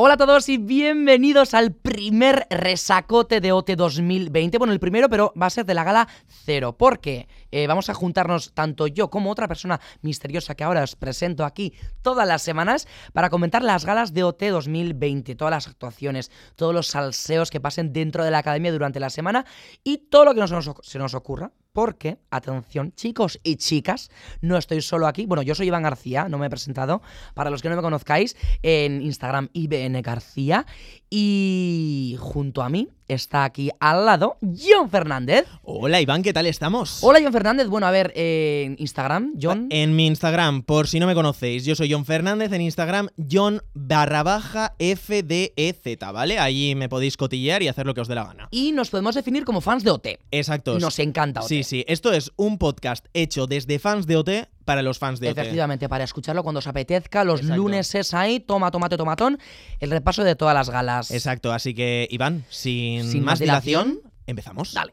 Hola 0.00 0.14
a 0.14 0.16
todos 0.16 0.48
y 0.48 0.58
bienvenidos 0.58 1.54
al 1.54 1.72
primer 1.72 2.46
resacote 2.50 3.40
de 3.40 3.50
OT 3.50 3.70
2020. 3.70 4.56
Bueno, 4.56 4.72
el 4.72 4.78
primero, 4.78 5.08
pero 5.08 5.32
va 5.34 5.46
a 5.46 5.50
ser 5.50 5.66
de 5.66 5.74
la 5.74 5.82
gala 5.82 6.06
cero, 6.28 6.76
porque 6.78 7.26
eh, 7.50 7.66
vamos 7.66 7.90
a 7.90 7.94
juntarnos 7.94 8.54
tanto 8.54 8.86
yo 8.86 9.10
como 9.10 9.28
otra 9.28 9.48
persona 9.48 9.80
misteriosa 10.02 10.54
que 10.54 10.62
ahora 10.62 10.84
os 10.84 10.94
presento 10.94 11.44
aquí 11.44 11.74
todas 12.00 12.28
las 12.28 12.42
semanas 12.42 12.86
para 13.12 13.28
comentar 13.28 13.64
las 13.64 13.84
galas 13.84 14.14
de 14.14 14.22
OT 14.22 14.44
2020, 14.44 15.34
todas 15.34 15.50
las 15.50 15.66
actuaciones, 15.66 16.30
todos 16.54 16.72
los 16.72 16.86
salseos 16.86 17.50
que 17.50 17.58
pasen 17.58 17.92
dentro 17.92 18.22
de 18.22 18.30
la 18.30 18.38
academia 18.38 18.70
durante 18.70 19.00
la 19.00 19.10
semana 19.10 19.46
y 19.82 19.98
todo 19.98 20.26
lo 20.26 20.34
que 20.34 20.38
nos, 20.42 20.70
se 20.80 20.98
nos 21.00 21.14
ocurra. 21.14 21.50
Porque, 21.78 22.18
atención, 22.32 22.92
chicos 22.96 23.38
y 23.44 23.54
chicas, 23.54 24.10
no 24.40 24.56
estoy 24.56 24.82
solo 24.82 25.06
aquí. 25.06 25.26
Bueno, 25.26 25.42
yo 25.42 25.54
soy 25.54 25.68
Iván 25.68 25.84
García, 25.84 26.28
no 26.28 26.36
me 26.36 26.46
he 26.46 26.50
presentado. 26.50 27.02
Para 27.34 27.50
los 27.50 27.62
que 27.62 27.68
no 27.68 27.76
me 27.76 27.82
conozcáis, 27.82 28.36
en 28.64 29.00
Instagram 29.00 29.48
IBN 29.52 30.02
García. 30.02 30.66
Y 31.10 32.16
junto 32.18 32.62
a 32.62 32.68
mí 32.68 32.88
está 33.08 33.44
aquí 33.44 33.70
al 33.80 34.04
lado 34.04 34.36
John 34.42 34.90
Fernández. 34.90 35.46
Hola 35.62 36.00
Iván, 36.00 36.22
¿qué 36.22 36.34
tal 36.34 36.46
estamos? 36.46 36.98
Hola 37.02 37.20
John 37.22 37.32
Fernández. 37.32 37.68
Bueno, 37.68 37.86
a 37.86 37.90
ver, 37.90 38.12
eh, 38.14 38.64
en 38.66 38.76
Instagram, 38.78 39.32
John. 39.40 39.68
En 39.70 39.96
mi 39.96 40.06
Instagram, 40.06 40.62
por 40.62 40.86
si 40.86 41.00
no 41.00 41.06
me 41.06 41.14
conocéis, 41.14 41.64
yo 41.64 41.74
soy 41.74 41.90
John 41.90 42.04
Fernández, 42.04 42.52
en 42.52 42.60
Instagram, 42.60 43.08
John 43.30 43.62
barra 43.72 44.22
baja 44.22 44.74
FDEZ, 44.78 45.98
¿vale? 46.12 46.38
Allí 46.38 46.74
me 46.74 46.90
podéis 46.90 47.16
cotillear 47.16 47.62
y 47.62 47.68
hacer 47.68 47.86
lo 47.86 47.94
que 47.94 48.02
os 48.02 48.08
dé 48.08 48.14
la 48.14 48.24
gana. 48.24 48.48
Y 48.50 48.72
nos 48.72 48.90
podemos 48.90 49.14
definir 49.14 49.44
como 49.44 49.62
fans 49.62 49.84
de 49.84 49.90
OT. 49.90 50.06
Exacto. 50.30 50.78
Nos 50.78 50.98
encanta 50.98 51.40
OT. 51.40 51.48
Sí, 51.48 51.62
sí, 51.64 51.84
esto 51.88 52.12
es 52.12 52.32
un 52.36 52.58
podcast 52.58 53.06
hecho 53.14 53.46
desde 53.46 53.78
fans 53.78 54.06
de 54.06 54.16
OT 54.16 54.30
para 54.68 54.82
los 54.82 54.98
fans 54.98 55.18
de 55.18 55.30
OT. 55.30 55.38
Efectivamente, 55.38 55.88
para 55.88 56.04
escucharlo 56.04 56.42
cuando 56.42 56.58
os 56.58 56.66
apetezca, 56.66 57.24
los 57.24 57.40
Exacto. 57.40 57.56
lunes 57.56 57.94
es 57.94 58.12
ahí, 58.12 58.38
toma, 58.38 58.70
tomate, 58.70 58.98
tomatón, 58.98 59.38
el 59.80 59.90
repaso 59.90 60.24
de 60.24 60.36
todas 60.36 60.54
las 60.54 60.68
galas. 60.68 61.10
Exacto, 61.10 61.54
así 61.54 61.72
que 61.72 62.06
Iván, 62.10 62.44
sin, 62.50 63.10
Sin 63.10 63.24
más 63.24 63.38
dilación, 63.38 63.88
dilación, 63.88 64.12
empezamos. 64.26 64.74
Dale. 64.74 64.92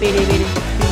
Piri, 0.00 0.18
piri. 0.18 0.85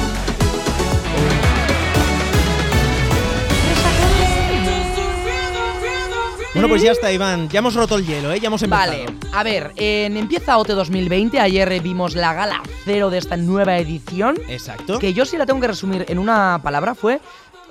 Bueno, 6.65 6.77
pues 6.77 6.83
ya 6.83 6.93
está, 6.93 7.13
Iván. 7.13 7.51
Ya 7.51 7.59
hemos 7.59 7.75
roto 7.75 7.97
el 7.97 8.07
hielo, 8.07 8.33
¿eh? 8.33 8.41
Ya 8.41 8.47
hemos 8.47 8.63
empezado. 8.63 8.93
Vale, 8.93 9.07
a 9.35 9.43
ver, 9.43 9.75
en 9.77 10.17
empieza 10.17 10.57
OT 10.57 10.69
2020. 10.69 11.39
Ayer 11.39 11.79
vimos 11.83 12.15
la 12.15 12.33
gala 12.33 12.63
cero 12.87 13.11
de 13.11 13.19
esta 13.19 13.37
nueva 13.37 13.77
edición. 13.77 14.39
Exacto. 14.49 14.99
Que 14.99 15.13
yo 15.13 15.27
sí 15.27 15.37
la 15.37 15.45
tengo 15.45 15.61
que 15.61 15.67
resumir 15.67 16.07
en 16.09 16.19
una 16.19 16.61
palabra, 16.63 16.95
fue 16.95 17.21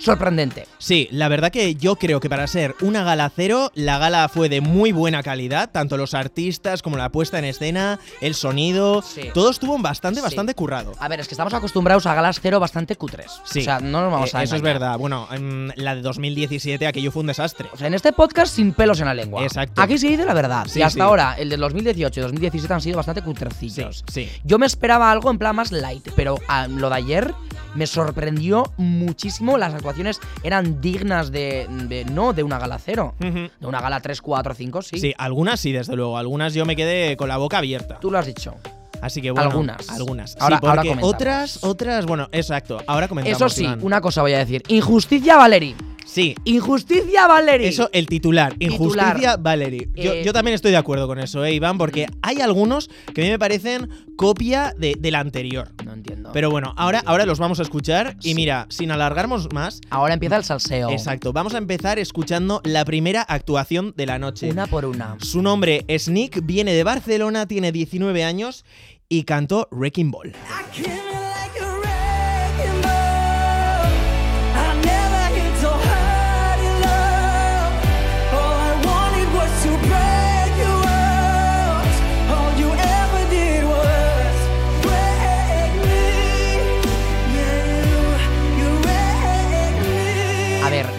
sorprendente. 0.03 0.67
Sí, 0.77 1.07
la 1.11 1.27
verdad 1.29 1.51
que 1.51 1.75
yo 1.75 1.95
creo 1.95 2.19
que 2.19 2.29
para 2.29 2.45
ser 2.47 2.75
una 2.81 3.03
gala 3.03 3.31
cero, 3.35 3.71
la 3.75 3.97
gala 3.97 4.27
fue 4.29 4.49
de 4.49 4.61
muy 4.61 4.91
buena 4.91 5.23
calidad, 5.23 5.69
tanto 5.71 5.97
los 5.97 6.13
artistas 6.13 6.81
como 6.81 6.97
la 6.97 7.09
puesta 7.09 7.39
en 7.39 7.45
escena, 7.45 7.99
el 8.21 8.35
sonido, 8.35 9.01
Sí. 9.01 9.29
todo 9.33 9.49
estuvo 9.51 9.77
bastante, 9.79 10.19
Sí. 10.19 10.23
bastante 10.23 10.53
currado. 10.55 10.93
A 10.99 11.07
ver, 11.07 11.19
es 11.19 11.27
que 11.27 11.33
estamos 11.33 11.53
acostumbrados 11.53 12.05
a 12.05 12.13
galas 12.13 12.39
cero 12.41 12.59
bastante 12.59 12.95
cutres. 12.95 13.31
Sí. 13.45 13.59
O 13.59 13.63
sea, 13.63 13.79
no 13.79 14.01
nos 14.01 14.11
vamos 14.11 14.33
Eh, 14.33 14.37
a 14.37 14.43
Eso 14.43 14.55
es 14.55 14.61
verdad. 14.61 14.97
Bueno, 14.97 15.27
en 15.31 15.71
la 15.77 15.95
de 15.95 16.01
2017 16.01 16.85
aquello 16.87 17.11
fue 17.11 17.21
un 17.21 17.27
desastre. 17.27 17.69
O 17.73 17.77
sea, 17.77 17.87
en 17.87 17.93
este 17.93 18.11
podcast 18.13 18.53
sin 18.55 18.73
pelos 18.73 18.99
en 18.99 19.05
la 19.05 19.13
lengua. 19.13 19.43
Exacto. 19.43 19.81
Aquí 19.81 19.97
se 19.97 20.07
dice 20.07 20.25
la 20.25 20.33
verdad. 20.33 20.65
Sí, 20.69 20.79
y 20.79 20.81
hasta 20.81 21.03
ahora, 21.03 21.35
el 21.37 21.49
de 21.49 21.57
2018 21.57 22.19
y 22.19 22.23
2017 22.23 22.73
han 22.73 22.81
sido 22.81 22.97
bastante 22.97 23.21
cutrecillos. 23.21 24.03
sí. 24.11 24.29
Yo 24.43 24.59
me 24.59 24.65
esperaba 24.65 25.11
algo 25.11 25.31
en 25.31 25.37
plan 25.37 25.55
más 25.55 25.71
light, 25.71 26.09
pero 26.15 26.37
lo 26.69 26.89
de 26.89 26.95
ayer 26.95 27.33
me 27.75 27.88
sorprendió 27.88 28.71
muchísimo. 28.77 29.57
Las 29.57 29.73
actuaciones 29.73 30.19
eran 30.43 30.81
dignas 30.81 31.31
de, 31.31 31.67
de- 31.88 32.05
no 32.05 32.33
de 32.33 32.43
una 32.43 32.59
gala 32.59 32.80
cero. 32.80 33.15
De 33.19 33.49
una 33.67 33.81
gala 33.81 33.99
3, 33.99 34.21
4, 34.21 34.53
5, 34.53 34.81
sí. 34.81 34.99
Sí, 34.99 35.13
algunas 35.17 35.59
sí, 35.59 35.71
desde 35.71 35.95
luego. 35.95 36.17
Algunas 36.17 36.53
yo 36.53 36.65
me 36.65 36.75
quedé 36.75 37.17
con 37.17 37.27
la 37.30 37.38
boca 37.38 37.58
abierta. 37.59 37.99
Tú 37.99 38.11
lo 38.11 38.17
has 38.20 38.25
dicho. 38.25 38.55
Así 39.03 39.21
que 39.21 39.31
bueno. 39.31 39.49
Algunas. 39.49 39.89
Algunas. 39.89 40.36
Ahora- 40.39 40.58
sí, 40.59 40.65
ahora 40.65 40.75
porque 40.81 40.89
comentamos. 40.89 41.14
otras, 41.15 41.64
otras, 41.64 42.05
bueno, 42.05 42.30
exacto. 42.31 42.80
Ahora 42.87 43.08
comentamos. 43.08 43.36
Eso 43.37 43.49
sí, 43.49 43.64
Iván. 43.64 43.80
una 43.83 44.02
cosa 44.02 44.21
voy 44.21 44.33
a 44.33 44.39
decir. 44.39 44.64
Injusticia, 44.69 45.36
Valeri. 45.37 45.75
Sí. 46.05 46.36
Injusticia, 46.43 47.27
Valeri. 47.27 47.65
Eso, 47.65 47.89
el 47.93 48.05
titular, 48.08 48.53
Titular. 48.53 48.71
Injusticia 48.73 49.37
Valerie. 49.37 49.89
Yo, 49.95 50.13
Eh, 50.13 50.23
yo 50.23 50.31
también 50.33 50.53
estoy 50.53 50.71
de 50.71 50.77
acuerdo 50.77 51.08
con 51.08 51.17
eso, 51.17 51.43
¿eh, 51.45 51.53
Iván? 51.53 51.77
Porque 51.77 52.08
hay 52.21 52.39
algunos 52.42 52.89
que 53.15 53.21
a 53.21 53.23
mí 53.23 53.30
me 53.31 53.39
parecen 53.39 53.89
copia 54.15 54.73
de, 54.77 54.95
del 54.99 55.15
anterior. 55.15 55.71
No 55.83 55.93
entiendo. 55.93 56.30
Pero 56.33 56.52
bueno, 56.52 56.73
ahora, 56.77 57.02
ahora 57.05 57.25
los 57.25 57.39
vamos 57.39 57.59
a 57.59 57.63
escuchar. 57.63 58.15
Y 58.21 58.36
mira, 58.36 58.67
sin 58.69 58.92
alargarnos 58.92 59.52
más, 59.53 59.81
Ahora 59.89 60.13
empieza 60.13 60.36
el 60.36 60.43
salseo. 60.43 60.89
exacto, 60.92 61.33
vamos 61.33 61.55
a 61.55 61.58
empezar 61.58 61.97
escuchando 61.97 62.61
la 62.63 62.86
primera 62.86 63.21
actuación 63.21 63.93
de 63.97 64.05
la 64.05 64.19
noche. 64.19 64.52
Una 64.52 64.67
por 64.67 64.86
una. 64.86 65.15
Su 65.19 65.42
nombre 65.42 65.83
es 65.87 66.09
Nick, 66.09 66.45
viene 66.45 66.73
de 66.73 66.83
Barcelona, 66.83 67.47
tiene 67.47 67.71
19 67.71 68.23
años 68.23 68.65
y 69.09 69.23
cantó 69.23 69.67
Wrecking 69.71 70.11
Ball. 70.11 70.33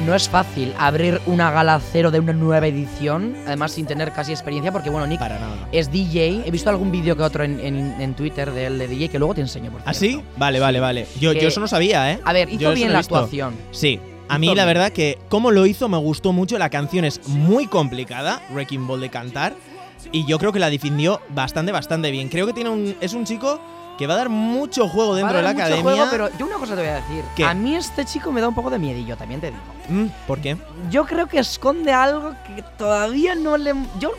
No 0.04 0.14
es 0.14 0.28
fácil 0.28 0.72
abrir 0.78 1.20
una 1.26 1.50
gala 1.50 1.80
cero 1.80 2.10
de 2.10 2.20
una 2.20 2.32
nueva 2.32 2.66
edición, 2.66 3.34
además 3.46 3.72
sin 3.72 3.86
tener 3.86 4.12
casi 4.12 4.32
experiencia, 4.32 4.70
porque 4.72 4.90
bueno, 4.90 5.06
Nick 5.06 5.18
Para 5.18 5.38
nada. 5.38 5.68
es 5.72 5.90
DJ. 5.90 6.42
He 6.46 6.50
visto 6.50 6.70
algún 6.70 6.90
vídeo 6.92 7.16
que 7.16 7.22
otro 7.22 7.44
en, 7.44 7.58
en- 7.60 8.00
en 8.00 8.14
Twitter 8.14 8.50
de 8.52 8.66
él 8.66 8.78
de 8.78 8.88
DJ 8.88 9.08
que 9.08 9.18
luego 9.18 9.34
te 9.34 9.40
enseño. 9.40 9.70
Por 9.70 9.80
¿Ah, 9.84 9.94
sí? 9.94 10.20
Vale, 10.36 10.60
vale, 10.60 10.80
vale. 10.80 11.06
Yo, 11.20 11.32
Que- 11.32 11.40
yo 11.40 11.48
eso 11.48 11.60
no 11.60 11.68
sabía, 11.68 12.12
¿eh? 12.12 12.20
A 12.24 12.32
ver, 12.32 12.48
Yo 12.48 12.54
hizo 12.56 12.64
eso 12.68 12.74
bien 12.74 12.86
no 12.88 12.90
he 12.90 12.92
la 12.94 12.98
visto. 13.00 13.16
actuación. 13.16 13.54
Sí. 13.70 14.00
A 14.28 14.34
Hizo 14.34 14.38
mí 14.40 14.46
la 14.48 14.52
bien. 14.54 14.66
verdad 14.66 14.90
que 14.92 15.18
como 15.28 15.50
lo 15.50 15.66
hizo 15.66 15.88
me 15.88 15.98
gustó 15.98 16.32
mucho. 16.32 16.58
La 16.58 16.70
canción 16.70 17.04
es 17.04 17.26
muy 17.28 17.66
complicada, 17.66 18.40
Wrecking 18.52 18.86
Ball 18.86 19.00
de 19.00 19.10
cantar. 19.10 19.54
Y 20.12 20.24
yo 20.26 20.38
creo 20.38 20.52
que 20.52 20.58
la 20.58 20.70
defendió 20.70 21.20
bastante, 21.30 21.72
bastante 21.72 22.10
bien. 22.10 22.28
Creo 22.28 22.46
que 22.46 22.52
tiene 22.52 22.70
un, 22.70 22.94
es 23.00 23.14
un 23.14 23.24
chico 23.24 23.60
que 23.98 24.06
va 24.06 24.14
a 24.14 24.16
dar 24.18 24.28
mucho 24.28 24.88
juego 24.88 25.14
dentro 25.14 25.32
Va 25.34 25.38
a 25.38 25.42
de 25.42 25.48
la 25.48 25.52
mucho 25.52 25.64
academia. 25.64 25.92
juego, 25.92 26.06
pero 26.10 26.28
yo 26.38 26.46
una 26.46 26.56
cosa 26.56 26.74
te 26.74 26.80
voy 26.80 26.90
a 26.90 26.94
decir. 26.96 27.24
¿Qué? 27.36 27.44
A 27.44 27.54
mí 27.54 27.76
este 27.76 28.04
chico 28.04 28.32
me 28.32 28.40
da 28.40 28.48
un 28.48 28.54
poco 28.54 28.70
de 28.70 28.78
miedillo, 28.78 29.16
también 29.16 29.40
te 29.40 29.48
digo. 29.50 29.62
Mm, 29.88 30.06
¿Por 30.26 30.40
qué? 30.40 30.56
Yo 30.90 31.04
creo 31.06 31.26
que 31.26 31.38
esconde 31.38 31.92
algo 31.92 32.32
que 32.46 32.62
todavía 32.76 33.34
no 33.34 33.56
le... 33.56 33.74
Yo... 34.00 34.12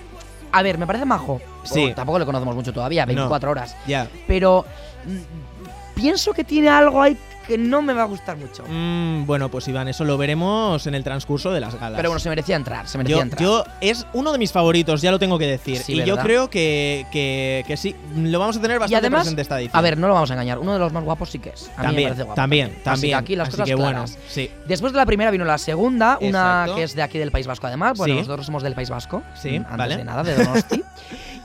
A 0.51 0.61
ver, 0.61 0.77
me 0.77 0.87
parece 0.87 1.05
majo. 1.05 1.41
Sí. 1.63 1.91
Tampoco 1.95 2.19
le 2.19 2.25
conocemos 2.25 2.55
mucho 2.55 2.71
todavía, 2.71 3.05
24 3.05 3.51
horas. 3.51 3.75
Ya. 3.87 4.07
Pero... 4.27 4.65
mm, 5.05 5.95
Pienso 5.95 6.33
que 6.33 6.43
tiene 6.43 6.67
algo 6.67 7.01
ahí 7.01 7.17
que 7.47 7.57
no 7.57 7.81
me 7.81 7.93
va 7.93 8.03
a 8.03 8.05
gustar 8.05 8.37
mucho. 8.37 8.63
Mm, 8.67 9.25
bueno, 9.25 9.49
pues 9.49 9.67
Iván, 9.67 9.87
eso 9.87 10.03
lo 10.03 10.17
veremos 10.17 10.85
en 10.87 10.95
el 10.95 11.03
transcurso 11.03 11.51
de 11.51 11.59
las 11.59 11.75
galas. 11.79 11.97
Pero 11.97 12.09
bueno, 12.09 12.19
se 12.19 12.29
merecía 12.29 12.55
entrar, 12.55 12.87
se 12.87 12.97
merecía 12.97 13.17
yo, 13.17 13.21
entrar. 13.23 13.41
yo 13.41 13.63
es 13.81 14.05
uno 14.13 14.31
de 14.31 14.37
mis 14.37 14.51
favoritos, 14.51 15.01
ya 15.01 15.11
lo 15.11 15.19
tengo 15.19 15.37
que 15.39 15.47
decir. 15.47 15.77
Sí, 15.77 15.93
y 15.93 16.03
yo 16.05 16.17
creo 16.17 16.49
que, 16.49 17.05
que, 17.11 17.63
que 17.67 17.77
sí, 17.77 17.95
lo 18.15 18.39
vamos 18.39 18.57
a 18.57 18.61
tener 18.61 18.77
y 18.77 18.79
bastante 18.79 18.97
además, 19.07 19.21
presente 19.21 19.41
esta 19.41 19.59
edición. 19.59 19.77
a 19.77 19.81
ver, 19.81 19.97
no 19.97 20.07
lo 20.07 20.13
vamos 20.13 20.29
a 20.31 20.33
engañar, 20.33 20.59
uno 20.59 20.73
de 20.73 20.79
los 20.79 20.91
más 20.93 21.03
guapos 21.03 21.29
sí 21.29 21.39
que 21.39 21.49
es. 21.49 21.63
A 21.63 21.67
mí 21.69 21.71
me 21.77 21.83
también, 21.83 22.09
parece 22.09 22.23
guapo. 22.23 22.35
también, 22.35 22.67
Así 22.69 22.75
que 22.77 22.83
también. 22.83 23.15
aquí 23.17 23.35
las 23.35 23.47
Así 23.47 23.51
cosas 23.57 23.65
que 23.67 23.75
bueno, 23.75 23.91
claras. 23.91 24.17
sí. 24.27 24.51
Después 24.67 24.93
de 24.93 24.97
la 24.97 25.05
primera 25.05 25.31
vino 25.31 25.45
la 25.45 25.57
segunda, 25.57 26.17
una 26.21 26.27
Exacto. 26.63 26.75
que 26.75 26.83
es 26.83 26.95
de 26.95 27.01
aquí 27.01 27.17
del 27.17 27.31
País 27.31 27.47
Vasco 27.47 27.67
además. 27.67 27.97
Bueno, 27.97 28.13
Sí. 28.15 28.19
nosotros 28.21 28.45
somos 28.45 28.63
del 28.63 28.73
País 28.73 28.89
Vasco. 28.89 29.23
Sí, 29.35 29.55
antes 29.57 29.77
vale. 29.77 29.97
de 29.97 30.03
nada, 30.03 30.23
de 30.23 30.35
Donosti. 30.35 30.83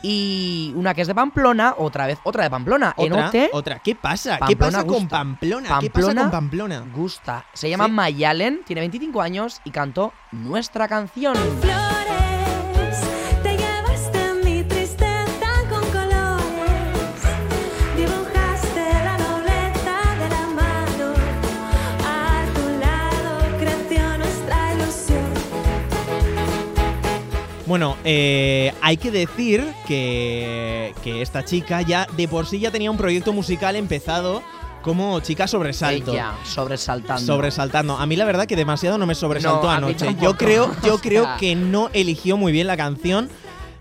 y 0.02 0.72
una 0.76 0.94
que 0.94 1.02
es 1.02 1.08
de 1.08 1.14
Pamplona, 1.14 1.74
otra 1.76 2.06
vez, 2.06 2.18
otra 2.24 2.44
de 2.44 2.50
Pamplona. 2.50 2.94
en 2.96 3.12
Otra, 3.12 3.28
OT, 3.28 3.36
otra. 3.52 3.78
¿Qué 3.80 3.94
pasa? 3.94 4.34
¿Qué 4.46 4.56
Pamplona 4.56 4.72
pasa 4.72 4.84
con 4.86 4.94
gusta. 5.00 5.08
Pamplona? 5.18 5.68
¿Qué 5.80 5.90
pasa 5.90 6.06
Pamplona 6.06 6.22
con 6.22 6.30
Pamplona? 6.30 6.84
gusta. 6.94 7.44
Se 7.52 7.68
llama 7.68 7.86
Sí. 7.86 7.90
Mayalen, 7.92 8.60
tiene 8.64 8.80
25 8.80 9.20
años 9.20 9.60
y 9.64 9.70
cantó 9.70 10.12
nuestra 10.32 10.88
canción. 10.88 11.34
Flores, 11.60 12.39
Bueno, 27.80 27.96
eh, 28.04 28.74
hay 28.82 28.98
que 28.98 29.10
decir 29.10 29.66
que, 29.88 30.92
que 31.02 31.22
esta 31.22 31.46
chica 31.46 31.80
ya 31.80 32.06
de 32.14 32.28
por 32.28 32.44
sí 32.44 32.60
ya 32.60 32.70
tenía 32.70 32.90
un 32.90 32.98
proyecto 32.98 33.32
musical 33.32 33.74
empezado 33.74 34.42
como 34.82 35.18
chica 35.20 35.46
sobresalto. 35.46 36.12
Ella, 36.12 36.34
sobresaltando. 36.44 37.24
Sobresaltando. 37.24 37.96
A 37.96 38.04
mí 38.04 38.16
la 38.16 38.26
verdad 38.26 38.44
que 38.44 38.54
demasiado 38.54 38.98
no 38.98 39.06
me 39.06 39.14
sobresaltó 39.14 39.62
No, 39.62 39.70
anoche. 39.70 40.14
Yo 40.20 40.36
creo, 40.36 40.70
yo 40.84 40.98
creo 41.02 41.26
que 41.38 41.54
no 41.54 41.88
eligió 41.94 42.36
muy 42.36 42.52
bien 42.52 42.66
la 42.66 42.76
canción. 42.76 43.30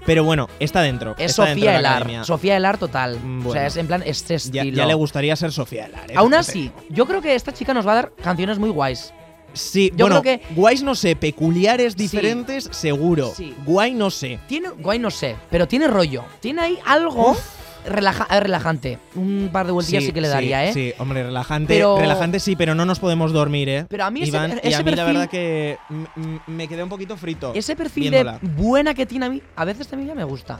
Pero 0.05 0.23
bueno, 0.23 0.47
está 0.61 0.81
dentro. 0.81 1.15
Es 1.17 1.31
está 1.31 1.43
dentro 1.43 1.59
Sofía 1.65 1.71
de 1.75 1.81
la 1.81 1.97
Elar. 1.97 2.25
Sofía 2.25 2.55
Elar 2.55 2.77
total. 2.77 3.19
O 3.45 3.51
sea, 3.51 3.67
es 3.67 3.75
en 3.75 3.87
plan 3.87 4.01
este 4.05 4.37
Ya, 4.37 4.61
estilo. 4.61 4.77
ya 4.77 4.85
le 4.85 4.93
gustaría 4.93 5.35
ser 5.35 5.51
Sofía 5.51 5.87
Elar. 5.87 6.09
¿eh? 6.09 6.13
Aún 6.15 6.33
así, 6.33 6.71
yo 6.89 7.05
creo 7.05 7.21
que 7.21 7.35
esta 7.35 7.51
chica 7.51 7.73
nos 7.73 7.85
va 7.85 7.91
a 7.91 7.95
dar 7.95 8.11
canciones 8.23 8.59
muy 8.59 8.69
guays. 8.69 9.13
Sí, 9.53 9.91
Yo 9.95 10.05
bueno, 10.05 10.21
creo 10.21 10.39
que- 10.39 10.53
guays 10.55 10.83
no 10.83 10.95
sé, 10.95 11.15
peculiares, 11.15 11.93
Sí. 11.93 11.99
diferentes, 11.99 12.69
seguro. 12.71 13.31
Sí. 13.35 13.55
Guay 13.65 13.93
no 13.93 14.09
sé. 14.09 14.39
Tiene, 14.47 14.69
guay, 14.69 14.99
no 14.99 15.11
sé, 15.11 15.35
pero 15.49 15.67
tiene 15.67 15.87
rollo. 15.87 16.23
Tiene 16.39 16.61
ahí 16.61 16.79
algo 16.85 17.31
Uf. 17.31 17.39
relaja- 17.85 18.27
eh, 18.29 18.39
relajante. 18.39 18.99
Un 19.15 19.49
par 19.51 19.65
de 19.65 19.71
vueltillas 19.71 20.03
sí, 20.03 20.11
que 20.11 20.21
le 20.21 20.27
daría, 20.27 20.65
¿eh? 20.65 20.73
Sí, 20.73 20.93
hombre, 20.99 21.23
relajante. 21.23 21.73
Pero- 21.73 21.97
Relajante 21.99 22.39
sí, 22.39 22.55
pero 22.55 22.75
no 22.75 22.85
nos 22.85 22.99
podemos 22.99 23.31
dormir, 23.33 23.69
¿eh? 23.69 23.85
Pero 23.89 24.05
a 24.05 24.11
mí 24.11 24.21
ese- 24.21 24.29
Iván, 24.29 24.59
y 24.63 24.67
ese 24.67 24.75
a 24.77 24.83
mí 24.83 24.91
la 24.91 25.03
verdad 25.05 25.29
que 25.29 25.77
me 26.47 26.67
quedé 26.67 26.83
un 26.83 26.89
poquito 26.89 27.17
frito. 27.17 27.51
Ese 27.55 27.75
perfil 27.75 28.09
viéndola. 28.11 28.39
de 28.41 28.47
buena 28.49 28.93
que 28.93 29.05
tiene 29.05 29.25
a 29.25 29.29
mí, 29.29 29.41
a 29.55 29.65
veces 29.65 29.87
también 29.87 30.09
ya 30.09 30.15
me 30.15 30.23
gusta. 30.23 30.59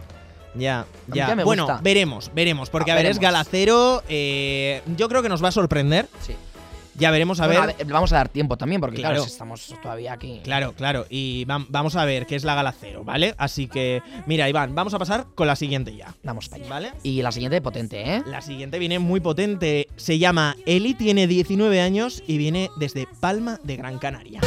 Ya, 0.56 0.86
ya. 1.08 1.28
ya 1.28 1.36
me 1.36 1.44
bueno, 1.44 1.66
gusta. 1.68 1.80
veremos, 1.84 2.32
veremos. 2.34 2.72
Porque 2.72 2.90
Ah, 2.90 2.96
a 2.96 2.98
ver, 2.98 3.06
es. 3.06 3.20
Galacero. 3.20 4.02
eh, 4.10 4.82
yo 4.98 5.08
creo 5.08 5.22
que 5.22 5.30
nos 5.30 5.44
va 5.44 5.50
a 5.50 5.52
sorprender. 5.52 6.08
Sí. 6.26 6.34
Ya 7.00 7.12
veremos 7.12 7.40
a 7.40 7.48
Bueno, 7.48 7.66
ver. 7.68 7.86
vamos 7.88 8.12
a 8.14 8.18
dar 8.18 8.30
tiempo 8.30 8.58
también, 8.58 8.82
porque 8.82 8.98
claro, 8.98 9.16
Claro. 9.16 9.24
si 9.26 9.32
estamos 9.32 9.74
todavía 9.82 10.14
aquí. 10.14 10.42
Claro, 10.44 10.74
claro. 10.74 11.06
Y 11.10 11.46
vam- 11.46 11.66
vamos 11.70 11.96
a 11.96 12.04
ver 12.06 12.26
qué 12.26 12.36
es 12.36 12.44
la 12.44 12.56
Galacero, 12.56 13.04
¿vale? 13.04 13.36
Así 13.38 13.68
que, 13.68 14.02
mira, 14.26 14.50
Iván, 14.50 14.76
vamos 14.76 14.94
a 14.94 15.00
pasar 15.00 15.28
con 15.36 15.48
la 15.48 15.56
siguiente 15.56 15.96
ya. 15.96 16.14
Vamos 16.24 16.50
para 16.50 16.62
allá. 16.64 16.70
¿Vale? 16.70 16.92
Y 17.04 17.22
la 17.22 17.32
siguiente 17.32 17.62
potente, 17.62 18.16
¿eh? 18.16 18.24
La 18.26 18.42
siguiente 18.42 18.80
viene 18.80 19.00
muy 19.00 19.20
potente. 19.22 19.88
Se 19.96 20.18
llama 20.20 20.56
Eli, 20.66 20.94
tiene 20.94 21.26
19 21.28 21.82
años 21.82 22.22
y 22.28 22.38
viene 22.38 22.70
desde 22.78 23.08
Palma 23.20 23.60
de 23.64 23.78
Gran 23.78 23.98
Canaria. 24.00 24.42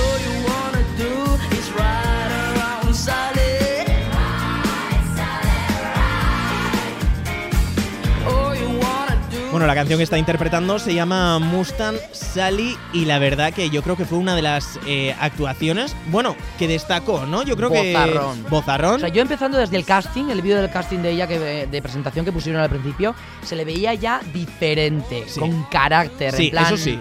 Bueno, 9.52 9.66
la 9.66 9.74
canción 9.74 9.98
que 9.98 10.04
está 10.04 10.16
interpretando 10.16 10.78
se 10.78 10.94
llama 10.94 11.38
Mustang 11.38 11.96
Sally 12.12 12.74
y 12.94 13.04
la 13.04 13.18
verdad 13.18 13.52
que 13.52 13.68
yo 13.68 13.82
creo 13.82 13.98
que 13.98 14.06
fue 14.06 14.16
una 14.16 14.34
de 14.34 14.40
las 14.40 14.80
eh, 14.86 15.14
actuaciones, 15.20 15.94
bueno, 16.06 16.34
que 16.58 16.66
destacó, 16.66 17.26
¿no? 17.26 17.42
Yo 17.42 17.54
creo 17.54 17.68
Bozarrón. 17.68 18.44
que... 18.44 18.48
Bozarrón. 18.48 18.94
O 18.96 18.98
sea, 19.00 19.10
yo 19.10 19.20
empezando 19.20 19.58
desde 19.58 19.76
el 19.76 19.84
casting, 19.84 20.30
el 20.30 20.40
vídeo 20.40 20.56
del 20.58 20.70
casting 20.70 21.00
de 21.00 21.10
ella, 21.10 21.26
que, 21.26 21.38
de 21.66 21.82
presentación 21.82 22.24
que 22.24 22.32
pusieron 22.32 22.62
al 22.62 22.70
principio, 22.70 23.14
se 23.42 23.54
le 23.54 23.66
veía 23.66 23.92
ya 23.92 24.22
diferente, 24.32 25.24
Sí. 25.26 25.38
con 25.38 25.64
carácter. 25.64 26.32
Sí, 26.32 26.44
en 26.46 26.50
plan, 26.52 26.64
eso 26.66 26.78
sí. 26.78 26.98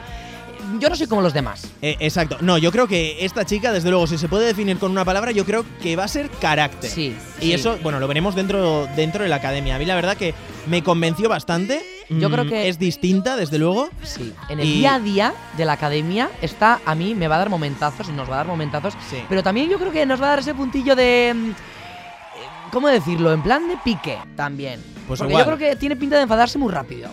Yo 0.78 0.90
no 0.90 0.96
soy 0.98 1.08
como 1.08 1.22
los 1.22 1.34
demás. 1.34 1.66
Eh, 1.82 1.96
exacto. 2.02 2.38
No, 2.42 2.58
yo 2.58 2.72
creo 2.74 2.86
que 2.86 3.24
esta 3.26 3.46
chica, 3.46 3.72
desde 3.72 3.90
luego, 3.90 4.08
si 4.08 4.18
se 4.18 4.28
puede 4.28 4.46
definir 4.48 4.78
con 4.78 4.92
una 4.92 5.06
palabra, 5.06 5.32
yo 5.32 5.46
creo 5.46 5.64
que 5.82 5.96
va 5.96 6.04
a 6.04 6.08
ser 6.10 6.30
carácter. 6.30 6.90
Sí. 6.90 7.16
Y 7.40 7.46
sí. 7.46 7.54
eso, 7.54 7.78
bueno, 7.82 8.00
lo 8.02 8.10
veremos 8.10 8.36
dentro, 8.36 8.88
dentro 8.98 9.24
de 9.24 9.30
la 9.30 9.38
academia. 9.38 9.76
A 9.76 9.80
mí 9.80 9.86
la 9.86 9.96
verdad 9.96 10.18
que 10.18 10.34
me 10.68 10.84
convenció 10.84 11.30
bastante. 11.30 11.82
Yo 12.20 12.30
Mm, 12.30 12.32
creo 12.34 12.46
que- 12.46 12.68
Es 12.70 12.78
distinta, 12.78 13.36
desde 13.38 13.58
luego. 13.58 13.90
Sí. 14.04 14.34
En 14.50 14.60
el 14.60 14.66
Y- 14.68 14.74
día 14.80 14.96
a 14.96 15.00
día 15.00 15.34
de 15.58 15.66
la 15.66 15.74
academia 15.74 16.30
está, 16.42 16.80
a 16.86 16.94
mí 16.94 17.16
me 17.16 17.28
va 17.28 17.36
a 17.36 17.40
dar 17.40 17.50
momentazos 17.50 18.10
y 18.10 18.12
nos 18.12 18.30
va 18.30 18.34
a 18.34 18.38
dar 18.38 18.48
momentazos. 18.48 18.94
Sí. 19.10 19.24
Pero 19.30 19.42
también 19.44 19.70
yo 19.70 19.80
creo 19.80 19.92
que 19.92 20.06
nos 20.06 20.22
va 20.22 20.26
a 20.28 20.30
dar 20.32 20.40
ese 20.40 20.54
puntillo 20.54 20.96
de. 20.96 21.34
mm, 21.34 21.50
eh, 21.52 21.54
¿Cómo 22.72 22.88
decirlo? 22.90 23.32
En 23.34 23.42
plan 23.42 23.68
de 23.68 23.78
pique 23.78 24.18
también. 24.36 24.82
Pues 25.08 25.20
Porque 25.20 25.34
igual. 25.34 25.46
yo 25.46 25.56
creo 25.58 25.70
que 25.72 25.76
tiene 25.76 25.96
pinta 25.98 26.16
de 26.16 26.22
enfadarse 26.24 26.58
muy 26.58 26.72
rápido. 26.72 27.10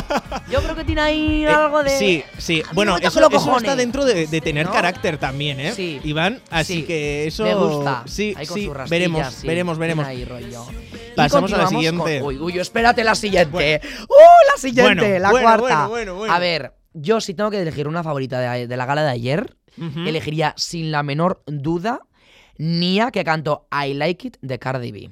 yo 0.50 0.62
creo 0.62 0.74
que 0.74 0.84
tiene 0.84 1.00
ahí 1.02 1.44
Eh, 1.44 1.48
algo 1.48 1.82
de. 1.82 1.90
Sí, 1.90 2.24
sí. 2.38 2.62
Bueno, 2.72 2.96
eso, 2.96 3.20
los 3.20 3.32
eso 3.32 3.56
está 3.58 3.76
dentro 3.76 4.04
de, 4.04 4.26
de 4.26 4.40
tener 4.40 4.66
¿No? 4.66 4.72
carácter 4.72 5.18
también, 5.18 5.60
¿eh? 5.60 5.72
Sí. 5.72 6.00
Iván, 6.04 6.40
así 6.50 6.76
Sí. 6.80 6.82
que 6.84 7.26
eso. 7.26 7.44
Me 7.44 7.54
gusta. 7.54 8.04
Sí, 8.06 8.34
Ahí 8.38 8.46
con 8.46 8.56
sí. 8.58 8.64
sus 8.66 8.74
rastillas, 8.74 8.90
Veremos, 8.90 9.34
sí. 9.34 9.46
veremos, 9.46 9.78
veremos. 9.78 10.06
Tiene 10.06 10.20
ahí 10.22 10.24
rollo. 10.28 10.64
Y 11.12 11.14
Pasamos 11.14 11.52
a 11.52 11.58
la 11.58 11.66
siguiente. 11.66 12.20
con- 12.20 12.28
uy, 12.28 12.38
uy, 12.38 12.58
espérate 12.58 13.04
la 13.04 13.14
siguiente. 13.14 13.50
Bueno. 13.52 13.80
¡Uh, 14.08 14.52
la 14.54 14.60
siguiente! 14.60 15.00
Bueno, 15.00 15.18
la 15.18 15.30
bueno, 15.30 15.46
cuarta. 15.46 15.64
bueno, 15.66 15.88
bueno, 15.88 16.14
bueno. 16.14 16.32
A 16.34 16.38
ver, 16.38 16.72
yo 16.94 17.20
si 17.20 17.34
tengo 17.34 17.50
que 17.50 17.60
elegir 17.60 17.86
una 17.86 18.02
favorita 18.02 18.40
de, 18.40 18.66
de 18.66 18.76
la 18.78 18.86
gala 18.86 19.02
de 19.04 19.10
ayer, 19.10 19.56
elegiría 20.06 20.54
sin 20.56 20.90
la 20.90 21.02
menor 21.02 21.42
duda 21.46 22.00
Nia 22.58 23.10
que 23.10 23.24
cantó 23.24 23.66
I 23.72 23.94
Like 23.94 24.28
It 24.28 24.36
de 24.40 24.58
Cardi 24.58 24.92
B. 24.92 25.10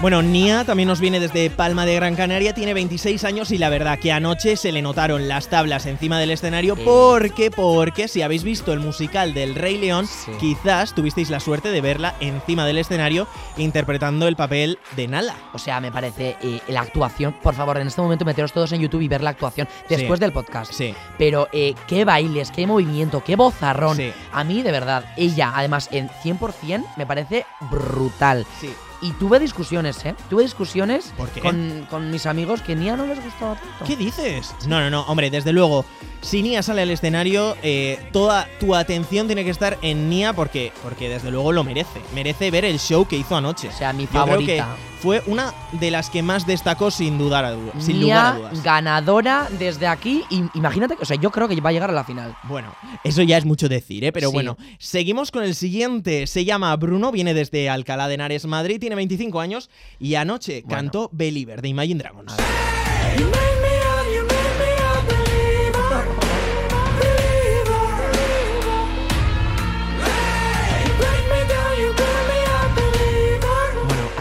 Bueno, 0.00 0.22
Nia 0.22 0.64
también 0.64 0.88
nos 0.88 0.98
viene 1.00 1.20
desde 1.20 1.50
Palma 1.50 1.84
de 1.84 1.94
Gran 1.94 2.16
Canaria, 2.16 2.54
tiene 2.54 2.72
26 2.72 3.22
años 3.24 3.50
y 3.50 3.58
la 3.58 3.68
verdad 3.68 3.98
que 3.98 4.12
anoche 4.12 4.56
se 4.56 4.72
le 4.72 4.80
notaron 4.80 5.28
las 5.28 5.48
tablas 5.48 5.84
encima 5.84 6.18
del 6.18 6.30
escenario 6.30 6.74
Sí. 6.74 6.82
porque, 6.84 7.50
porque 7.50 8.08
si 8.08 8.22
habéis 8.22 8.42
visto 8.42 8.72
el 8.72 8.80
musical 8.80 9.34
del 9.34 9.54
Rey 9.54 9.76
León, 9.76 10.06
Sí. 10.06 10.32
quizás 10.40 10.94
tuvisteis 10.94 11.28
la 11.28 11.38
suerte 11.38 11.70
de 11.70 11.80
verla 11.82 12.14
encima 12.20 12.64
del 12.64 12.78
escenario 12.78 13.26
interpretando 13.58 14.26
el 14.26 14.36
papel 14.36 14.78
de 14.96 15.06
Nala. 15.08 15.34
O 15.52 15.58
sea, 15.58 15.80
me 15.80 15.92
parece 15.92 16.36
eh, 16.42 16.60
la 16.68 16.80
actuación. 16.80 17.34
Por 17.42 17.54
favor, 17.54 17.76
en 17.78 17.86
este 17.88 18.00
momento 18.00 18.24
meteros 18.24 18.52
todos 18.54 18.72
en 18.72 18.80
YouTube 18.80 19.02
y 19.02 19.08
ver 19.08 19.22
la 19.22 19.30
actuación 19.30 19.68
después 19.88 20.18
Sí. 20.18 20.22
del 20.22 20.32
podcast. 20.32 20.72
Sí. 20.72 20.94
Pero 21.18 21.48
eh, 21.52 21.74
qué 21.86 22.04
bailes, 22.06 22.50
qué 22.50 22.66
movimiento, 22.66 23.22
qué 23.22 23.36
bozarrón. 23.36 23.96
Sí. 23.98 24.12
A 24.32 24.44
mí, 24.44 24.62
de 24.62 24.72
verdad, 24.72 25.04
ella, 25.18 25.52
además, 25.54 25.88
en 25.92 26.08
100% 26.22 26.86
me 26.96 27.04
parece 27.06 27.44
brutal. 27.70 28.46
Sí. 28.60 28.72
Y 29.02 29.12
tuve 29.12 29.38
discusiones, 29.38 30.04
¿eh? 30.04 30.14
Tuve 30.28 30.42
discusiones. 30.42 31.12
Con, 31.42 31.86
con 31.88 32.10
mis 32.10 32.26
amigos 32.26 32.60
que 32.60 32.76
ni 32.76 32.88
a 32.90 32.96
no 32.96 33.06
les 33.06 33.22
gustaba 33.22 33.54
tanto. 33.54 33.84
¿Qué 33.86 33.96
dices? 33.96 34.54
No, 34.66 34.80
no, 34.80 34.90
no, 34.90 35.02
hombre, 35.02 35.30
desde 35.30 35.52
luego, 35.52 35.84
si 36.22 36.42
Nia 36.42 36.62
sale 36.62 36.82
al 36.82 36.90
escenario, 36.90 37.56
eh, 37.62 37.98
toda 38.12 38.46
tu 38.58 38.74
atención 38.74 39.26
tiene 39.26 39.44
que 39.44 39.50
estar 39.50 39.78
en 39.82 40.08
Nia 40.10 40.32
porque, 40.32 40.72
porque 40.82 41.08
desde 41.08 41.30
luego 41.30 41.52
lo 41.52 41.64
merece. 41.64 42.00
Merece 42.14 42.50
ver 42.50 42.64
el 42.64 42.78
show 42.78 43.06
que 43.06 43.16
hizo 43.16 43.36
anoche. 43.36 43.68
O 43.68 43.72
sea, 43.72 43.92
mi 43.92 44.04
Yo 44.04 44.10
creo 44.24 44.24
que 44.40 44.58
favorita. 44.58 44.76
fue 45.00 45.22
una 45.26 45.54
de 45.72 45.90
las 45.90 46.10
que 46.10 46.22
más 46.22 46.46
destacó 46.46 46.90
sin 46.90 47.16
dudar 47.16 47.44
a 47.46 47.52
dudas. 47.52 47.74
Sin 47.78 48.00
lugar 48.02 48.26
a 48.26 48.38
dudas. 48.38 48.62
ganadora 48.62 49.48
desde 49.58 49.86
aquí. 49.86 50.22
Imagínate, 50.54 50.96
que- 50.96 51.02
o 51.02 51.06
sea, 51.06 51.16
yo 51.16 51.30
creo 51.30 51.48
que 51.48 51.58
va 51.60 51.70
a 51.70 51.72
llegar 51.72 51.88
a 51.90 51.94
la 51.94 52.04
final. 52.04 52.36
Bueno, 52.44 52.74
eso 53.02 53.22
ya 53.22 53.38
es 53.38 53.44
mucho 53.46 53.68
decir, 53.68 54.04
¿eh? 54.04 54.12
Pero 54.12 54.28
Sí. 54.28 54.34
bueno, 54.34 54.58
seguimos 54.78 55.30
con 55.30 55.42
el 55.42 55.54
siguiente. 55.54 56.26
Se 56.26 56.44
llama 56.44 56.76
Bruno, 56.76 57.12
viene 57.12 57.32
desde 57.34 57.70
Alcalá 57.70 58.08
de 58.08 58.14
Henares, 58.14 58.44
Madrid, 58.46 58.78
tiene 58.78 58.94
25 58.96 59.40
años 59.40 59.70
y 59.98 60.16
anoche 60.16 60.62
Bueno. 60.66 60.76
cantó 60.76 61.08
Believer 61.12 61.62
de 61.62 61.68
Imagine 61.68 61.98
Dragons. 62.02 62.34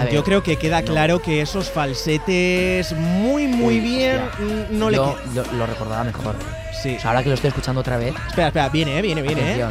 Ver, 0.10 0.16
yo 0.16 0.24
creo 0.24 0.44
que 0.44 0.58
queda 0.58 0.82
no. 0.82 0.88
claro 0.88 1.22
que 1.22 1.42
esos 1.42 1.70
falsetes 1.72 2.92
muy, 2.94 3.48
muy 3.48 3.76
Uy, 3.76 3.80
bien 3.80 4.22
hostia. 4.22 4.68
no 4.72 4.90
le 4.90 4.98
yo 4.98 5.18
lo, 5.54 5.66
recordaba 5.66 6.04
mejor. 6.04 6.36
Sí. 6.84 6.96
O 6.98 7.00
sea, 7.00 7.10
ahora 7.12 7.24
que 7.24 7.30
lo 7.30 7.36
estoy 7.36 7.50
escuchando 7.50 7.82
otra 7.82 7.98
vez. 7.98 8.14
Espera, 8.28 8.48
espera, 8.48 8.70
viene, 8.70 8.98
eh, 8.98 9.02
viene, 9.02 9.22
viene, 9.22 9.54
eh. 9.60 9.66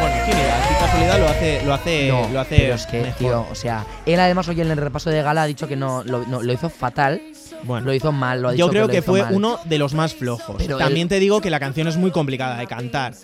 Bueno, 0.00 0.14
aquí 0.22 0.30
mira, 0.32 0.64
aquí 0.64 0.74
casualidad 0.80 1.18
lo 1.18 1.28
hace, 1.28 1.62
lo 1.64 1.74
hace, 1.74 2.08
no, 2.08 2.28
lo 2.32 2.40
hace 2.40 2.56
pero 2.56 2.74
es 2.74 2.86
que, 2.86 3.00
mejor. 3.02 3.16
tío, 3.18 3.46
o 3.50 3.54
sea, 3.54 3.84
él 4.06 4.20
además 4.20 4.46
hoy 4.48 4.60
en 4.60 4.70
el 4.70 4.76
repaso 4.76 5.10
de 5.10 5.22
gala 5.22 5.42
ha 5.42 5.46
dicho 5.46 5.66
que 5.66 5.76
no 5.76 6.02
lo, 6.04 6.24
no, 6.26 6.42
lo 6.42 6.52
hizo 6.52 6.70
fatal, 6.70 7.20
Bueno, 7.64 7.86
lo 7.86 7.94
hizo 7.94 8.12
mal, 8.12 8.40
lo 8.42 8.48
ha 8.48 8.52
dicho 8.52 8.66
yo 8.66 8.70
creo 8.70 8.88
que, 8.88 9.02
fue 9.02 9.22
mal. 9.22 9.34
uno 9.34 9.58
de 9.64 9.78
los 9.78 9.94
más 9.94 10.14
flojos. 10.14 10.56
Pero 10.58 10.78
También 10.78 11.06
él- 11.06 11.08
te 11.08 11.18
digo 11.18 11.40
que 11.40 11.50
la 11.50 11.58
canción 11.58 11.88
es 11.88 11.96
muy 11.96 12.10
complicada 12.12 12.56
de 12.58 12.66
cantar. 12.66 13.14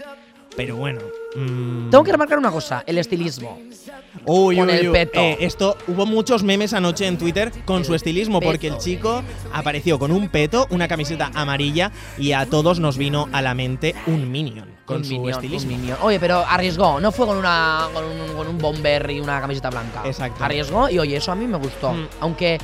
Pero 0.56 0.76
bueno. 0.76 1.00
Mm, 1.35 1.91
Tengo 1.91 2.05
que 2.05 2.12
remarcar 2.12 2.38
una 2.38 2.50
cosa, 2.50 2.83
el 2.87 2.99
estilismo. 2.99 3.59
Uy, 4.26 4.57
con 4.57 4.69
uy, 4.69 4.75
el 4.75 4.88
uy. 4.88 4.93
peto. 4.93 5.21
Eh, 5.21 5.38
esto 5.41 5.76
hubo 5.88 6.07
muchos 6.07 6.43
memes 6.43 6.73
anoche 6.73 7.07
en 7.07 7.19
Twitter 7.19 7.53
con 7.64 7.85
su 7.85 7.95
estilismo 7.95 8.41
peto, 8.41 8.53
porque 8.53 8.69
el 8.69 8.79
chico 8.79 9.23
apareció 9.53 9.99
con 9.99 10.12
un 10.12 10.29
peto, 10.29 10.67
una 10.71 10.88
camiseta 10.88 11.31
amarilla 11.35 11.91
y 12.19 12.33
a 12.33 12.47
todos 12.47 12.81
nos 12.81 12.97
vino 12.97 13.29
a 13.33 13.43
la 13.43 13.55
mente 13.55 13.95
un 14.07 14.31
minion 14.31 14.69
con 14.85 14.99
Un 14.99 15.05
su 15.05 15.11
minion, 15.12 15.31
estilismo. 15.31 15.75
un. 15.75 15.97
Oye, 16.03 16.21
pero 16.21 16.45
arriesgó, 16.47 17.00
no 17.00 17.11
fue 17.12 17.26
con 17.26 17.37
una 17.37 17.88
con 17.93 18.05
un, 18.05 18.37
con 18.37 18.47
un 18.47 18.59
bomber 18.59 19.11
y 19.11 19.21
una 19.21 19.41
camiseta 19.41 19.71
blanca. 19.71 20.03
Exacto. 20.05 20.45
Arriesgó 20.45 20.88
y 20.88 20.99
oye, 20.99 21.17
eso 21.17 21.33
a 21.33 21.35
mí 21.35 21.47
me 21.47 21.59
gustó. 21.59 21.93
Mm. 21.93 22.09
Aunque 22.21 22.59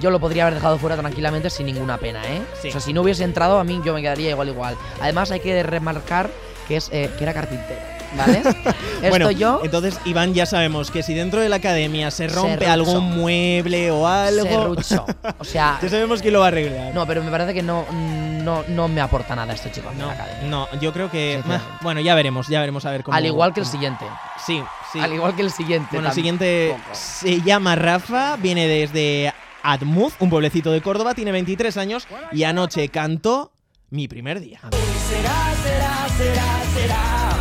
yo 0.00 0.10
lo 0.10 0.18
podría 0.18 0.44
haber 0.44 0.54
dejado 0.54 0.78
fuera 0.78 0.96
tranquilamente 0.96 1.50
sin 1.50 1.66
ninguna 1.66 1.98
pena, 1.98 2.22
¿eh? 2.26 2.40
Sí. 2.60 2.68
O 2.68 2.72
sea, 2.72 2.80
si 2.80 2.92
no 2.92 3.02
hubiese 3.02 3.22
entrado, 3.24 3.58
a 3.58 3.64
mí 3.64 3.80
yo 3.84 3.92
me 3.94 4.00
quedaría 4.00 4.30
igual 4.30 4.48
igual. 4.48 4.76
Además, 5.00 5.30
hay 5.30 5.40
que 5.40 5.62
remarcar 5.62 6.30
que 6.66 6.76
es 6.76 6.88
eh, 6.92 7.10
que 7.18 7.24
era 7.24 7.34
carpintero, 7.34 7.78
¿vale? 8.16 8.38
Esto 8.44 9.08
bueno, 9.08 9.30
yo 9.30 9.60
entonces 9.64 9.98
Iván 10.04 10.34
ya 10.34 10.46
sabemos 10.46 10.90
que 10.90 11.02
si 11.02 11.14
dentro 11.14 11.40
de 11.40 11.48
la 11.48 11.56
academia 11.56 12.10
se 12.10 12.28
rompe 12.28 12.64
Serrucho. 12.64 12.70
algún 12.72 13.16
mueble 13.16 13.90
o 13.90 14.06
algo, 14.06 14.44
serrucho. 14.44 15.06
O 15.38 15.44
sea, 15.44 15.78
ya 15.82 15.88
sabemos 15.88 16.20
quién 16.20 16.34
lo 16.34 16.40
va 16.40 16.46
a 16.46 16.48
arreglar. 16.48 16.94
no, 16.94 17.06
pero 17.06 17.22
me 17.22 17.30
parece 17.30 17.54
que 17.54 17.62
no, 17.62 17.86
no, 17.90 18.64
no 18.68 18.88
me 18.88 19.00
aporta 19.00 19.34
nada 19.34 19.52
este 19.52 19.70
chico 19.70 19.90
en 19.90 19.98
no, 19.98 20.06
la 20.06 20.12
academia. 20.12 20.48
no, 20.48 20.68
yo 20.80 20.92
creo 20.92 21.10
que 21.10 21.40
ah, 21.48 21.78
bueno, 21.82 22.00
ya 22.00 22.14
veremos, 22.14 22.48
ya 22.48 22.60
veremos 22.60 22.84
a 22.84 22.90
ver 22.90 23.02
cómo 23.02 23.16
Al 23.16 23.24
igual 23.26 23.54
que 23.54 23.60
el 23.60 23.66
siguiente. 23.66 24.04
Sí, 24.44 24.62
sí. 24.92 25.00
Al 25.00 25.12
igual 25.12 25.34
que 25.34 25.42
el 25.42 25.50
siguiente. 25.50 25.88
Bueno, 25.92 26.08
el 26.08 26.14
siguiente 26.14 26.74
poco. 26.76 26.94
se 26.94 27.40
llama 27.42 27.76
Rafa, 27.76 28.36
viene 28.36 28.66
desde 28.66 29.32
Admuz, 29.62 30.14
un 30.20 30.30
pueblecito 30.30 30.72
de 30.72 30.80
Córdoba, 30.80 31.14
tiene 31.14 31.32
23 31.32 31.76
años 31.76 32.06
y 32.32 32.44
anoche 32.44 32.88
cantó 32.88 33.52
mi 33.90 34.08
primer 34.08 34.40
día. 34.40 34.60
Será, 35.08 35.54
será, 35.62 36.08
será, 36.16 36.62
será. 36.74 37.39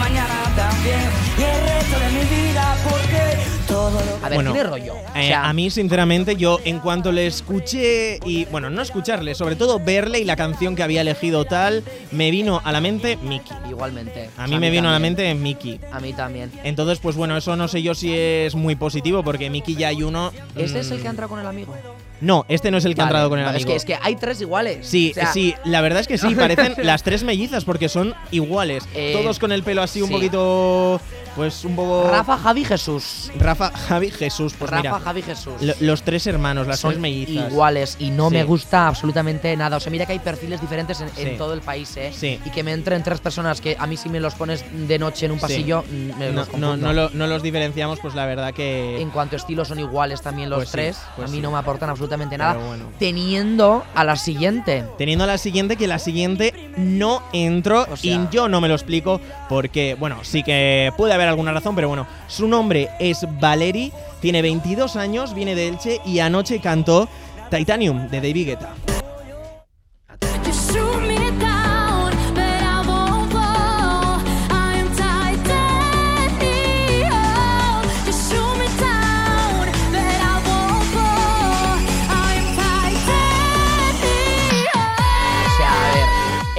Mañana 0.00 0.42
también 0.56 1.00
y 1.38 1.42
el 1.42 1.60
resto 1.68 1.98
de 2.00 2.08
mi 2.10 2.24
vida 2.42 2.76
porque 2.82 3.20
todo 3.68 3.90
lo 3.92 4.26
A 4.26 4.28
ver, 4.28 4.34
Bueno, 4.34 4.52
tiene 4.52 4.68
rollo. 4.68 4.94
O 4.94 5.18
Eh, 5.18 5.28
sea, 5.28 5.48
a 5.48 5.52
mí, 5.52 5.70
sinceramente, 5.70 6.34
yo 6.36 6.58
en 6.64 6.78
cuanto 6.80 7.12
le 7.12 7.26
escuché 7.26 8.18
y, 8.24 8.44
bueno, 8.46 8.68
no 8.70 8.82
escucharle, 8.82 9.34
sobre 9.34 9.54
todo 9.56 9.78
verle 9.78 10.18
y 10.20 10.24
la 10.24 10.34
canción 10.36 10.74
que 10.74 10.82
había 10.82 11.02
elegido 11.02 11.44
tal, 11.44 11.84
me 12.10 12.30
vino 12.30 12.60
a 12.64 12.72
la 12.72 12.80
mente 12.80 13.16
Mickey. 13.22 13.56
igualmente. 13.68 14.30
A 14.36 14.46
O 14.46 14.48
mí 14.48 14.58
me 14.58 14.70
vino 14.70 14.88
a 14.88 14.92
la 14.92 14.98
mente 14.98 15.32
Mickey. 15.34 15.80
A 15.92 16.00
mí 16.00 16.12
también. 16.12 16.50
Entonces, 16.64 16.98
pues 16.98 17.14
bueno, 17.16 17.36
eso 17.36 17.54
no 17.56 17.68
sé 17.68 17.82
yo 17.82 17.94
si 17.94 18.12
es 18.16 18.54
muy 18.54 18.74
positivo 18.76 19.22
porque 19.22 19.50
Mickey 19.50 19.76
ya 19.76 19.88
hay 19.88 20.02
uno. 20.02 20.32
¿Este 20.56 20.80
es 20.80 20.90
el 20.90 20.98
mm, 20.98 21.02
que 21.02 21.06
ha 21.06 21.10
entrado 21.10 21.28
con 21.30 21.40
el 21.40 21.46
amigo? 21.46 21.74
No, 22.20 22.44
este 22.48 22.70
no 22.70 22.78
es 22.78 22.84
el 22.84 22.94
que 22.94 23.00
ha 23.00 23.04
Vale, 23.04 23.10
entrado 23.12 23.30
con 23.30 23.38
el 23.38 23.44
vale, 23.44 23.56
amigo. 23.56 23.70
Es 23.74 23.84
que, 23.84 23.94
es 23.94 23.98
que 24.00 24.04
hay 24.06 24.16
tres 24.16 24.40
iguales. 24.40 24.86
Sí, 24.86 25.10
O 25.12 25.14
sea, 25.14 25.32
sí, 25.32 25.54
la 25.64 25.80
verdad 25.80 26.00
es 26.00 26.06
que 26.08 26.18
sí, 26.18 26.34
parecen 26.36 26.74
las 26.82 27.02
tres 27.02 27.24
mellizas 27.24 27.64
porque 27.64 27.88
son 27.88 28.14
iguales. 28.30 28.84
Eh, 28.94 29.12
Todos 29.14 29.38
con 29.38 29.52
el 29.52 29.62
pelo 29.62 29.82
así 29.82 30.02
un 30.02 30.08
sí. 30.08 30.14
poquito. 30.14 31.00
Pues 31.36 31.64
un 31.64 31.76
poco. 31.76 32.08
Rafa, 32.10 32.36
Javi, 32.38 32.64
Jesús. 32.64 33.30
Rafa, 33.38 33.70
Javi, 33.70 34.10
Jesús. 34.10 34.54
Pues 34.58 34.70
Rafa, 34.70 34.82
mira, 34.82 35.00
Javi, 35.00 35.22
Jesús. 35.22 35.54
lo- 35.60 35.74
los 35.80 36.02
tres 36.02 36.26
hermanos, 36.26 36.66
las 36.66 36.80
son 36.80 36.90
tres 36.92 37.00
mellizas. 37.00 37.50
iguales 37.50 37.96
y 37.98 38.10
no 38.10 38.28
Sí. 38.28 38.34
me 38.34 38.44
gusta 38.44 38.88
absolutamente 38.88 39.56
nada. 39.56 39.76
O 39.76 39.80
sea, 39.80 39.90
mira 39.92 40.06
que 40.06 40.12
hay 40.12 40.18
perfiles 40.18 40.60
diferentes 40.60 41.00
en, 41.16 41.38
todo 41.38 41.54
el 41.54 41.60
país, 41.60 41.96
¿eh? 41.96 42.12
Sí. 42.14 42.38
Y 42.44 42.50
que 42.50 42.62
me 42.62 42.72
entren 42.72 43.02
tres 43.02 43.20
personas 43.20 43.60
que 43.60 43.76
a 43.78 43.86
mí 43.86 43.96
si 43.96 44.08
me 44.08 44.20
los 44.20 44.34
pones 44.34 44.64
de 44.72 44.98
noche 44.98 45.26
en 45.26 45.32
un 45.32 45.38
pasillo, 45.38 45.82
mm, 45.88 46.18
me 46.18 46.30
No, 46.30 46.32
los 46.32 46.52
no, 46.54 46.76
no, 46.76 46.92
lo- 46.92 47.10
no 47.10 47.26
los 47.26 47.42
diferenciamos, 47.42 48.00
pues 48.00 48.14
la 48.14 48.26
verdad 48.26 48.52
que. 48.52 49.00
En 49.00 49.10
cuanto 49.10 49.36
a 49.36 49.38
estilo 49.38 49.64
son 49.64 49.78
iguales 49.78 50.22
también 50.22 50.50
los 50.50 50.58
Pues 50.58 50.70
tres. 50.72 50.98
pues 51.16 51.28
a 51.28 51.32
mí 51.32 51.40
no 51.40 51.50
me 51.52 51.58
aportan 51.58 51.90
absolutamente 51.90 52.36
nada. 52.36 52.54
bueno. 52.54 52.90
Teniendo 52.98 53.84
a 53.94 54.04
la 54.04 54.16
siguiente. 54.16 54.84
Teniendo 54.98 55.26
la 55.26 55.38
siguiente, 55.38 55.76
que 55.76 55.86
la 55.86 55.98
siguiente 55.98 56.52
no 56.76 57.22
entró 57.32 57.86
O 57.90 57.96
sea- 57.96 58.12
y 58.14 58.28
yo 58.30 58.48
no 58.48 58.60
me 58.60 58.68
lo 58.68 58.74
explico 58.74 59.20
porque, 59.48 59.94
bueno, 59.98 60.18
sí 60.22 60.42
que 60.42 60.92
puede 60.96 61.12
haber 61.12 61.19
alguna 61.28 61.52
razón, 61.52 61.74
pero 61.74 61.88
bueno, 61.88 62.06
su 62.26 62.48
nombre 62.48 62.90
es 62.98 63.26
Valery, 63.40 63.92
tiene 64.20 64.42
22 64.42 64.96
años, 64.96 65.34
viene 65.34 65.54
de 65.54 65.68
Elche 65.68 66.00
y 66.04 66.20
anoche 66.20 66.60
cantó 66.60 67.08
Titanium 67.50 68.08
de 68.08 68.20
David 68.20 68.46
Guetta. 68.46 68.99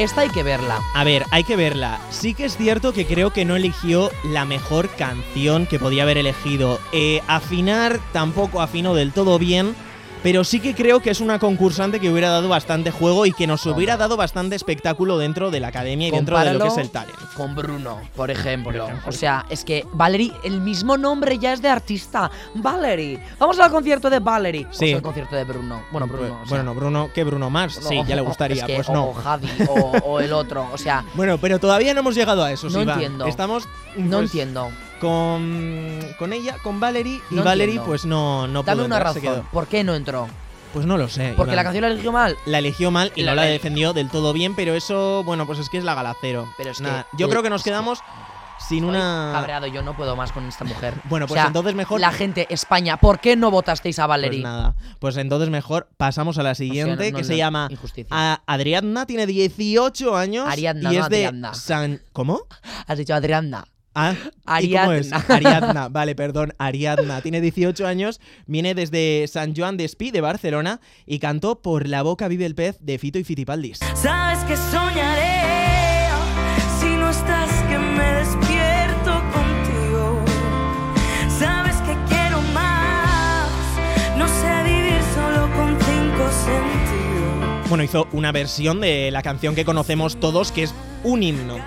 Esta 0.04 0.22
hay 0.22 0.30
que 0.30 0.44
verla. 0.44 0.80
A 0.94 1.04
ver, 1.04 1.26
hay 1.32 1.44
que 1.44 1.56
verla. 1.56 2.00
Sí 2.10 2.34
que 2.34 2.46
es 2.46 2.58
cierto 2.58 2.94
que 2.94 3.06
creo 3.06 3.32
que 3.32 3.46
no 3.46 3.56
eligió 3.56 4.10
la 4.24 4.46
mejor 4.46 4.90
canción 4.90 5.66
que 5.68 5.80
podía 5.80 6.04
haber 6.04 6.18
elegido. 6.18 6.80
Eh, 6.92 7.22
afinar 7.28 8.00
tampoco 8.12 8.62
afinó 8.62 8.96
del 8.96 9.12
todo 9.12 9.38
bien. 9.40 9.76
Pero 10.24 10.44
sí 10.44 10.60
que 10.60 10.76
creo 10.76 11.00
que 11.00 11.10
es 11.10 11.20
una 11.20 11.40
concursante 11.40 12.00
que 12.00 12.10
hubiera 12.12 12.30
dado 12.30 12.48
bastante 12.48 12.92
juego 12.92 13.26
y 13.26 13.32
que 13.32 13.48
nos 13.48 13.66
hubiera 13.66 13.98
dado 13.98 14.18
bastante 14.18 14.56
espectáculo 14.56 15.18
dentro 15.18 15.50
de 15.50 15.60
la 15.60 15.70
academia 15.70 16.10
y 16.10 16.12
dentro 16.12 16.38
de 16.38 16.54
lo 16.54 16.60
que 16.60 16.68
es 16.68 16.78
el 16.78 16.90
talent. 16.92 17.18
Con 17.36 17.56
Bruno, 17.56 18.00
por 18.16 18.30
ejemplo. 18.30 18.72
Por 18.72 18.90
ejemplo. 18.90 19.10
O 19.10 19.12
sea, 19.12 19.46
es 19.50 19.66
que 19.66 19.86
Valerie, 19.94 20.34
el 20.44 20.62
mismo 20.62 20.98
nombre 20.98 21.40
ya 21.40 21.54
es 21.54 21.62
de 21.62 21.70
artista. 21.70 22.30
Valerie. 22.54 23.20
Vamos 23.40 23.60
al 23.60 23.72
concierto 23.72 24.10
de 24.10 24.20
Valerie. 24.20 24.68
Sí. 24.72 24.94
O 24.94 24.98
al 24.98 25.02
concierto 25.02 25.36
de 25.36 25.44
Bruno. 25.44 25.84
Bueno, 25.92 26.08
Bruno. 26.08 26.40
o 26.44 26.46
sea, 26.46 26.58
bueno, 26.58 26.64
no, 26.64 26.76
Bruno, 26.76 27.10
¿qué 27.14 27.24
Bruno 27.24 27.50
Mars? 27.50 27.80
no, 27.82 27.90
sí, 27.90 28.02
ya 28.08 28.16
le 28.16 28.22
gustaría. 28.32 28.62
es 28.62 28.68
que 28.68 28.76
pues 28.76 28.90
no. 28.90 29.10
O 29.10 29.14
Javi 29.14 29.50
o, 29.68 29.74
o 30.06 30.20
el 30.20 30.34
otro. 30.34 30.68
O 30.72 30.78
sea, 30.78 31.04
Bueno, 31.16 31.38
pero 31.40 31.60
todavía 31.60 31.94
no 31.94 32.02
hemos 32.02 32.16
llegado 32.16 32.44
a 32.44 32.52
eso, 32.52 32.70
No 32.70 32.82
entiendo. 32.82 33.26
Estamos 33.26 33.68
no 33.96 34.18
pues, 34.18 34.30
entiendo. 34.32 34.70
Con, 35.02 36.00
con 36.18 36.32
ella, 36.34 36.58
con 36.64 36.80
Valerie, 36.80 37.22
y 37.30 37.36
No 37.36 37.44
Valerie 37.44 37.74
entiendo. 37.76 37.86
pues 37.88 38.06
no, 38.06 38.48
no 38.48 38.64
Dame 38.64 38.78
pudo 38.78 38.86
una 38.86 38.96
entrar, 38.98 39.14
se 39.14 39.20
razón. 39.20 39.34
quedó. 39.42 39.52
¿Por 39.52 39.68
qué 39.68 39.84
no 39.84 39.96
entró? 39.96 40.28
Pues 40.74 40.86
no 40.86 40.98
lo 40.98 41.10
sé. 41.10 41.34
Porque 41.36 41.50
Iván. 41.52 41.56
la 41.58 41.64
canción 41.64 41.82
la 41.82 41.88
eligió 41.90 42.12
mal. 42.14 42.38
la 42.46 42.60
eligió 42.60 42.92
mal 42.92 43.12
y 43.16 43.24
La- 43.24 43.32
no 43.32 43.36
la 43.36 43.42
la- 43.46 43.52
defendió 43.52 43.92
del 43.94 44.10
todo 44.10 44.32
bien, 44.32 44.56
pero 44.56 44.74
eso, 44.74 45.24
bueno, 45.26 45.46
pues 45.46 45.60
es 45.60 45.70
que 45.70 45.78
es 45.78 45.84
la 45.84 45.96
galacero. 45.96 46.48
Pero 46.58 46.72
es 46.72 46.78
que- 46.78 46.84
Nada, 46.84 47.08
yo 47.18 47.28
eh, 47.28 47.30
creo 47.30 47.44
que 47.44 47.50
nos 47.50 47.60
es 47.62 47.64
que- 47.66 47.72
quedamos 47.72 48.00
sin 48.70 48.86
Estoy 48.86 48.90
una. 48.96 49.32
cabreado, 49.34 49.68
yo 49.68 49.82
no 49.82 49.98
puedo 49.98 50.16
más 50.16 50.32
con 50.32 50.46
esta 50.46 50.64
mujer. 50.64 50.94
Bueno, 51.10 51.26
O 51.26 51.28
pues 51.28 51.40
sea, 51.42 51.48
entonces 51.48 51.76
mejor. 51.76 52.00
La 52.00 52.12
gente, 52.14 52.48
España, 52.50 52.96
¿por 52.98 53.20
qué 53.20 53.36
no 53.36 53.52
votasteis 53.52 54.00
a 54.00 54.04
Pues 54.04 54.10
Valerie? 54.10 54.44
nada. 54.44 54.76
Pues 55.00 55.18
entonces 55.18 55.50
mejor 55.50 55.90
pasamos 55.98 56.38
a 56.38 56.44
la 56.44 56.56
siguiente, 56.56 57.12
no, 57.12 57.18
que 57.18 57.22
no, 57.24 57.28
se 57.28 57.34
no, 57.34 57.38
llama 57.38 57.68
injusticia. 57.70 58.08
a- 58.16 58.42
Adriadna, 58.46 59.06
tiene 59.06 59.26
18 59.26 60.16
años. 60.16 60.48
Ariadna, 60.48 60.94
y 60.94 60.98
no 60.98 61.04
es 61.04 61.10
de 61.10 61.26
Adriadna. 61.26 61.54
San. 61.54 62.02
¿Cómo? 62.14 62.44
Has 62.88 62.98
dicho 62.98 63.14
Adriana. 63.14 63.66
Ah, 63.94 64.16
¿y 64.62 64.72
cómo 64.74 64.94
es? 64.94 65.12
Ariadna. 65.12 65.36
Ariadna, 65.36 65.90
vale, 65.90 66.16
perdón, 66.16 66.54
Ariadna. 66.58 67.22
Tiene 67.22 67.42
18 67.42 67.86
años, 67.86 68.22
viene 68.46 68.74
desde 68.74 69.28
San 69.28 69.54
Joan 69.56 69.76
de 69.78 69.86
Espí, 69.86 70.12
de 70.12 70.22
Barcelona, 70.22 70.80
y 71.06 71.20
cantó 71.20 71.62
Por 71.62 71.88
la 71.88 72.02
boca 72.02 72.28
vive 72.28 72.46
el 72.46 72.56
pez 72.56 72.78
de 72.80 72.98
Fito 72.98 73.20
y 73.20 73.24
Fitipaldis. 73.24 73.80
Sabes 73.96 74.40
que 74.46 74.56
soñaré 74.56 76.08
si 76.80 76.88
no 76.96 77.10
estás 77.10 77.50
que 77.70 77.78
me 77.78 78.14
despierto 78.14 79.12
contigo. 79.34 80.24
Sabes 81.38 81.76
que 81.78 81.96
quiero 82.08 82.42
más, 82.54 83.50
no 84.18 84.28
sé 84.28 84.64
vivir 84.64 85.02
solo 85.14 85.50
con 85.54 85.78
cinco 85.80 86.30
sentidos. 86.46 87.70
Bueno, 87.70 87.84
hizo 87.84 88.08
una 88.14 88.32
versión 88.32 88.80
de 88.80 89.12
la 89.12 89.22
canción 89.22 89.54
que 89.54 89.66
conocemos 89.66 90.18
todos, 90.18 90.52
que 90.54 90.64
es 90.64 90.74
un 91.04 91.24
himno, 91.24 91.58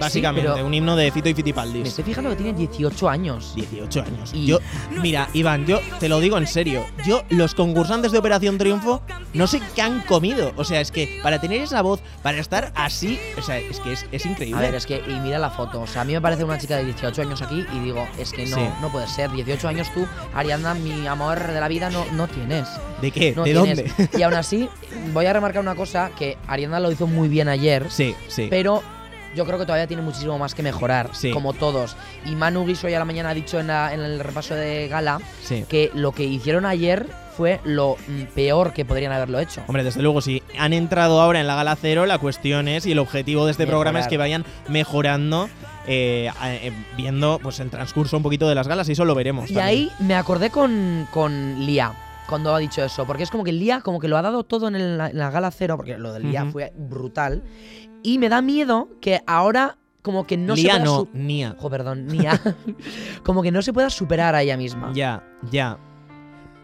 básicamente, 0.00 0.62
un 0.62 0.72
himno 0.74 0.96
de 0.96 1.10
Fito 1.10 1.28
y 1.28 1.32
Me 1.32 1.36
Fitipaldis. 1.36 1.88
estoy 1.88 2.04
fijando 2.04 2.30
que 2.30 2.36
tiene 2.36 2.52
18 2.58 3.08
años. 3.08 3.52
18 3.56 4.02
años. 4.02 4.30
Y- 4.34 4.46
Yo, 4.46 4.58
mira, 5.02 5.28
Iván, 5.34 5.66
yo 5.66 5.80
te 6.00 6.08
lo 6.08 6.20
digo 6.20 6.38
en 6.38 6.46
serio. 6.46 6.84
Yo, 7.06 7.22
los 7.30 7.54
concursantes 7.54 8.12
de 8.12 8.18
Operación 8.18 8.58
Triunfo, 8.58 9.02
no 9.34 9.46
sé 9.46 9.60
qué 9.74 9.82
han 9.82 10.00
comido. 10.00 10.52
O 10.56 10.64
sea, 10.64 10.80
es 10.80 10.90
que 10.90 11.20
para 11.22 11.40
tener 11.40 11.60
esa 11.62 11.82
voz, 11.82 12.00
para 12.22 12.38
estar 12.38 12.72
así, 12.74 13.18
o 13.38 13.42
sea, 13.42 13.58
es 13.58 13.80
que 13.80 13.92
es, 13.92 14.06
es 14.12 14.26
increíble. 14.26 14.58
A 14.58 14.62
ver, 14.62 14.74
es 14.74 14.86
que, 14.86 15.02
y 15.06 15.20
mira 15.20 15.38
la 15.38 15.50
foto. 15.50 15.80
O 15.82 15.86
sea, 15.86 16.02
a 16.02 16.04
mí 16.04 16.12
me 16.12 16.20
parece 16.20 16.44
una 16.44 16.58
chica 16.58 16.76
de 16.76 16.84
18 16.84 17.22
años 17.22 17.42
aquí 17.42 17.64
y 17.74 17.78
digo, 17.80 18.06
es 18.18 18.32
que 18.32 18.46
no, 18.46 18.56
Sí. 18.56 18.62
no 18.80 18.90
puede 18.90 19.06
ser. 19.08 19.30
18 19.30 19.68
años 19.68 19.88
tú, 19.92 20.06
Ariadna, 20.34 20.74
mi 20.74 21.06
amor 21.06 21.46
de 21.46 21.60
la 21.60 21.68
vida, 21.68 21.90
no, 21.90 22.04
no 22.12 22.26
tienes. 22.28 22.68
¿De 23.02 23.10
qué? 23.10 23.32
No 23.36 23.44
¿De 23.44 23.52
tienes. 23.52 23.96
dónde? 23.96 24.18
Y 24.18 24.22
aún 24.22 24.34
así, 24.34 24.68
voy 25.12 25.26
a 25.26 25.32
remarcar 25.32 25.62
una 25.62 25.74
cosa, 25.74 26.10
que 26.18 26.36
Ariadna 26.46 26.80
lo 26.80 26.90
hizo 26.90 27.06
muy 27.06 27.28
bien 27.28 27.48
ayer, 27.48 27.86
sí, 27.90 28.14
sí. 28.28 28.46
pero 28.50 28.82
yo 29.36 29.44
creo 29.44 29.58
que 29.58 29.64
todavía 29.66 29.86
tiene 29.86 30.02
muchísimo 30.02 30.38
más 30.38 30.54
que 30.54 30.62
mejorar, 30.62 31.10
Sí. 31.12 31.30
como 31.30 31.52
todos. 31.52 31.96
Y 32.24 32.34
Manu 32.34 32.64
Guiso 32.66 32.86
hoy 32.86 32.94
a 32.94 32.98
la 32.98 33.04
mañana 33.04 33.30
ha 33.30 33.34
dicho 33.34 33.58
en, 33.60 33.66
la- 33.68 33.92
en 33.94 34.00
el 34.00 34.20
repaso 34.20 34.54
de 34.54 34.88
gala 34.88 35.20
sí. 35.42 35.64
que 35.68 35.90
lo 35.94 36.12
que 36.12 36.24
hicieron 36.24 36.64
ayer 36.66 37.06
fue 37.36 37.60
lo 37.64 37.96
mm, 38.08 38.22
peor 38.34 38.72
que 38.72 38.84
podrían 38.84 39.12
haberlo 39.12 39.38
hecho. 39.38 39.62
Hombre, 39.68 39.84
desde 39.84 40.02
luego, 40.02 40.20
si 40.20 40.42
han 40.58 40.72
entrado 40.72 41.20
ahora 41.20 41.38
en 41.40 41.46
la 41.46 41.54
gala 41.54 41.76
cero, 41.80 42.04
la 42.04 42.18
cuestión 42.18 42.66
es, 42.66 42.84
y 42.84 42.92
el 42.92 42.98
objetivo 42.98 43.44
de 43.44 43.52
este 43.52 43.64
programa 43.66 44.00
es 44.00 44.06
Mejorar. 44.06 44.10
que 44.10 44.16
vayan 44.18 44.44
mejorando, 44.68 45.48
eh, 45.86 46.30
eh, 46.44 46.72
viendo 46.96 47.38
pues 47.42 47.60
el 47.60 47.70
transcurso 47.70 48.16
un 48.16 48.22
poquito 48.24 48.48
de 48.48 48.54
las 48.56 48.66
galas, 48.66 48.88
y 48.88 48.92
eso 48.92 49.04
lo 49.04 49.14
veremos. 49.14 49.50
Y 49.50 49.54
también. 49.54 49.66
ahí 49.66 49.90
me 50.00 50.14
acordé 50.16 50.50
con, 50.50 51.06
con 51.12 51.64
Lía 51.64 51.92
cuando 52.28 52.54
ha 52.54 52.58
dicho 52.58 52.84
eso, 52.84 53.06
porque 53.06 53.22
es 53.22 53.30
como 53.30 53.44
que 53.44 53.52
Lía 53.52 53.80
como 53.82 54.00
que 54.00 54.08
lo 54.08 54.16
ha 54.18 54.22
dado 54.22 54.42
todo 54.44 54.66
en, 54.68 54.74
el- 54.74 55.00
en 55.00 55.18
la 55.18 55.30
gala 55.30 55.50
cero, 55.52 55.76
porque 55.76 55.96
lo 55.96 56.12
de 56.12 56.20
Lía 56.20 56.42
Ujú. 56.42 56.52
fue 56.52 56.72
brutal, 56.76 57.42
y 58.02 58.18
me 58.18 58.28
da 58.28 58.42
miedo 58.42 58.88
que 59.00 59.20
ahora 59.26 59.76
como 60.02 60.26
que 60.26 60.36
no 60.36 60.54
Lía 60.54 60.74
se 60.74 60.80
pueda 60.80 60.84
no, 60.84 61.08
Nia. 61.12 61.54
Ojo, 61.58 61.68
perdón, 61.70 62.06
Nia. 62.06 62.40
como 63.24 63.42
que 63.42 63.50
no 63.50 63.60
se 63.62 63.72
pueda 63.72 63.90
superar 63.90 64.34
a 64.34 64.42
ella 64.42 64.56
misma. 64.56 64.90
Ya, 64.94 65.22
ya. 65.50 65.78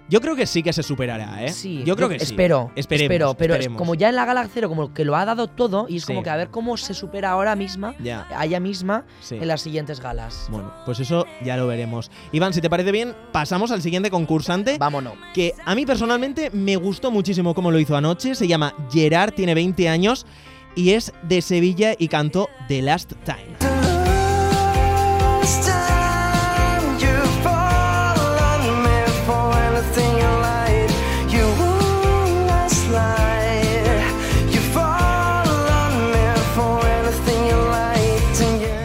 Yo 0.07 0.21
creo 0.21 0.37
que 0.37 0.47
sí 0.47 0.63
que 0.63 0.73
se 0.75 0.83
superará, 0.83 1.43
¿eh? 1.45 1.51
Sí, 1.51 1.83
yo 1.85 1.97
creo 1.97 2.11
que 2.11 2.19
sí. 2.19 2.25
espero, 2.27 2.71
Esperemos, 2.77 3.05
espero, 3.15 3.35
pero 3.39 3.55
es 3.55 3.61
esperemos. 3.61 3.79
como 3.79 3.95
ya 3.95 4.11
en 4.11 4.17
la 4.17 4.27
gala 4.27 4.47
cero 4.53 4.69
como 4.69 4.93
que 4.93 5.03
lo 5.07 5.17
ha 5.17 5.25
dado 5.25 5.47
todo 5.47 5.87
y 5.89 5.97
es 5.97 6.05
como 6.05 6.21
Sí. 6.21 6.25
que 6.25 6.31
a 6.31 6.37
ver 6.37 6.51
cómo 6.51 6.77
se 6.77 6.93
supera 6.93 7.31
ahora 7.31 7.57
misma, 7.57 7.95
Ya, 7.99 8.27
a 8.37 8.45
ella 8.45 8.61
misma 8.61 9.07
sí. 9.21 9.37
en 9.37 9.49
las 9.49 9.63
siguientes 9.63 10.01
galas. 10.01 10.47
Bueno, 10.51 10.71
pues 10.85 11.01
eso 11.01 11.25
ya 11.43 11.57
lo 11.57 11.67
veremos. 11.67 12.11
Iván, 12.33 12.53
si 12.53 12.61
te 12.61 12.69
parece 12.69 12.93
bien, 12.93 13.15
pasamos 13.33 13.71
al 13.71 13.81
siguiente 13.81 14.11
concursante. 14.11 14.77
Vámonos. 14.79 15.15
que 15.33 15.55
a 15.65 15.75
mí 15.75 15.87
personalmente 15.87 16.51
me 16.51 16.77
gustó 16.77 17.11
muchísimo 17.11 17.55
cómo 17.55 17.71
lo 17.71 17.79
hizo 17.79 17.97
anoche. 17.97 18.35
Se 18.35 18.47
llama 18.47 18.75
Gerard, 18.93 19.33
tiene 19.33 19.55
20 19.55 19.89
años 19.89 20.27
y 20.75 20.91
es 20.91 21.13
de 21.23 21.43
Sevilla 21.43 21.95
y 21.99 22.09
cantó 22.09 22.49
The 22.69 22.83
Last 22.83 23.13
Time. 23.25 23.55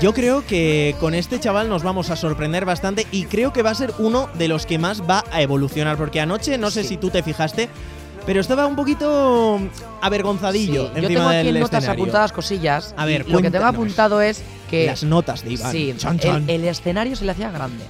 Yo 0.01 0.13
creo 0.13 0.45
que 0.47 0.95
con 1.01 1.13
este 1.13 1.41
chaval 1.41 1.67
nos 1.67 1.83
vamos 1.83 2.09
a 2.09 2.15
sorprender 2.15 2.63
bastante 2.63 3.05
y 3.11 3.25
creo 3.25 3.51
que 3.51 3.63
va 3.63 3.71
a 3.71 3.75
ser 3.75 3.93
uno 3.99 4.29
de 4.35 4.47
los 4.47 4.65
que 4.65 4.79
más 4.79 5.01
va 5.01 5.25
a 5.29 5.41
evolucionar 5.41 5.97
porque 5.97 6.21
anoche, 6.21 6.57
no 6.57 6.71
sé 6.71 6.83
Sí. 6.83 6.89
si 6.89 6.97
tú 6.97 7.09
te 7.09 7.21
fijaste, 7.21 7.67
pero 8.29 8.41
estaba 8.41 8.67
un 8.67 8.75
poquito 8.75 9.59
avergonzadillo 10.01 10.83
Sí, 10.83 10.91
yo 10.93 10.97
encima 10.99 11.07
tengo 11.07 11.29
aquí 11.29 11.47
en 11.47 11.59
notas 11.59 11.79
escenario. 11.79 12.03
apuntadas 12.03 12.31
cosillas. 12.31 12.93
A 12.95 13.05
ver, 13.05 13.27
lo 13.27 13.41
que 13.41 13.49
tengo 13.49 13.65
apuntado 13.65 14.21
es 14.21 14.43
que. 14.69 14.85
Las 14.85 15.03
notas 15.03 15.43
de 15.43 15.53
Iván. 15.53 15.71
Sí. 15.71 15.95
El, 16.21 16.47
el 16.47 16.65
escenario 16.65 17.15
se 17.15 17.25
le 17.25 17.31
hacía 17.31 17.49
grande. 17.49 17.83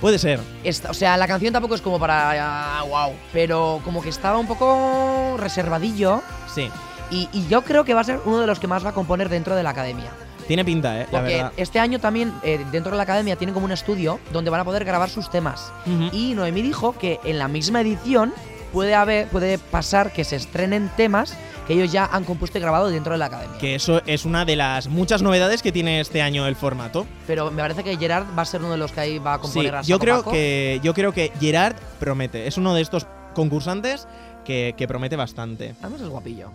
Puede 0.00 0.18
ser. 0.18 0.40
Esta- 0.64 0.90
o 0.90 0.94
sea, 0.94 1.18
la 1.18 1.26
canción 1.28 1.52
tampoco 1.52 1.74
es 1.74 1.82
como 1.82 1.98
para. 1.98 2.82
wow. 2.88 3.12
Pero 3.34 3.82
como 3.84 4.00
que 4.00 4.08
estaba 4.08 4.38
un 4.38 4.46
poco 4.46 5.36
reservadillo. 5.36 6.22
Sí. 6.54 6.70
Y, 7.10 7.28
y 7.34 7.46
yo 7.48 7.60
creo 7.64 7.84
que 7.84 7.92
va 7.92 8.00
a 8.00 8.04
ser 8.04 8.20
uno 8.24 8.38
de 8.40 8.46
los 8.46 8.58
que 8.58 8.66
más 8.66 8.82
va 8.82 8.90
a 8.90 8.94
componer 8.94 9.28
dentro 9.28 9.54
de 9.56 9.62
la 9.62 9.70
academia. 9.70 10.10
Tiene 10.46 10.64
pinta, 10.64 11.02
¿eh? 11.02 11.06
La 11.12 11.18
Porque 11.20 11.34
verdad. 11.34 11.52
este 11.58 11.78
año 11.80 11.98
también, 11.98 12.32
eh, 12.42 12.64
dentro 12.72 12.92
de 12.92 12.96
la 12.96 13.02
academia, 13.02 13.36
tienen 13.36 13.52
como 13.52 13.66
un 13.66 13.72
estudio 13.72 14.18
donde 14.32 14.48
van 14.50 14.60
a 14.60 14.64
poder 14.64 14.86
grabar 14.86 15.10
sus 15.10 15.28
temas. 15.30 15.70
Y 16.12 16.32
Noemí 16.34 16.62
dijo 16.62 16.92
que 16.96 17.20
en 17.24 17.38
la 17.38 17.48
misma 17.48 17.82
edición 17.82 18.32
puede 18.72 18.94
haber, 18.94 19.28
puede 19.28 19.58
pasar 19.58 20.12
que 20.12 20.24
se 20.24 20.36
estrenen 20.36 20.90
temas 20.96 21.34
que 21.66 21.74
ellos 21.74 21.92
ya 21.92 22.06
han 22.06 22.24
compuesto 22.24 22.56
y 22.56 22.60
grabado 22.62 22.88
dentro 22.88 23.12
de 23.12 23.18
la 23.18 23.26
academia. 23.26 23.58
Que 23.58 23.74
eso 23.74 24.00
es 24.06 24.24
una 24.24 24.44
de 24.46 24.56
las 24.56 24.88
muchas 24.88 25.20
novedades 25.20 25.62
que 25.62 25.70
tiene 25.70 26.00
este 26.00 26.22
año 26.22 26.46
el 26.46 26.56
formato. 26.56 27.06
Pero 27.26 27.50
me 27.50 27.60
parece 27.62 27.84
que 27.84 27.96
Gerard 27.98 28.24
va 28.36 28.42
a 28.42 28.46
ser 28.46 28.60
uno 28.62 28.70
de 28.72 28.78
los 28.78 28.90
que 28.92 29.00
ahí 29.00 29.18
va 29.18 29.34
a 29.34 29.36
Sí, 29.36 29.42
componer 29.42 29.74
a 29.76 29.82
yo 29.82 29.98
creo 29.98 30.18
paco. 30.18 30.32
que 30.32 30.80
yo 30.82 30.94
creo 30.94 31.12
que 31.12 31.30
Gerard 31.40 31.76
promete. 32.00 32.46
Es 32.46 32.56
uno 32.56 32.74
de 32.74 32.80
estos 32.80 33.06
concursantes 33.34 34.08
que, 34.46 34.74
que 34.78 34.88
promete 34.88 35.16
bastante. 35.16 35.74
Además 35.82 36.00
es 36.00 36.08
guapillo. 36.08 36.50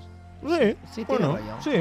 Sí, 0.48 0.76
Sí, 0.94 1.06
tiene 1.06 1.26
bueno, 1.26 1.38
rollo. 1.38 1.62
sí. 1.62 1.72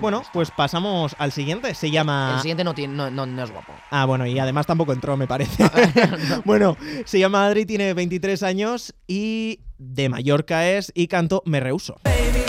Bueno, 0.00 0.22
pues 0.32 0.50
pasamos 0.50 1.14
al 1.18 1.32
siguiente. 1.32 1.74
Se 1.74 1.90
llama. 1.90 2.32
El 2.36 2.40
siguiente 2.40 2.64
no, 2.64 2.74
tiene, 2.74 2.94
no, 2.94 3.10
no, 3.10 3.26
no 3.26 3.42
es 3.44 3.50
guapo. 3.50 3.72
Ah, 3.90 4.04
bueno, 4.04 4.26
y 4.26 4.38
además 4.38 4.66
tampoco 4.66 4.92
entró, 4.92 5.16
me 5.16 5.26
parece. 5.26 5.64
bueno, 6.44 6.76
se 7.04 7.18
llama 7.18 7.46
Adri, 7.46 7.66
tiene 7.66 7.94
23 7.94 8.42
años 8.42 8.94
y 9.06 9.60
de 9.78 10.08
Mallorca 10.08 10.68
es 10.68 10.92
y 10.94 11.08
canto 11.08 11.42
Me 11.46 11.60
Rehuso. 11.60 11.96
Baby, 12.04 12.43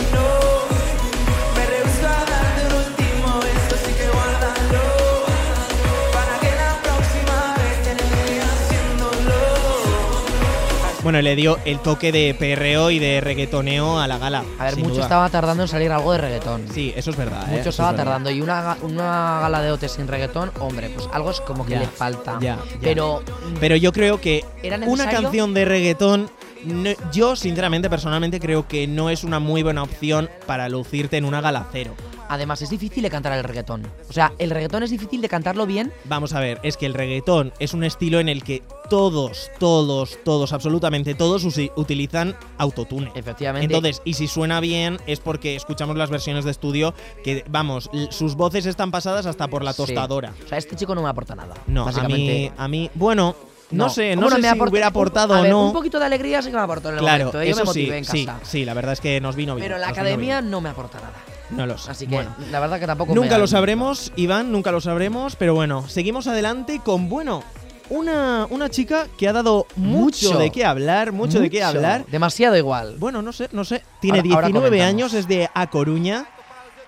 Bueno, 11.06 11.22
le 11.22 11.36
dio 11.36 11.60
el 11.66 11.78
toque 11.82 12.12
de 12.12 12.34
perreo 12.34 12.90
y 12.90 12.98
de 12.98 13.22
reggaetoneo 13.22 14.00
a 14.00 14.08
la 14.08 14.18
gala. 14.18 14.44
A 14.58 14.64
ver, 14.66 14.78
mucho 14.78 14.90
duda. 14.96 15.04
estaba 15.04 15.30
tardando 15.30 15.62
en 15.62 15.70
salir 15.70 15.92
algo 15.92 16.12
de 16.14 16.18
reggaetón. 16.18 16.66
Sí, 16.74 16.92
eso 16.98 17.12
es 17.12 17.16
verdad. 17.16 17.44
¿eh? 17.44 17.58
Mucho 17.58 17.62
Eso 17.62 17.70
estaba 17.70 17.92
es 17.92 17.98
verdad. 17.98 18.12
tardando. 18.14 18.32
Y 18.32 18.42
una, 18.42 18.76
una 18.82 19.38
gala 19.40 19.62
de 19.62 19.70
OT 19.72 19.84
sin 19.88 20.08
reggaetón, 20.08 20.52
hombre, 20.60 20.90
pues 20.90 21.08
algo 21.14 21.30
es 21.30 21.42
como 21.42 21.64
que 21.64 21.74
Ya, 21.74 21.80
le 21.82 21.86
falta. 21.86 22.40
ya, 22.42 22.56
ya. 22.56 22.60
Pero. 22.82 23.22
Pero 23.60 23.76
yo 23.76 23.92
creo 23.94 24.20
que 24.20 24.44
¿Era 24.64 24.78
una 24.88 25.08
canción 25.08 25.54
de 25.54 25.66
reggaetón, 25.66 26.28
no- 26.66 26.92
yo 27.12 27.36
sinceramente, 27.36 27.90
personalmente, 27.90 28.40
creo 28.40 28.68
que 28.68 28.88
no 28.88 29.10
es 29.10 29.24
una 29.24 29.40
muy 29.40 29.64
buena 29.64 29.84
opción 29.84 30.30
para 30.46 30.68
lucirte 30.70 31.18
en 31.18 31.26
una 31.26 31.42
gala 31.42 31.66
cero. 31.72 31.94
Además, 32.28 32.60
es 32.64 32.72
difícil 32.72 33.04
de 33.04 33.12
cantar 33.12 33.34
el 33.34 33.44
reggaetón. 33.44 33.84
O 34.10 34.14
sea, 34.14 34.34
el 34.40 34.50
reggaetón 34.50 34.82
es 34.82 34.90
difícil 34.90 35.22
de 35.22 35.30
cantarlo 35.30 35.68
bien. 35.68 35.94
Vamos 36.06 36.34
a 36.34 36.40
ver, 36.40 36.60
es 36.64 36.76
que 36.76 36.88
el 36.88 36.96
reggaetón 36.96 37.54
es 37.60 37.76
un 37.76 37.84
estilo 37.84 38.20
en 38.20 38.30
el 38.30 38.44
que 38.44 38.64
todos, 38.90 39.52
todos, 39.60 40.18
todos, 40.24 40.52
absolutamente 40.52 41.14
todos 41.14 41.44
utilizan 41.76 42.36
autotune. 42.58 43.12
Efectivamente. 43.14 43.66
Entonces, 43.66 44.02
y 44.06 44.16
si 44.16 44.28
suena 44.28 44.60
bien 44.60 44.98
es 45.06 45.20
porque 45.20 45.56
escuchamos 45.56 45.98
las 45.98 46.10
versiones 46.10 46.46
de 46.46 46.52
estudio 46.52 46.96
que, 47.24 47.46
vamos, 47.48 47.92
sus 48.10 48.34
voces 48.36 48.66
están 48.66 48.90
pasadas 48.90 49.28
hasta 49.28 49.48
por 49.48 49.64
la 49.64 49.74
Sí. 49.74 49.78
tostadora. 49.84 50.34
O 50.46 50.48
sea, 50.48 50.58
este 50.58 50.76
chico 50.76 50.96
no 50.96 51.04
me 51.04 51.10
aporta 51.10 51.36
nada. 51.36 51.54
No, 51.68 51.88
a 51.88 52.04
mí, 52.08 52.52
a 52.58 52.68
mí, 52.68 52.90
bueno, 52.96 53.36
no, 53.72 53.90
sé, 53.90 54.16
no 54.16 54.24
¿Cómo 54.24 54.36
sé 54.36 54.42
me 54.42 54.48
si 54.50 54.54
aporta- 54.56 54.72
hubiera 54.72 54.88
aportado 54.88 55.40
o 55.42 55.44
no. 55.48 55.66
Un 55.68 55.74
poquito 55.74 56.00
de 56.00 56.06
alegría 56.06 56.42
sí 56.42 56.50
que 56.50 56.56
me 56.56 56.62
aportó 56.62 56.90
en 56.90 56.96
el 56.96 57.00
claro, 57.02 57.26
momento. 57.26 57.42
¿eh? 57.42 57.50
Yo 57.50 57.56
me 57.56 57.62
eso 57.64 57.74
sí, 57.74 57.80
motivé 57.82 57.98
en 58.00 58.06
sí, 58.06 58.26
casa. 58.26 58.40
sí, 58.44 58.66
la 58.66 58.74
verdad 58.74 58.94
es 58.94 59.02
que 59.02 59.20
nos 59.22 59.36
vino 59.36 59.56
bien. 59.56 59.68
Pero 59.68 59.78
la 59.80 59.88
academia 59.90 60.42
no 60.42 60.62
me 60.62 60.70
aporta 60.70 60.98
nada. 61.00 61.14
no 61.52 61.66
lo 61.66 61.78
sé. 61.78 61.92
Así 61.92 62.08
que 62.08 62.16
Bueno. 62.16 62.36
la 62.52 62.60
verdad 62.60 62.80
que 62.80 62.88
tampoco 62.88 63.14
me 63.14 63.22
Nunca 63.22 63.38
lo 63.38 63.48
sabremos, 63.48 64.12
Iván, 64.16 64.52
nunca 64.52 64.72
lo 64.72 64.82
sabremos, 64.82 65.36
pero 65.36 65.54
bueno, 65.54 65.88
seguimos 65.88 66.28
adelante 66.28 66.82
con, 66.84 67.08
bueno, 67.10 67.44
una, 67.90 68.48
una 68.50 68.70
chica 68.70 69.08
que 69.18 69.28
ha 69.28 69.34
dado 69.34 69.68
mucho, 69.76 70.28
Mucho. 70.30 70.40
de 70.40 70.50
qué 70.52 70.66
hablar, 70.66 71.12
mucho, 71.12 71.40
de 71.40 71.50
qué 71.52 71.64
hablar. 71.64 72.04
Demasiado 72.08 72.58
igual. 72.58 72.96
Bueno, 72.98 73.22
no 73.22 73.32
sé, 73.32 73.48
no 73.52 73.64
sé. 73.64 73.84
Tiene 74.02 74.20
Ahora- 74.20 74.36
ahora 74.36 74.48
19 74.48 74.68
comentamos. 74.70 74.90
años, 74.94 75.14
es 75.14 75.28
de 75.28 75.50
A 75.54 75.70
Coruña 75.70 76.26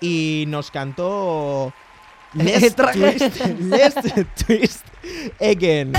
y 0.00 0.44
nos 0.48 0.70
cantó 0.72 1.72
Let's 2.34 2.74
Traje- 2.76 3.18
Twist, 3.18 3.46
Let's 3.60 4.44
Twist 4.46 4.84
Again. 5.40 5.92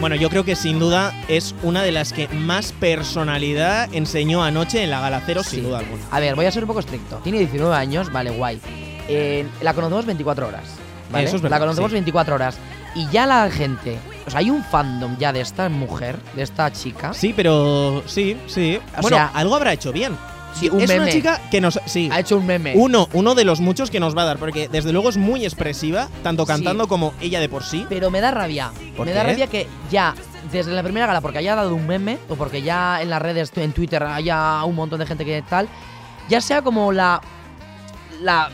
Bueno, 0.00 0.14
yo 0.14 0.28
creo 0.30 0.44
que 0.44 0.54
sin 0.54 0.78
duda 0.78 1.12
es 1.26 1.54
una 1.62 1.82
de 1.82 1.90
las 1.90 2.12
que 2.12 2.28
más 2.28 2.72
personalidad 2.72 3.92
enseñó 3.92 4.44
anoche 4.44 4.82
en 4.84 4.90
la 4.90 5.00
Gala 5.00 5.20
Cero, 5.26 5.42
sin 5.42 5.64
duda 5.64 5.78
alguna. 5.80 6.02
A 6.12 6.20
ver, 6.20 6.36
voy 6.36 6.44
a 6.46 6.52
ser 6.52 6.62
un 6.62 6.68
poco 6.68 6.80
estricto. 6.80 7.16
Tiene 7.24 7.38
19 7.40 7.74
años, 7.74 8.12
vale, 8.12 8.30
guay. 8.30 8.60
Eh, 9.08 9.44
la 9.62 9.74
conocemos 9.74 10.06
24 10.06 10.46
horas. 10.46 10.62
¿vale? 11.10 11.24
Eso 11.24 11.36
es 11.36 11.42
verdad, 11.42 11.56
La 11.56 11.60
conocemos 11.64 11.90
sí. 11.90 11.94
24 11.94 12.34
horas. 12.36 12.56
Y 12.96 13.06
ya 13.10 13.26
la 13.26 13.50
gente. 13.50 13.98
O 14.26 14.30
sea, 14.30 14.40
hay 14.40 14.50
un 14.50 14.64
fandom 14.64 15.16
ya 15.18 15.32
de 15.32 15.40
esta 15.42 15.68
mujer, 15.68 16.18
de 16.34 16.42
esta 16.42 16.72
chica. 16.72 17.12
Sí, 17.14 17.32
pero 17.36 18.02
sí, 18.06 18.36
sí. 18.46 18.80
O 18.98 19.02
bueno, 19.02 19.16
sea, 19.18 19.30
algo 19.34 19.54
habrá 19.54 19.72
hecho 19.74 19.92
bien. 19.92 20.16
Sí, 20.54 20.70
un 20.70 20.80
es 20.80 20.90
una 20.90 21.08
chica 21.10 21.38
que 21.50 21.60
nos. 21.60 21.78
Sí. 21.84 22.08
Ha 22.10 22.20
hecho 22.20 22.38
un 22.38 22.46
meme. 22.46 22.72
Uno, 22.74 23.08
uno 23.12 23.34
de 23.34 23.44
los 23.44 23.60
muchos 23.60 23.90
que 23.90 24.00
nos 24.00 24.16
va 24.16 24.22
a 24.22 24.24
dar, 24.24 24.38
porque 24.38 24.68
desde 24.68 24.90
luego 24.92 25.10
es 25.10 25.18
muy 25.18 25.44
expresiva, 25.44 26.08
tanto 26.22 26.46
Sí. 26.46 26.52
cantando 26.52 26.88
como 26.88 27.12
ella 27.20 27.38
de 27.40 27.50
por 27.50 27.62
sí. 27.62 27.84
Pero 27.90 28.10
me 28.10 28.22
da 28.22 28.30
rabia. 28.30 28.72
¿Por 28.96 29.04
me 29.04 29.12
qué? 29.12 29.18
da 29.18 29.24
rabia 29.24 29.46
que 29.48 29.68
ya, 29.90 30.14
desde 30.50 30.72
la 30.72 30.82
primera 30.82 31.06
gala, 31.06 31.20
porque 31.20 31.36
haya 31.38 31.54
dado 31.54 31.74
un 31.74 31.86
meme, 31.86 32.18
o 32.30 32.36
porque 32.36 32.62
ya 32.62 33.02
en 33.02 33.10
las 33.10 33.20
redes, 33.20 33.52
en 33.56 33.72
Twitter, 33.72 34.02
haya 34.02 34.64
un 34.64 34.74
montón 34.74 34.98
de 34.98 35.04
gente 35.06 35.26
que 35.26 35.42
tal, 35.42 35.68
ya 36.30 36.40
sea 36.40 36.62
como 36.62 36.90
la. 36.90 37.20
la 38.22 38.48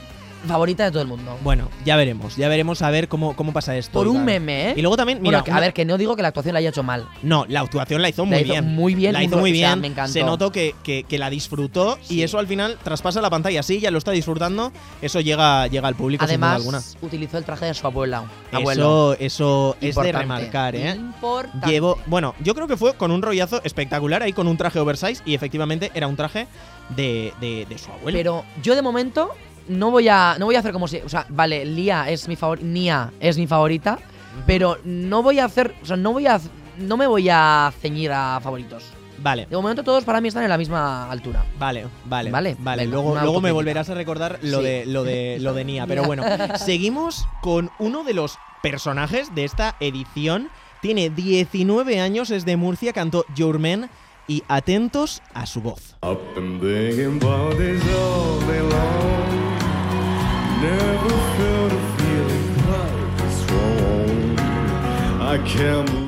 favorita 0.46 0.85
de 0.85 0.90
todo 0.90 1.02
el 1.02 1.09
mundo. 1.09 1.38
Bueno, 1.42 1.68
ya 1.85 1.96
veremos, 1.96 2.37
ya 2.37 2.48
veremos 2.48 2.83
a 2.83 2.90
ver 2.90 3.09
cómo, 3.09 3.35
cómo 3.37 3.52
pasa 3.52 3.76
esto. 3.76 3.92
Por 3.92 4.09
un 4.09 4.24
meme, 4.24 4.70
¿eh? 4.70 4.74
Y 4.76 4.83
luego 4.83 4.96
también, 4.96 5.18
Bueno, 5.18 5.38
mira, 5.38 5.44
que- 5.44 5.50
a 5.50 5.55
una- 5.55 5.61
ver, 5.61 5.72
que 5.72 5.85
no 5.85 5.98
digo 5.98 6.16
que 6.16 6.22
la 6.22 6.28
actuación 6.28 6.52
la 6.55 6.59
haya 6.59 6.70
hecho 6.70 6.83
mal. 6.83 7.07
no, 7.22 7.44
la 7.48 7.61
actuación 7.61 8.02
la 8.02 8.09
hizo 8.09 8.22
La 8.24 8.31
muy 8.31 8.38
hizo 8.40 8.52
bien. 8.52 8.74
muy 8.74 8.94
bien, 8.94 9.12
La 9.12 9.22
hizo 9.22 9.37
muy- 9.37 9.50
muy 9.50 9.52
o 9.52 9.61
sea, 9.61 9.68
bien. 9.70 9.81
me 9.81 9.87
encantó. 9.88 10.12
Se 10.12 10.22
notó 10.22 10.52
que, 10.52 10.74
que- 10.83 11.05
que 11.05 11.18
la 11.18 11.31
disfrutó 11.31 11.98
y 12.09 12.22
eso 12.22 12.38
al 12.38 12.46
final 12.46 12.78
traspasa 12.83 13.20
la 13.20 13.31
pantalla. 13.31 13.62
Sí, 13.62 13.81
ya 13.81 13.90
lo 13.90 13.98
está 13.98 14.11
disfrutando. 14.12 14.72
Eso 15.00 15.20
llega, 15.20 15.66
llega 15.68 15.88
al 15.88 15.94
público 15.94 16.26
sin 16.26 16.37
duda 16.40 16.55
alguna. 16.55 16.78
Además, 16.78 16.96
utilizó 17.02 17.38
el 17.38 17.44
traje 17.44 17.66
de 17.66 17.74
su 17.74 17.87
abuela. 17.87 18.24
Abuelo. 18.50 19.14
Eso, 19.14 19.16
eso 19.20 19.76
es 19.81 19.96
de 19.96 20.12
remarcar, 20.12 20.74
¿eh? 20.76 20.94
Importante. 20.96 21.68
Llevo, 21.70 21.98
bueno, 22.07 22.35
yo 22.42 22.55
creo 22.55 22.66
que 22.66 22.76
fue 22.76 22.94
con 22.94 23.11
un 23.11 23.22
rollazo 23.22 23.61
espectacular 23.64 24.22
ahí 24.22 24.33
con 24.33 24.46
un 24.48 24.57
traje 24.57 24.78
oversize 24.78 25.22
y 25.24 25.35
efectivamente 25.35 25.90
era 25.94 26.07
un 26.07 26.16
traje 26.16 26.46
de, 26.90 27.33
de- 27.40 27.66
de 27.68 27.78
su 27.78 27.90
abuelo. 27.90 28.18
Pero 28.18 28.44
yo 28.62 28.74
de 28.74 28.83
momento 28.83 29.31
no 29.68 29.90
voy 29.90 30.09
a 30.09 30.37
no 30.38 30.46
voy 30.46 30.57
a 30.57 30.59
hacer 30.61 30.72
como 30.72 30.88
si, 30.88 30.98
o 30.98 31.09
sea, 31.09 31.27
vale, 31.29 31.64
Lia 31.64 32.09
es 32.11 32.29
mi 32.29 32.37
favorita, 32.37 32.66
Nia 32.66 33.12
es 33.20 33.38
mi 33.38 33.46
favorita, 33.46 33.98
pero 34.46 34.79
no 34.85 35.22
voy 35.22 35.38
a 35.38 35.44
hacer, 35.44 35.75
o 35.83 35.87
sea, 35.87 35.96
no 35.96 36.12
voy 36.12 36.27
a 36.27 36.40
no 36.79 36.96
me 36.96 37.07
voy 37.07 37.29
a 37.31 37.72
ceñir 37.81 38.11
a 38.12 38.40
favoritos. 38.42 38.85
vale, 39.18 39.46
De 39.48 39.55
momento 39.57 39.83
todos 39.85 40.05
para 40.05 40.20
mí 40.20 40.29
están 40.29 40.42
en 40.42 40.48
la 40.48 40.59
misma 40.59 41.11
altura. 41.11 41.44
vale, 41.59 41.87
vale, 42.07 42.31
Vale, 42.31 42.57
vale. 42.59 42.83
venga, 42.85 42.96
luego 42.96 43.20
luego 43.20 43.40
me 43.40 43.53
volverás 43.53 43.88
a 43.90 43.94
recordar 43.94 44.38
lo 44.42 44.59
Sí. 44.59 44.64
de 44.64 44.87
lo 44.87 45.05
de 45.05 45.38
lo 45.40 45.53
de 45.55 45.64
Nia, 45.64 45.87
pero 45.87 46.05
bueno, 46.05 46.22
seguimos 46.57 47.27
con 47.42 47.70
uno 47.79 48.05
de 48.05 48.14
los 48.14 48.38
personajes 48.62 49.35
de 49.35 49.44
esta 49.44 49.77
edición. 49.81 50.48
Tiene 50.81 51.11
19 51.11 52.01
años, 52.01 52.31
es 52.31 52.44
de 52.44 52.57
Murcia, 52.57 52.92
cantó 52.92 53.25
Jourmen 53.38 53.88
y 54.27 54.42
atentos 54.48 55.22
a 55.35 55.46
su 55.46 55.61
voz. 55.61 55.96
Up 56.03 56.18
and 56.37 56.61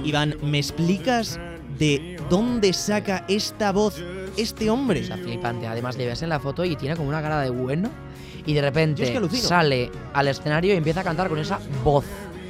Iván, 0.05 0.37
¿me 0.43 0.59
explicas 0.59 1.40
de 1.79 2.17
dónde 2.31 2.73
saca 2.73 3.25
esta 3.29 3.73
voz 3.73 4.03
este 4.37 4.71
hombre? 4.71 5.01
O 5.01 5.05
sea, 5.05 5.17
flipante. 5.17 5.67
Además 5.67 5.97
le 5.97 6.07
ves 6.07 6.23
en 6.23 6.29
la 6.29 6.40
foto 6.40 6.64
y 6.64 6.77
tiene 6.77 6.97
como 6.97 7.09
una 7.09 7.23
cara 7.23 7.40
de 7.40 7.51
bueno 7.51 7.90
y 8.47 8.53
de 8.53 8.61
repente 8.61 9.03
es 9.03 9.11
que 9.11 9.37
sale 9.37 9.90
al 10.12 10.29
escenario 10.29 10.75
y 10.75 10.77
empieza 10.77 11.01
a 11.01 11.05
cantar 11.05 11.29
con 11.29 11.38
esa 11.38 11.59
voz. 11.83 12.05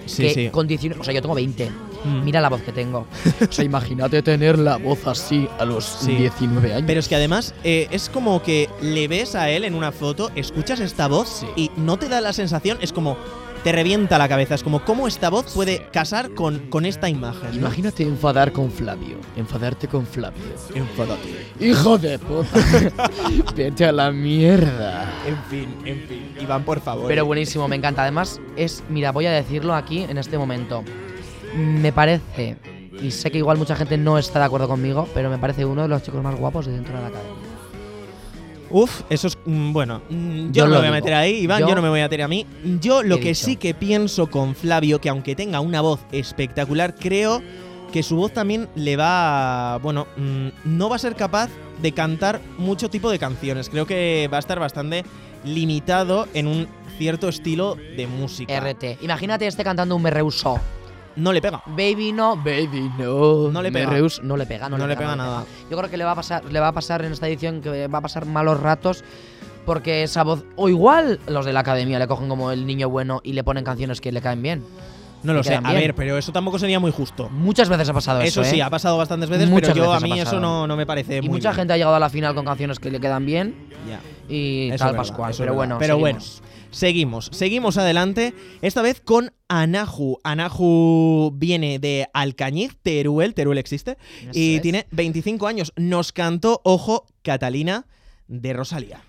Sí, 0.07 0.23
que 0.23 0.35
sí. 0.35 0.49
con 0.51 0.67
19 0.67 1.01
o 1.01 1.05
sea, 1.05 1.15
yo 1.15 1.23
tengo 1.23 1.35
20. 1.35 1.71
Mm. 2.05 2.25
Mira 2.25 2.41
la 2.41 2.49
voz 2.49 2.63
que 2.63 2.73
tengo. 2.73 3.07
o 3.49 3.53
sea, 3.53 3.65
imagínate 3.65 4.23
tener 4.23 4.59
la 4.59 4.77
voz 4.77 5.07
así 5.07 5.49
a 5.59 5.65
los 5.65 5.85
Sí. 5.85 6.15
19 6.15 6.73
años. 6.75 6.85
Pero 6.87 7.01
es 7.01 7.09
que 7.09 7.17
además 7.17 7.55
eh, 7.65 7.89
es 7.91 8.09
como 8.09 8.43
que 8.43 8.69
le 8.83 9.09
ves 9.09 9.35
a 9.35 9.51
él 9.51 9.65
en 9.65 9.75
una 9.75 9.91
foto, 9.93 10.31
escuchas 10.35 10.81
esta 10.81 11.09
voz 11.09 11.29
Sí. 11.41 11.47
y 11.57 11.71
no 11.77 11.97
te 11.97 12.09
da 12.09 12.21
la 12.21 12.33
sensación, 12.33 12.79
es 12.81 12.93
como, 12.93 13.17
te 13.63 13.73
revienta 13.73 14.19
la 14.19 14.29
cabeza. 14.29 14.55
Es 14.55 14.63
como, 14.63 14.85
¿cómo 14.85 15.09
esta 15.09 15.31
voz 15.31 15.47
puede 15.55 15.87
casar 15.91 16.35
con, 16.35 16.59
con 16.69 16.85
esta 16.85 17.09
imagen? 17.09 17.51
¿no? 17.53 17.57
Imagínate 17.57 18.03
enfadar 18.03 18.53
con 18.53 18.71
Flavio. 18.71 19.17
Enfadarte 19.37 19.89
con 19.89 20.07
Flavio. 20.07 20.43
Enfadate. 20.75 21.47
Hijo 21.61 21.97
de 21.97 22.19
puta. 22.19 22.49
Vete 23.57 23.87
a 23.87 23.93
la 23.93 24.11
mierda. 24.13 25.11
En 25.27 25.37
fin, 25.49 25.75
en 25.87 26.01
fin. 26.07 26.29
Iván, 26.43 26.63
por 26.65 26.81
favor. 26.81 27.09
Pero 27.09 27.25
buenísimo, 27.25 27.67
me 27.67 27.77
encanta. 27.77 28.03
Además, 28.03 28.39
es, 28.57 28.85
mira, 28.91 29.13
voy 29.13 29.25
a 29.25 29.33
decirlo 29.33 29.75
aquí 29.75 30.01
en 30.03 30.19
este 30.19 30.37
momento. 30.37 30.85
Me 31.57 31.93
parece, 31.93 32.57
y 33.01 33.11
sé 33.11 33.31
que 33.31 33.39
igual 33.39 33.59
mucha 33.59 33.77
gente 33.77 33.97
no 33.97 34.19
está 34.19 34.39
de 34.41 34.45
acuerdo 34.47 34.69
conmigo, 34.69 35.09
pero 35.15 35.31
me 35.31 35.39
parece 35.39 35.65
uno 35.65 35.83
de 35.83 35.89
los 35.89 36.03
chicos 36.03 36.23
más 36.23 36.35
guapos 36.37 36.67
de 36.67 36.73
dentro 36.73 36.95
de 36.97 37.03
la 37.03 37.09
academia. 37.09 37.35
Uf, 38.71 39.03
eso 39.09 39.29
es. 39.29 39.39
mm, 39.45 39.73
Bueno, 39.73 40.03
mm, 40.09 40.51
yo, 40.51 40.53
Yo 40.53 40.65
no 40.65 40.71
me 40.71 40.75
lo 40.75 40.81
voy 40.81 40.89
a 40.89 40.93
meter 40.93 41.15
ahí, 41.15 41.35
Iván, 41.43 41.61
yo, 41.61 41.69
Yo 41.69 41.75
no 41.77 41.83
me 41.83 41.89
voy 41.89 42.01
a 42.01 42.05
meter 42.05 42.23
a 42.23 42.29
mí. 42.29 42.47
Yo 42.81 43.03
lo 43.03 43.17
que 43.19 43.29
dicho. 43.29 43.45
sí 43.47 43.57
que 43.57 43.73
pienso 43.75 44.29
con 44.29 44.55
Flavio, 44.57 45.01
que 45.01 45.09
aunque 45.09 45.37
tenga 45.37 45.61
una 45.61 45.81
voz 45.81 46.01
espectacular, 46.11 46.95
creo 46.97 47.41
que 47.93 48.03
su 48.03 48.17
voz 48.17 48.33
también 48.33 48.69
le 48.75 48.97
va. 48.97 49.79
Bueno, 49.81 50.09
mm, 50.17 50.49
no 50.65 50.89
va 50.89 50.97
a 50.97 50.99
ser 50.99 51.15
capaz 51.15 51.51
de 51.81 51.93
cantar 51.93 52.41
mucho 52.59 52.91
tipo 52.91 53.11
de 53.11 53.19
canciones. 53.21 53.69
Creo 53.69 53.87
que 53.87 54.29
va 54.33 54.39
a 54.39 54.41
estar 54.41 54.59
bastante 54.59 55.05
limitado 55.45 56.27
en 56.35 56.49
un 56.49 56.67
cierto 56.99 57.29
estilo 57.29 57.77
de 57.97 58.07
música. 58.09 58.59
RT. 58.59 58.99
Imagínate 59.03 59.47
este 59.47 59.63
cantando 59.63 59.95
un 59.95 60.03
Me 60.03 60.11
rehusó. 60.11 60.59
No 61.17 61.33
le 61.33 61.41
pega. 61.41 61.63
Baby 61.67 62.13
no, 62.13 62.37
baby 62.37 62.91
no. 62.99 63.51
No 63.51 63.63
le 63.63 63.71
pega. 63.71 63.91
rehus- 63.91 64.21
no 64.23 64.37
le 64.37 64.47
pega, 64.47 64.69
no, 64.69 64.77
No 64.79 64.87
le 64.87 64.97
pega 64.97 65.15
nada. 65.17 65.45
Yo 65.71 65.77
creo 65.77 65.89
que 65.91 65.97
le 65.97 66.05
va 66.05 66.13
a 66.13 66.15
pasar, 66.17 66.45
le 66.45 66.59
va 66.61 66.69
a 66.69 66.73
pasar 66.73 67.05
en 67.05 67.13
esta 67.13 67.29
edición 67.29 67.61
que 67.61 67.87
va 67.87 67.99
a 67.99 68.01
pasar 68.01 68.27
malos 68.27 68.61
ratos 68.61 69.05
porque 69.65 70.03
esa 70.03 70.23
voz 70.25 70.45
o 70.57 70.69
igual 70.69 71.21
los 71.27 71.47
de 71.47 71.53
la 71.53 71.61
academia 71.61 71.99
le 71.99 72.07
cogen 72.07 72.29
como 72.29 72.51
el 72.51 72.67
niño 72.67 72.89
bueno 72.91 73.21
y 73.25 73.33
le 73.33 73.45
ponen 73.45 73.65
canciones 73.65 74.01
que 74.01 74.13
le 74.13 74.21
caen 74.21 74.43
bien. 74.43 74.65
No 75.25 75.33
lo 75.35 75.43
sé. 75.43 75.55
A 75.57 75.61
bien. 75.61 75.75
ver, 75.75 75.95
pero 75.95 76.17
eso 76.19 76.31
tampoco 76.33 76.59
sería 76.59 76.79
muy 76.79 76.93
justo. 76.93 77.29
Muchas 77.31 77.69
veces 77.69 77.89
ha 77.89 77.93
pasado 77.93 78.21
eso, 78.21 78.43
Eso 78.43 78.51
sí, 78.51 78.61
¿eh? 78.61 78.63
ha 78.63 78.71
pasado 78.71 78.97
bastantes 78.99 79.29
veces, 79.29 79.49
Muchas 79.49 79.71
pero 79.73 79.85
yo 79.87 79.93
a 79.93 79.97
veces 79.97 80.11
mí 80.11 80.21
eso 80.21 80.39
no, 80.39 80.67
no 80.67 80.77
me 80.77 80.87
parece 80.87 81.17
y 81.17 81.21
muy 81.23 81.31
mucha 81.31 81.51
bien. 81.51 81.57
gente 81.57 81.73
ha 81.73 81.77
llegado 81.77 81.97
a 81.97 82.01
la 82.01 82.11
final 82.11 82.35
con 82.35 82.45
canciones 82.45 82.79
que 82.79 82.91
le 82.91 83.01
quedan 83.01 83.25
bien 83.27 83.69
Ya. 83.89 84.01
y 84.33 84.69
Eso 84.69 84.79
tal 84.79 84.89
es 84.89 84.93
verdad, 84.93 84.97
Pascual. 84.97 85.33
Pero 85.33 85.45
verdad. 85.45 85.57
bueno, 85.57 85.77
pero 85.79 85.99
bueno, 85.99 86.19
seguimos. 86.71 87.31
seguimos, 87.33 87.79
adelante. 87.79 88.35
Esta 88.63 88.83
vez 88.83 89.01
con 89.01 89.33
Anahu. 89.49 90.19
Anahu 90.25 91.33
viene 91.35 91.79
de 91.79 92.07
Alcañiz, 92.13 92.77
Teruel, 92.83 93.35
Teruel 93.35 93.59
existe, 93.59 93.97
y 94.33 94.57
es. 94.57 94.63
tiene 94.63 94.87
25 94.91 95.47
años. 95.47 95.73
Nos 95.77 96.13
cantó, 96.13 96.61
ojo, 96.65 97.07
Catalina 97.23 97.87
de 98.29 98.53
Rosalía. 98.53 99.03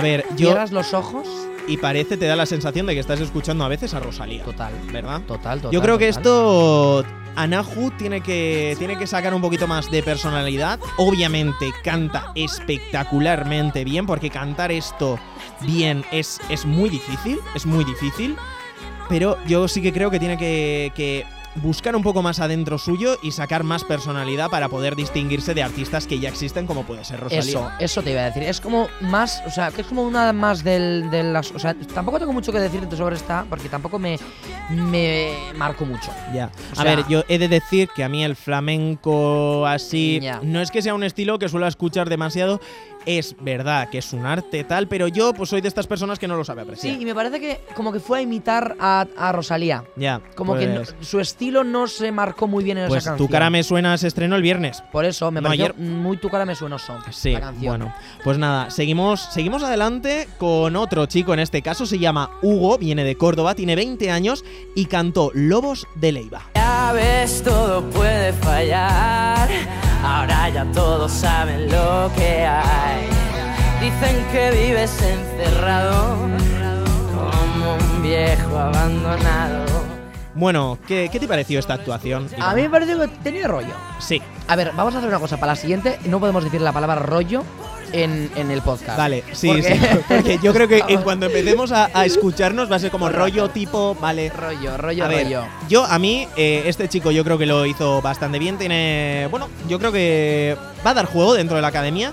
A 0.00 0.02
ver, 0.02 0.24
yo 0.30 0.48
cierras 0.48 0.72
los 0.72 0.94
ojos. 0.94 1.28
y 1.66 1.76
parece 1.76 2.16
te 2.16 2.26
da 2.26 2.36
la 2.36 2.46
sensación 2.46 2.86
de 2.86 2.94
que 2.94 3.00
estás 3.00 3.20
escuchando 3.20 3.64
a 3.64 3.68
veces 3.68 3.94
a 3.94 4.00
Rosalía, 4.00 4.42
Total. 4.44 4.72
¿verdad? 4.92 5.20
Total, 5.26 5.58
total. 5.58 5.72
Yo 5.72 5.82
creo 5.82 5.98
que 5.98 6.08
esto 6.08 7.04
Anahu 7.36 7.90
tiene 7.92 8.20
que, 8.20 8.74
tiene 8.78 8.96
que 8.96 9.06
sacar 9.06 9.34
un 9.34 9.40
poquito 9.40 9.66
más 9.66 9.90
de 9.90 10.02
personalidad. 10.02 10.78
Obviamente 10.96 11.72
canta 11.84 12.32
espectacularmente 12.34 13.84
bien, 13.84 14.06
porque 14.06 14.30
cantar 14.30 14.72
esto 14.72 15.18
bien 15.60 16.04
es, 16.10 16.40
es 16.48 16.64
muy 16.64 16.88
difícil, 16.88 17.38
es 17.54 17.66
muy 17.66 17.84
difícil. 17.84 18.36
Pero 19.08 19.36
yo 19.46 19.68
sí 19.68 19.82
que 19.82 19.92
creo 19.92 20.10
que 20.10 20.18
tiene 20.18 20.38
que, 20.38 20.92
que 20.94 21.24
buscar 21.56 21.96
un 21.96 22.02
poco 22.02 22.22
más 22.22 22.38
adentro 22.40 22.78
suyo 22.78 23.18
y 23.22 23.32
sacar 23.32 23.64
más 23.64 23.82
personalidad 23.84 24.50
para 24.50 24.68
poder 24.68 24.94
distinguirse 24.96 25.52
de 25.52 25.62
artistas 25.62 26.06
que 26.06 26.18
ya 26.20 26.28
existen, 26.28 26.66
como 26.66 26.84
puede 26.84 27.04
ser 27.04 27.20
Rosalía. 27.20 27.40
Eso, 27.40 27.70
eso 27.80 28.02
te 28.02 28.12
iba 28.12 28.20
a 28.20 28.24
decir. 28.26 28.42
Es 28.44 28.60
como 28.60 28.88
más, 29.00 29.42
o 29.46 29.50
sea, 29.50 29.70
que 29.70 29.80
es 29.80 29.86
como 29.86 30.02
una 30.04 30.32
más 30.32 30.62
del, 30.62 31.10
de 31.10 31.22
las. 31.24 31.50
O 31.52 31.58
sea, 31.58 31.74
tampoco 31.94 32.18
tengo 32.18 32.32
mucho 32.32 32.52
que 32.52 32.60
decirte 32.60 32.96
sobre 32.96 33.16
esta, 33.16 33.44
porque 33.50 33.68
tampoco 33.68 33.98
me, 33.98 34.16
me 34.70 35.32
marco 35.56 35.84
mucho. 35.84 36.10
Ya. 36.32 36.50
O 36.70 36.72
a 36.80 36.82
sea- 36.82 36.96
ver, 36.96 37.04
yo 37.08 37.24
he 37.28 37.38
de 37.38 37.48
decir 37.48 37.88
que 37.94 38.04
a 38.04 38.08
mí 38.08 38.22
el 38.24 38.36
flamenco 38.36 39.66
así 39.66 40.20
Ya. 40.22 40.40
no 40.42 40.60
es 40.60 40.70
que 40.70 40.82
sea 40.82 40.94
un 40.94 41.02
estilo 41.04 41.38
que 41.38 41.48
suelo 41.48 41.66
escuchar 41.66 42.08
demasiado, 42.08 42.60
es 43.06 43.34
verdad 43.40 43.88
que 43.90 43.98
es 43.98 44.12
un 44.12 44.26
arte 44.26 44.64
tal, 44.64 44.88
pero 44.88 45.08
yo 45.08 45.32
pues 45.32 45.48
soy 45.50 45.60
de 45.60 45.68
estas 45.68 45.86
personas 45.86 46.18
que 46.18 46.28
no 46.28 46.36
lo 46.36 46.44
sabe 46.44 46.62
Sí, 46.62 46.68
apreciar. 46.68 47.00
y 47.00 47.04
me 47.04 47.14
parece 47.14 47.40
que 47.40 47.60
como 47.74 47.92
que 47.92 48.00
fue 48.00 48.18
a 48.18 48.22
imitar 48.22 48.76
a, 48.80 49.06
a 49.16 49.32
Rosalía. 49.32 49.84
Ya. 49.96 50.20
Como 50.34 50.56
que 50.56 50.66
no- 50.66 50.74
pues, 50.82 50.94
su 51.00 51.20
estilo 51.20 51.64
no 51.64 51.86
se 51.86 52.12
marcó 52.12 52.46
muy 52.46 52.62
bien 52.64 52.78
en 52.78 52.88
pues 52.88 53.02
esa 53.02 53.10
canción. 53.12 53.26
tu 53.28 53.32
cara 53.32 53.50
me 53.50 53.62
suena 53.62 53.96
se 53.98 54.06
estrenó 54.08 54.36
el 54.36 54.42
viernes. 54.42 54.82
Por 54.92 55.04
eso, 55.04 55.30
me 55.30 55.40
No, 55.40 55.48
pareció 55.48 55.66
ayer- 55.66 55.76
muy 55.78 56.16
tu 56.18 56.28
cara 56.28 56.44
me 56.44 56.54
suenoso. 56.54 56.98
Sí, 57.10 57.32
la 57.32 57.40
canción. 57.40 57.78
bueno, 57.78 57.94
pues 58.24 58.38
nada, 58.38 58.70
seguimos, 58.70 59.20
seguimos 59.32 59.62
adelante 59.62 60.28
con 60.38 60.76
otro 60.76 61.06
chico, 61.06 61.32
en 61.34 61.40
este 61.40 61.62
caso 61.62 61.86
se 61.86 61.98
llama 61.98 62.30
Hugo, 62.42 62.78
viene 62.78 63.04
de 63.04 63.16
Córdoba, 63.16 63.54
tiene 63.54 63.76
20 63.76 64.10
años 64.10 64.44
y 64.74 64.86
cantó 64.86 65.30
Lobos 65.34 65.86
de 65.94 66.12
Leiva. 66.12 66.42
Ya 66.54 66.92
ves, 66.92 67.42
todo 67.42 67.82
puede 67.90 68.32
fallar. 68.34 69.48
Ahora 70.02 70.48
ya 70.48 70.64
todos 70.72 71.12
saben 71.12 71.70
lo 71.70 72.10
que 72.16 72.46
hay. 72.46 73.08
Dicen 73.80 74.24
que 74.32 74.50
vives 74.50 74.90
encerrado 75.02 76.16
como 77.14 77.74
un 77.74 78.02
viejo 78.02 78.58
abandonado. 78.58 79.66
Bueno, 80.34 80.78
¿qué, 80.86 81.08
qué 81.10 81.20
te 81.20 81.26
pareció 81.28 81.58
esta 81.58 81.74
actuación? 81.74 82.28
A 82.40 82.54
mí 82.54 82.62
me 82.62 82.70
pareció 82.70 82.98
que 82.98 83.08
tenía 83.22 83.46
rollo. 83.48 83.74
Sí, 83.98 84.22
A 84.48 84.56
ver, 84.56 84.72
vamos 84.76 84.94
a 84.94 84.98
hacer 84.98 85.08
una 85.10 85.18
cosa. 85.18 85.36
Para 85.36 85.52
la 85.52 85.56
siguiente, 85.56 85.98
no 86.06 86.18
podemos 86.20 86.44
decir 86.44 86.60
la 86.60 86.72
palabra 86.72 86.96
rollo 86.96 87.44
en, 87.92 88.30
en 88.36 88.50
el 88.50 88.62
podcast. 88.62 88.96
Vale, 88.96 89.24
sí, 89.32 89.48
Porque- 89.48 89.74
sí. 89.74 89.80
Porque 90.08 90.38
yo 90.42 90.52
creo 90.52 90.68
que 90.68 90.82
en 90.88 91.02
cuando 91.02 91.26
empecemos 91.26 91.72
a, 91.72 91.90
a 91.92 92.04
escucharnos 92.04 92.70
va 92.70 92.76
a 92.76 92.78
ser 92.78 92.90
como 92.90 93.08
rollo 93.08 93.50
tipo, 93.50 93.94
vale. 94.00 94.30
rollo, 94.30 94.76
rollo, 94.76 95.04
A 95.04 95.08
ver, 95.08 95.24
rollo. 95.24 95.44
yo 95.68 95.84
a 95.84 95.98
mí, 95.98 96.26
eh, 96.36 96.62
este 96.66 96.88
chico 96.88 97.10
yo 97.10 97.24
creo 97.24 97.38
que 97.38 97.46
lo 97.46 97.66
hizo 97.66 98.00
bastante 98.02 98.38
bien. 98.38 98.58
Tiene, 98.58 99.28
bueno, 99.30 99.48
yo 99.68 99.78
creo 99.78 99.92
que 99.92 100.56
va 100.86 100.90
a 100.90 100.94
dar 100.94 101.06
juego 101.06 101.34
dentro 101.34 101.56
de 101.56 101.62
la 101.62 101.68
academia. 101.68 102.12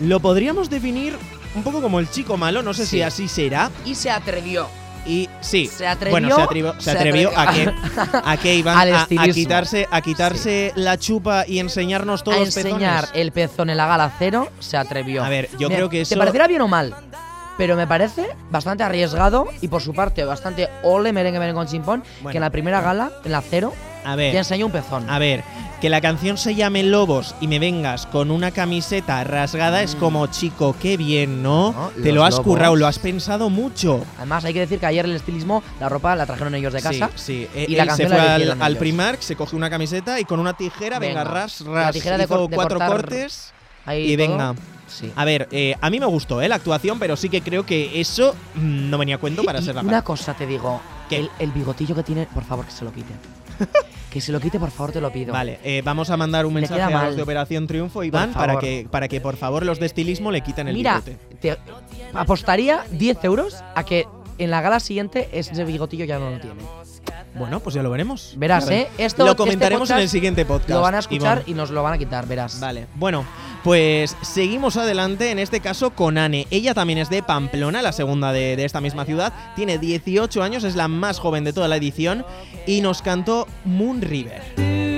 Lo 0.00 0.20
podríamos 0.20 0.68
definir 0.70 1.16
un 1.54 1.62
poco 1.62 1.80
como 1.80 2.00
el 2.00 2.10
chico 2.10 2.36
malo, 2.36 2.62
no 2.62 2.74
sé 2.74 2.84
Sí. 2.84 2.96
si 2.96 3.02
así 3.02 3.28
será. 3.28 3.70
Y 3.84 3.94
se 3.94 4.10
atrevió. 4.10 4.68
Y 5.06 5.28
sí, 5.40 5.66
Se 5.66 5.86
atrevió. 5.86 6.10
bueno, 6.12 6.34
se 6.34 6.42
atrevió, 6.42 6.74
se 6.74 6.80
se 6.80 6.90
atrevió 6.90 7.30
a 7.38 7.52
que, 7.52 7.62
atrevió. 7.62 8.22
a 8.24 8.36
que 8.36 8.54
iban 8.56 8.76
a, 8.94 9.02
a 9.02 9.28
quitarse, 9.28 9.86
a 9.90 10.00
quitarse 10.00 10.72
la 10.74 10.98
chupa 10.98 11.44
y 11.46 11.58
enseñarnos 11.60 12.24
todos 12.24 12.38
a 12.38 12.40
los 12.40 12.56
enseñar 12.56 13.02
pezones. 13.02 13.20
el 13.22 13.32
pezón 13.32 13.70
en 13.70 13.76
la 13.76 13.86
gala 13.86 14.12
cero, 14.18 14.50
se 14.58 14.76
atrevió. 14.76 15.22
A 15.24 15.28
ver, 15.28 15.48
yo 15.58 15.68
Me- 15.68 15.76
creo 15.76 15.88
que 15.88 15.98
¿Te 15.98 16.02
eso. 16.02 16.18
parecerá 16.18 16.48
bien 16.48 16.60
o 16.62 16.68
mal? 16.68 16.94
Pero 17.58 17.74
me 17.76 17.86
parece 17.86 18.26
bastante 18.50 18.82
arriesgado 18.84 19.46
y 19.62 19.68
por 19.68 19.80
su 19.82 19.94
parte 19.94 20.24
bastante 20.24 20.68
ole 20.82 21.12
merengue 21.12 21.38
merengue 21.38 21.58
con 21.58 21.66
chimpón 21.66 22.02
Bueno. 22.20 22.30
que 22.32 22.36
en 22.38 22.42
la 22.42 22.50
primera 22.50 22.80
gala, 22.80 23.10
en 23.24 23.32
la 23.32 23.40
cero, 23.40 23.72
a 24.04 24.10
te 24.10 24.16
ver, 24.16 24.36
enseñó 24.36 24.66
un 24.66 24.72
pezón. 24.72 25.08
A 25.08 25.18
ver, 25.18 25.42
que 25.80 25.88
la 25.88 26.00
canción 26.00 26.36
se 26.38 26.54
llame 26.54 26.82
Lobos 26.82 27.34
y 27.40 27.48
me 27.48 27.58
vengas 27.58 28.06
con 28.06 28.30
una 28.30 28.50
camiseta 28.50 29.24
rasgada 29.24 29.82
es 29.82 29.94
como, 29.96 30.26
chico, 30.28 30.76
qué 30.80 30.96
bien, 30.96 31.42
¿no? 31.42 31.72
Mm. 31.72 31.74
No, 31.74 31.90
Te 32.02 32.12
lo 32.12 32.24
has 32.24 32.32
lobos. 32.32 32.44
currado, 32.46 32.76
lo 32.76 32.86
has 32.86 32.98
pensado 32.98 33.48
mucho. 33.50 34.04
Además, 34.18 34.44
hay 34.44 34.52
que 34.52 34.60
decir 34.60 34.78
que 34.78 34.86
ayer 34.86 35.04
el 35.06 35.16
estilismo, 35.16 35.62
la 35.80 35.88
ropa 35.88 36.14
la 36.14 36.24
trajeron 36.26 36.54
ellos 36.54 36.72
de 36.72 36.82
casa. 36.82 37.10
Sí, 37.16 37.46
sí. 37.46 37.48
Eh, 37.54 37.66
y 37.68 37.74
la 37.76 37.82
él 37.84 37.90
se 37.90 38.02
canción 38.04 38.08
fue 38.10 38.18
la 38.18 38.34
al, 38.34 38.62
al. 38.62 38.76
Primark, 38.76 39.20
se 39.22 39.34
cogió 39.34 39.56
una 39.56 39.70
camiseta 39.70 40.20
y 40.20 40.24
con 40.24 40.38
una 40.40 40.54
tijera, 40.56 40.98
venga, 40.98 41.24
Venga. 41.24 41.34
ras, 41.34 41.60
La 41.62 41.72
ras. 41.86 41.92
tijera 41.94 42.16
de 42.18 42.24
hizo 42.24 42.36
cor- 42.36 42.48
de 42.50 42.54
cuatro 42.56 42.78
cortar- 42.78 42.90
cortes 43.00 43.52
Ahí 43.86 44.12
y 44.12 44.16
todo. 44.16 44.28
venga. 44.28 44.54
Sí. 44.86 45.12
A 45.16 45.24
ver, 45.24 45.48
eh, 45.50 45.74
a 45.80 45.90
mí 45.90 45.98
me 46.00 46.06
gustó 46.06 46.40
eh, 46.40 46.48
la 46.48 46.54
actuación, 46.56 46.98
pero 46.98 47.16
sí 47.16 47.28
que 47.28 47.40
creo 47.42 47.66
que 47.66 48.00
eso 48.00 48.34
mm, 48.54 48.90
no 48.90 48.98
venía 48.98 49.16
a 49.16 49.18
cuento 49.18 49.42
para 49.44 49.58
Y 49.58 49.62
ser 49.62 49.74
la 49.74 49.80
una 49.82 50.02
cosa 50.02 50.34
te 50.34 50.46
digo, 50.46 50.80
¿Qué? 51.08 51.18
el, 51.18 51.30
el 51.38 51.50
bigotillo 51.52 51.94
que 51.94 52.02
tiene, 52.02 52.26
por 52.32 52.44
favor, 52.44 52.64
que 52.64 52.70
se 52.72 52.84
lo 52.84 52.92
quite. 52.92 53.12
que 54.10 54.20
se 54.20 54.32
lo 54.32 54.38
quite, 54.40 54.58
por 54.60 54.70
favor, 54.70 54.92
te 54.92 55.00
lo 55.00 55.10
pido. 55.12 55.32
Vale, 55.32 55.58
eh, 55.64 55.82
vamos 55.84 56.10
a 56.10 56.16
mandar 56.16 56.46
un 56.46 56.54
Le 56.54 56.60
mensaje 56.60 56.78
queda 56.80 56.86
a 56.86 56.90
los 56.90 57.02
mal. 57.02 57.16
de 57.16 57.22
Operación 57.22 57.66
Triunfo, 57.66 58.04
Iván, 58.04 58.32
para 58.32 58.54
favor. 58.54 58.60
que, 58.62 58.86
para 58.90 59.08
que 59.08 59.20
por 59.20 59.36
favor 59.36 59.64
los 59.64 59.80
de 59.80 59.86
estilismo 59.86 60.30
le 60.30 60.40
quiten 60.42 60.68
el 60.68 60.74
Mira, 60.74 61.00
bigote. 61.04 61.18
te 61.40 61.56
apostaría 62.14 62.84
10 62.92 63.24
euros 63.24 63.56
a 63.74 63.84
que 63.84 64.06
en 64.38 64.50
la 64.50 64.60
gala 64.60 64.80
siguiente 64.80 65.28
ese 65.32 65.64
bigotillo 65.64 66.04
ya 66.04 66.18
no 66.18 66.30
lo 66.30 66.38
tiene. 66.40 66.62
Bueno, 67.34 67.60
pues 67.60 67.74
ya 67.74 67.82
lo 67.82 67.90
veremos. 67.90 68.32
Verás, 68.38 68.66
Ya 68.66 68.74
¿eh? 68.76 68.88
Esto, 68.96 69.24
lo 69.24 69.32
este 69.32 69.42
comentaremos 69.42 69.90
en 69.90 69.94
podcast 69.96 70.02
el 70.02 70.08
siguiente 70.08 70.44
podcast. 70.46 70.70
Lo 70.70 70.80
van 70.80 70.94
a 70.94 70.98
escuchar 71.00 71.38
Iván. 71.38 71.50
y 71.50 71.54
nos 71.54 71.70
lo 71.70 71.82
van 71.82 71.92
a 71.92 71.98
quitar, 71.98 72.26
verás. 72.26 72.58
Vale, 72.60 72.86
bueno, 72.94 73.26
pues 73.66 74.16
seguimos 74.22 74.76
adelante, 74.76 75.32
en 75.32 75.40
este 75.40 75.58
caso 75.58 75.90
con 75.90 76.18
Anne. 76.18 76.46
Ella 76.52 76.72
también 76.72 77.00
es 77.00 77.10
de 77.10 77.24
Pamplona, 77.24 77.82
la 77.82 77.90
segunda 77.90 78.30
de, 78.30 78.54
de 78.54 78.64
esta 78.64 78.80
misma 78.80 79.04
ciudad. 79.04 79.32
Tiene 79.56 79.78
18 79.78 80.40
años, 80.40 80.62
es 80.62 80.76
la 80.76 80.86
más 80.86 81.18
joven 81.18 81.42
de 81.42 81.52
toda 81.52 81.66
la 81.66 81.74
edición 81.74 82.24
y 82.64 82.80
nos 82.80 83.02
cantó 83.02 83.48
Moon 83.64 84.02
River. 84.02 84.95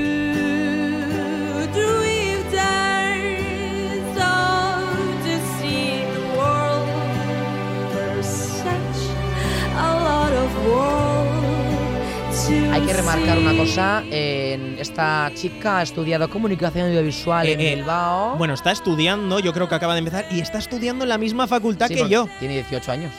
Hay 12.78 12.86
que 12.86 12.92
remarcar 12.92 13.38
una 13.38 13.56
cosa. 13.56 14.04
en 14.08 14.78
esta 14.78 15.32
chica 15.34 15.78
ha 15.78 15.82
estudiado 15.82 16.30
comunicación 16.30 16.86
audiovisual 16.86 17.44
Eh, 17.44 17.54
en 17.54 17.60
eh, 17.60 17.74
Bilbao. 17.74 18.36
Bueno, 18.36 18.54
está 18.54 18.70
estudiando, 18.70 19.40
yo 19.40 19.52
creo 19.52 19.68
que 19.68 19.74
acaba 19.74 19.94
de 19.94 19.98
empezar, 19.98 20.26
y 20.30 20.38
está 20.38 20.58
estudiando 20.58 21.02
en 21.04 21.08
la 21.08 21.18
misma 21.18 21.48
facultad 21.48 21.88
Sí, 21.88 21.96
que 21.96 22.08
yo. 22.08 22.28
Tiene 22.38 22.54
18 22.54 22.92
años. 22.92 23.12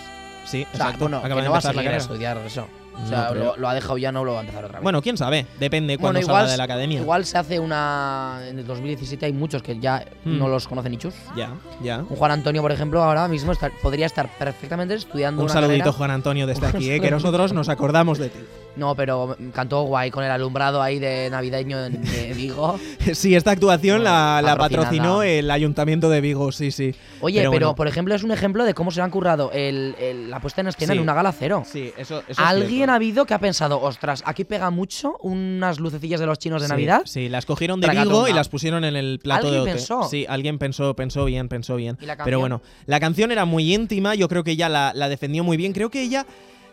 Sí, 0.45 0.65
O 0.73 0.77
sea, 0.77 0.85
exacto. 0.85 0.99
bueno, 0.99 1.17
acaba 1.17 1.35
que 1.35 1.41
de 1.41 1.47
no 1.47 1.51
va 1.51 1.57
a 1.57 1.61
seguir 1.61 1.89
a 1.89 1.97
estudiar 1.97 2.37
eso. 2.37 2.67
O 2.95 2.99
No 3.01 3.07
sea, 3.07 3.31
lo, 3.31 3.55
lo 3.55 3.69
ha 3.69 3.73
dejado 3.73 3.97
ya, 3.97 4.11
no 4.11 4.25
lo 4.25 4.33
va 4.33 4.39
a 4.39 4.41
empezar 4.41 4.65
otra 4.65 4.79
vez. 4.79 4.83
Bueno, 4.83 5.01
quién 5.01 5.15
sabe, 5.17 5.45
depende 5.59 5.95
Bueno, 5.97 6.19
cuando 6.19 6.33
salga 6.33 6.51
de 6.51 6.57
la 6.57 6.63
academia. 6.65 6.99
Igual 6.99 7.25
se 7.25 7.37
hace 7.37 7.59
una. 7.59 8.41
En 8.47 8.59
el 8.59 8.67
2017 8.67 9.25
hay 9.25 9.33
muchos 9.33 9.63
que 9.63 9.79
ya 9.79 10.05
Hmm. 10.25 10.37
no 10.37 10.47
los 10.49 10.67
conocen 10.67 10.91
ni 10.91 10.97
chus. 10.97 11.13
Ya, 11.35 11.53
ya. 11.81 11.99
Un 11.99 12.15
Juan 12.15 12.31
Antonio, 12.31 12.61
por 12.61 12.71
ejemplo, 12.71 13.01
ahora 13.03 13.27
mismo 13.27 13.53
podría 13.81 14.05
estar 14.05 14.29
perfectamente 14.37 14.93
estudiando 14.95 15.41
Un 15.41 15.45
una 15.45 15.53
saludito, 15.53 15.79
carrera. 15.85 15.97
Juan 15.97 16.11
Antonio, 16.11 16.45
desde 16.47 16.67
aquí, 16.67 16.89
eh, 16.91 16.99
que 16.99 17.11
nosotros 17.11 17.53
nos 17.53 17.69
acordamos 17.69 18.17
de 18.17 18.29
ti. 18.29 18.39
No, 18.75 18.95
pero 18.95 19.35
cantó 19.53 19.81
guay 19.83 20.09
con 20.11 20.23
el 20.23 20.31
alumbrado 20.31 20.81
ahí 20.81 20.99
de 20.99 21.29
navideño 21.29 21.83
en- 21.85 22.01
de 22.03 22.33
Vigo. 22.37 22.79
Sí, 23.13 23.35
esta 23.35 23.51
actuación 23.51 24.03
la, 24.03 24.55
patrocinó 24.57 25.23
el 25.23 25.49
Ayuntamiento 25.51 26.09
de 26.09 26.21
Vigo, 26.21 26.51
sí, 26.51 26.71
sí. 26.71 26.93
Oye, 27.19 27.39
pero, 27.39 27.51
bueno. 27.51 27.75
por 27.75 27.87
ejemplo 27.87 28.13
es 28.15 28.23
un 28.23 28.31
ejemplo 28.31 28.63
de 28.63 28.73
cómo 28.73 28.91
se 28.91 29.01
han 29.01 29.09
currado 29.09 29.51
el- 29.53 29.95
el- 29.99 30.29
la 30.29 30.39
puesta 30.39 30.61
en 30.61 30.67
escena 30.67 30.93
Sí. 30.93 30.97
en 30.97 31.03
una 31.03 31.13
gala 31.13 31.31
cero. 31.33 31.63
Sí, 31.65 31.91
eso, 31.97 32.19
eso 32.19 32.25
es 32.29 32.39
Alguien 32.39 32.88
cierto. 32.89 32.93
ha 32.93 32.95
habido 32.95 33.25
que 33.25 33.33
ha 33.33 33.39
pensado, 33.39 33.81
ostras, 33.81 34.23
aquí 34.25 34.43
pega 34.43 34.69
mucho 34.69 35.17
unas 35.21 35.79
lucecillas 35.79 36.19
de 36.19 36.25
los 36.25 36.39
chinos 36.39 36.61
de 36.61 36.67
Sí, 36.67 36.71
Navidad. 36.73 37.01
Sí, 37.05 37.29
las 37.29 37.45
cogieron 37.45 37.79
de 37.81 37.87
Tragatonga. 37.87 38.15
Vigo 38.15 38.27
y 38.27 38.33
las 38.33 38.49
pusieron 38.49 38.83
en 38.83 38.95
el 38.95 39.19
plato 39.19 39.47
¿Alguien 39.47 39.65
de 39.65 39.71
pensó? 39.71 40.03
Sí, 40.03 40.25
alguien 40.27 40.57
pensó, 40.59 40.95
pensó 40.95 41.25
bien, 41.25 41.47
pensó 41.49 41.75
bien. 41.75 41.97
¿Y 42.01 42.05
la 42.05 42.17
Pero 42.17 42.39
bueno, 42.39 42.61
la 42.85 42.99
canción 42.99 43.31
era 43.31 43.45
muy 43.45 43.73
íntima, 43.73 44.15
yo 44.15 44.27
creo 44.27 44.43
que 44.43 44.51
ella 44.51 44.69
la, 44.69 44.91
la 44.93 45.09
defendió 45.09 45.43
muy 45.43 45.57
bien. 45.57 45.73
Creo 45.73 45.89
que 45.89 46.01
ella 46.01 46.25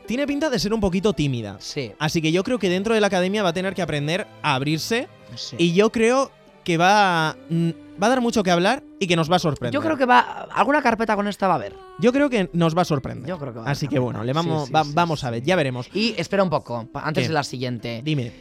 tiene 0.06 0.26
pinta 0.26 0.50
de 0.50 0.58
ser 0.58 0.72
un 0.72 0.80
poquito 0.80 1.12
tímida. 1.12 1.56
Sí, 1.58 1.92
Así 1.98 2.22
que 2.22 2.32
yo 2.32 2.44
creo 2.44 2.58
que 2.58 2.68
dentro 2.68 2.94
de 2.94 3.00
la 3.00 3.08
academia 3.08 3.42
va 3.42 3.48
a 3.48 3.52
tener 3.52 3.74
que 3.74 3.82
aprender 3.82 4.26
a 4.42 4.54
abrirse 4.54 5.08
sí. 5.34 5.56
y 5.58 5.72
yo 5.72 5.90
creo 5.90 6.30
que 6.66 6.76
va, 6.76 7.28
a- 7.30 7.36
mm, 7.48 7.70
va 8.02 8.06
a 8.08 8.10
dar 8.10 8.20
mucho 8.20 8.42
que 8.42 8.50
hablar 8.50 8.82
y 8.98 9.06
que 9.06 9.14
nos 9.14 9.30
va 9.30 9.36
a 9.36 9.38
sorprender. 9.38 9.72
Yo 9.72 9.80
creo 9.80 9.96
que 9.96 10.04
va. 10.04 10.48
Alguna 10.52 10.82
carpeta 10.82 11.14
con 11.14 11.28
esta 11.28 11.46
va 11.46 11.54
a 11.54 11.56
haber. 11.58 11.74
Yo 12.00 12.12
creo 12.12 12.28
que 12.28 12.50
nos 12.54 12.76
va 12.76 12.82
a 12.82 12.84
sorprender. 12.84 13.28
Yo 13.28 13.38
creo 13.38 13.52
que 13.52 13.60
va 13.60 13.66
a 13.68 13.70
Así 13.70 13.86
haber 13.86 13.94
que 13.94 13.98
bueno, 14.00 14.24
le 14.24 14.32
vamos, 14.32 14.62
Sí, 14.62 14.66
sí, 14.66 14.72
va- 14.72 14.82
sí, 14.84 14.90
vamos 14.92 15.22
a 15.22 15.30
ver, 15.30 15.44
ya 15.44 15.54
veremos. 15.54 15.88
Y 15.94 16.16
espera 16.18 16.42
un 16.42 16.50
poco, 16.50 16.88
pa- 16.92 17.02
antes 17.02 17.22
¿Qué? 17.22 17.28
de 17.28 17.34
la 17.34 17.44
siguiente. 17.44 18.00
Dime. 18.04 18.32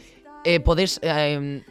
Eh, 0.44 0.58
podéis. 0.58 0.98
eh, 1.02 1.62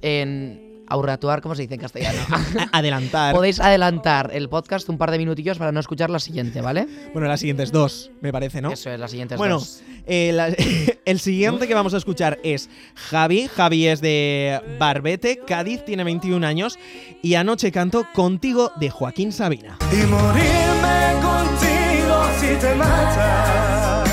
en. 0.00 0.65
Aurratuar, 0.88 1.40
¿cómo 1.42 1.54
se 1.54 1.62
dice 1.62 1.74
en 1.74 1.80
castellano? 1.80 2.18
Adelantar. 2.72 3.34
podéis 3.34 3.60
adelantar 3.60 4.30
el 4.32 4.48
podcast 4.48 4.88
un 4.88 4.98
par 4.98 5.10
de 5.10 5.18
minutillos 5.18 5.58
para 5.58 5.72
no 5.72 5.80
escuchar 5.80 6.10
la 6.10 6.18
siguiente, 6.20 6.60
¿vale? 6.60 6.86
Bueno, 7.12 7.26
las 7.28 7.40
siguientes 7.40 7.72
dos, 7.72 8.10
me 8.20 8.32
parece, 8.32 8.60
¿no? 8.62 8.70
Eso 8.70 8.90
es, 8.90 8.98
la 9.00 9.08
siguiente 9.08 9.34
es 9.34 9.38
Bueno, 9.38 9.58
dos. 9.58 9.82
eh, 10.06 10.30
la- 10.32 10.48
el 11.04 11.20
siguiente 11.20 11.66
que 11.68 11.74
vamos 11.74 11.94
a 11.94 11.96
escuchar 11.96 12.38
es 12.44 12.68
Javi. 12.94 13.48
Javi 13.48 13.86
es 13.88 14.00
de 14.00 14.60
Barbete, 14.78 15.40
Cádiz, 15.46 15.84
tiene 15.84 16.04
21 16.04 16.46
años. 16.46 16.78
Y 17.22 17.34
anoche 17.34 17.72
cantó 17.72 18.06
Contigo 18.14 18.72
de 18.76 18.90
Joaquín 18.90 19.32
Sabina. 19.32 19.78
Y 19.92 19.96
morirme 20.06 21.20
contigo 21.22 22.24
si 22.40 22.54
te 22.60 22.74
matas. 22.76 24.08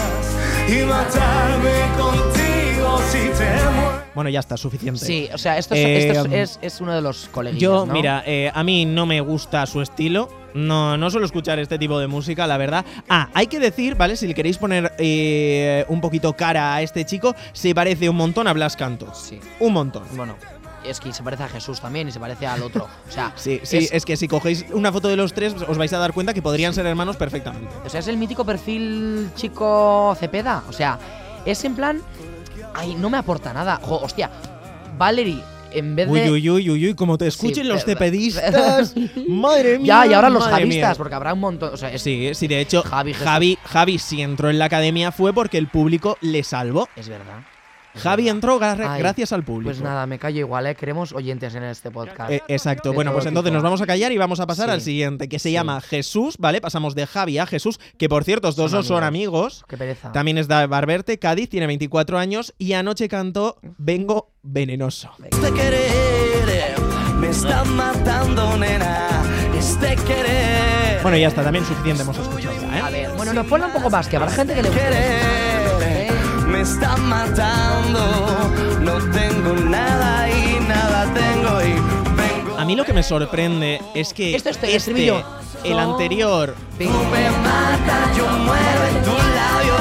Y 0.67 0.83
Bueno, 4.15 4.29
ya 4.29 4.39
está, 4.39 4.57
suficiente. 4.57 5.03
Sí, 5.05 5.27
o 5.33 5.37
sea, 5.37 5.57
esto, 5.57 5.73
es, 5.73 5.79
Eh, 5.81 6.07
esto 6.09 6.25
es, 6.27 6.33
es- 6.33 6.59
es 6.61 6.81
uno 6.81 6.93
de 6.93 7.01
los 7.01 7.27
coleguillas, 7.29 7.61
Yo, 7.61 7.85
¿no? 7.85 7.93
mira, 7.93 8.23
eh, 8.25 8.51
a 8.53 8.63
mí 8.63 8.85
no 8.85 9.05
me 9.05 9.19
gusta 9.21 9.65
su 9.65 9.81
estilo. 9.81 10.29
No, 10.53 10.97
no 10.97 11.09
suelo 11.09 11.25
escuchar 11.25 11.57
este 11.57 11.79
tipo 11.79 11.97
de 11.97 12.05
música, 12.05 12.45
la 12.45 12.57
verdad. 12.57 12.85
Ah, 13.09 13.29
hay 13.33 13.47
que 13.47 13.59
decir, 13.59 13.95
¿vale? 13.95 14.15
Si 14.15 14.27
le 14.27 14.35
queréis 14.35 14.59
poner 14.59 14.93
eh, 14.99 15.83
un 15.87 15.99
poquito 15.99 16.33
cara 16.33 16.75
a 16.75 16.81
este 16.83 17.05
chico, 17.05 17.33
se 17.53 17.73
parece 17.73 18.07
un 18.07 18.15
montón 18.17 18.47
a 18.47 18.53
Blas 18.53 18.75
Cantos. 18.75 19.17
Sí. 19.17 19.39
Un 19.59 19.73
montón. 19.73 20.03
Bueno, 20.15 20.35
es 20.85 20.99
que 20.99 21.11
se 21.11 21.23
parece 21.23 21.41
a 21.41 21.49
Jesús 21.49 21.79
también 21.81 22.07
y 22.07 22.11
se 22.11 22.19
parece 22.19 22.45
al 22.45 22.61
otro. 22.61 22.87
O 23.09 23.11
sea, 23.11 23.33
Sí, 23.35 23.61
sí, 23.63 23.77
es, 23.77 23.91
es, 23.93 24.05
que 24.05 24.15
si 24.15 24.27
cogéis 24.27 24.63
una 24.73 24.91
foto 24.91 25.07
de 25.07 25.15
los 25.15 25.33
tres, 25.33 25.55
os 25.67 25.77
vais 25.79 25.91
a 25.91 25.97
dar 25.97 26.13
cuenta 26.13 26.35
que 26.35 26.43
podrían 26.43 26.71
ser 26.75 26.85
hermanos 26.85 27.17
perfectamente. 27.17 27.73
o 27.83 27.89
sea, 27.89 28.01
es 28.01 28.07
el 28.07 28.17
mítico 28.17 28.45
perfil 28.45 29.31
chico 29.35 30.15
Cepeda. 30.19 30.63
O 30.69 30.73
sea, 30.73 30.99
es 31.47 31.65
en 31.65 31.73
plan. 31.75 31.99
Ay, 32.73 32.95
no 32.95 33.09
me 33.09 33.17
aporta 33.17 33.53
nada. 33.53 33.79
Jo, 33.81 33.99
hostia, 34.01 34.29
Valerie, 34.97 35.39
en 35.71 35.95
vez 35.95 36.07
de. 36.07 36.11
Uy, 36.11 36.29
uy, 36.29 36.49
uy, 36.49 36.69
uy, 36.71 36.85
uy, 36.87 36.93
como 36.95 37.17
te 37.17 37.27
escuchen 37.27 37.63
Sí, 37.63 37.63
los 37.63 37.83
pero- 37.85 37.97
cepedistas. 37.99 38.93
madre 39.27 39.79
mía. 39.79 39.87
Ya, 40.05 40.07
y 40.07 40.13
ahora 40.13 40.29
los 40.29 40.43
javistas, 40.43 40.67
mía. 40.89 40.93
porque 40.97 41.15
habrá 41.15 41.33
un 41.33 41.39
montón. 41.39 41.73
O 41.73 41.77
sea, 41.77 41.91
es, 41.91 42.01
Sí, 42.01 42.31
sí, 42.33 42.47
de 42.47 42.59
hecho, 42.61 42.81
Javi, 42.83 43.13
Javi. 43.13 43.57
Javi, 43.63 43.99
si 43.99 44.21
entró 44.21 44.49
en 44.49 44.59
la 44.59 44.65
academia 44.65 45.11
fue 45.11 45.33
porque 45.33 45.57
el 45.57 45.67
público 45.67 46.17
le 46.21 46.43
salvó. 46.43 46.87
es 46.95 47.09
verdad. 47.09 47.39
Javi 47.95 48.29
entró 48.29 48.59
gra- 48.59 48.87
Ay, 48.89 48.99
gracias 48.99 49.31
al 49.33 49.43
público. 49.43 49.69
Pues 49.69 49.81
nada, 49.81 50.05
me 50.07 50.17
callo 50.19 50.39
igual, 50.39 50.65
¿eh? 50.67 50.75
Queremos 50.75 51.13
oyentes 51.13 51.53
en 51.55 51.63
este 51.63 51.91
podcast. 51.91 52.31
Eh, 52.31 52.41
exacto. 52.47 52.89
De 52.89 52.95
Bueno, 52.95 53.11
pues 53.13 53.25
entonces 53.25 53.49
tipo. 53.51 53.55
nos 53.55 53.63
vamos 53.63 53.81
a 53.81 53.85
callar 53.85 54.11
y 54.11 54.17
vamos 54.17 54.39
a 54.39 54.47
pasar 54.47 54.67
Sí. 54.69 54.71
al 54.73 54.81
siguiente, 54.81 55.29
que 55.29 55.39
se 55.39 55.49
Sí. 55.49 55.53
llama 55.53 55.79
Jesús, 55.81 56.35
¿vale? 56.39 56.59
Pasamos 56.61 56.95
de 56.95 57.05
Javi 57.05 57.37
a 57.37 57.45
Jesús, 57.45 57.79
que 57.97 58.09
por 58.09 58.23
cierto, 58.23 58.47
estos 58.49 58.71
Son 58.71 58.79
dos 58.79 58.87
son 58.87 59.03
amigos. 59.03 59.63
Qué 59.67 59.77
pereza. 59.77 60.11
También 60.11 60.37
es 60.37 60.47
de 60.47 60.65
Barberte, 60.67 61.19
Cádiz, 61.19 61.49
tiene 61.49 61.67
24 61.67 62.17
años 62.17 62.53
y 62.57 62.73
anoche 62.73 63.07
cantó 63.09 63.57
Vengo 63.77 64.31
Venenoso. 64.41 65.11
Este 65.23 65.51
querer 65.53 66.75
me 67.19 67.29
está 67.29 67.63
matando, 67.63 68.57
nena. 68.57 69.07
Este 69.57 69.95
querer. 69.97 71.01
Bueno, 71.03 71.17
ya 71.17 71.27
está, 71.27 71.43
también 71.43 71.65
suficiente 71.65 72.01
hemos 72.03 72.17
escuchado 72.17 72.55
ya, 72.59 72.85
A 72.85 72.89
¿eh? 72.89 72.93
ver, 72.93 73.11
bueno, 73.15 73.33
nos 73.33 73.45
ponla 73.47 73.67
un 73.67 73.73
poco 73.73 73.89
más, 73.89 74.07
que 74.07 74.15
habrá 74.17 74.31
gente 74.31 74.53
que 74.55 74.61
le 74.63 74.69
guste. 74.69 75.42
Está 76.63 76.95
matando. 76.95 77.99
No 78.79 78.97
tengo 79.11 79.53
nada 79.69 80.29
y 80.29 80.59
nada 80.61 81.13
tengo 81.13 81.61
y 81.61 81.73
vengo. 82.15 82.57
A 82.57 82.65
mí 82.65 82.75
lo 82.75 82.85
que 82.85 82.93
me 82.93 83.03
sorprende 83.03 83.81
es 83.93 84.13
que 84.13 84.33
Esto 84.35 84.49
es 84.49 84.55
este, 84.55 84.75
estribillo. 84.75 85.23
El 85.63 85.79
anterior... 85.79 86.55
Tú 86.77 86.85
me 86.85 87.29
matas, 87.29 88.17
yo 88.17 88.27
muero 88.27 88.85
en 88.89 89.03
tu 89.03 89.11
labio 89.11 89.73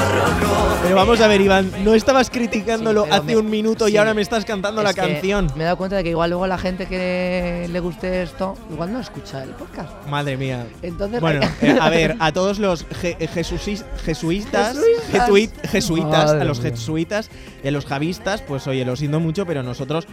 rojo. 0.47 0.77
Pero 0.83 0.95
vamos 0.95 1.19
a 1.21 1.27
ver, 1.27 1.41
Iván, 1.41 1.71
no 1.83 1.93
estabas 1.95 2.29
criticándolo 2.29 3.05
Sí, 3.05 3.09
hace 3.11 3.23
me- 3.23 3.37
un 3.37 3.49
minuto 3.49 3.87
y 3.87 3.97
ahora 3.97 4.13
me 4.13 4.21
estás 4.21 4.45
cantando 4.45 4.83
la 4.83 4.91
Es 4.91 4.95
canción. 4.95 5.47
Me 5.55 5.61
he 5.63 5.65
dado 5.65 5.77
cuenta 5.77 5.95
de 5.97 6.03
que 6.03 6.09
igual 6.11 6.29
luego 6.29 6.45
la 6.45 6.57
gente 6.57 6.85
que 6.85 7.67
le 7.71 7.79
guste 7.79 8.21
esto, 8.21 8.55
igual 8.71 8.93
no 8.93 8.99
escucha 8.99 9.43
el 9.43 9.49
podcast. 9.51 9.89
Madre 10.07 10.37
mía. 10.37 10.65
Entonces, 10.81 11.19
Bueno, 11.19 11.41
eh, 11.61 11.77
a 11.81 11.89
ver, 11.89 12.15
a 12.19 12.31
todos 12.31 12.59
los 12.59 12.87
je- 12.89 13.17
jesusis- 13.17 13.83
jesuitas, 14.05 14.75
Jesuitas. 14.77 15.11
jesuit- 15.11 15.67
jesuitas, 15.69 16.31
a 16.31 16.43
los 16.43 16.61
jesuitas 16.61 17.29
y 17.63 17.67
a 17.67 17.71
los 17.71 17.85
javistas, 17.85 18.41
pues 18.43 18.67
oye, 18.67 18.85
lo 18.85 18.95
siento 18.95 19.19
mucho, 19.19 19.45
pero 19.45 19.63
nosotros 19.63 20.05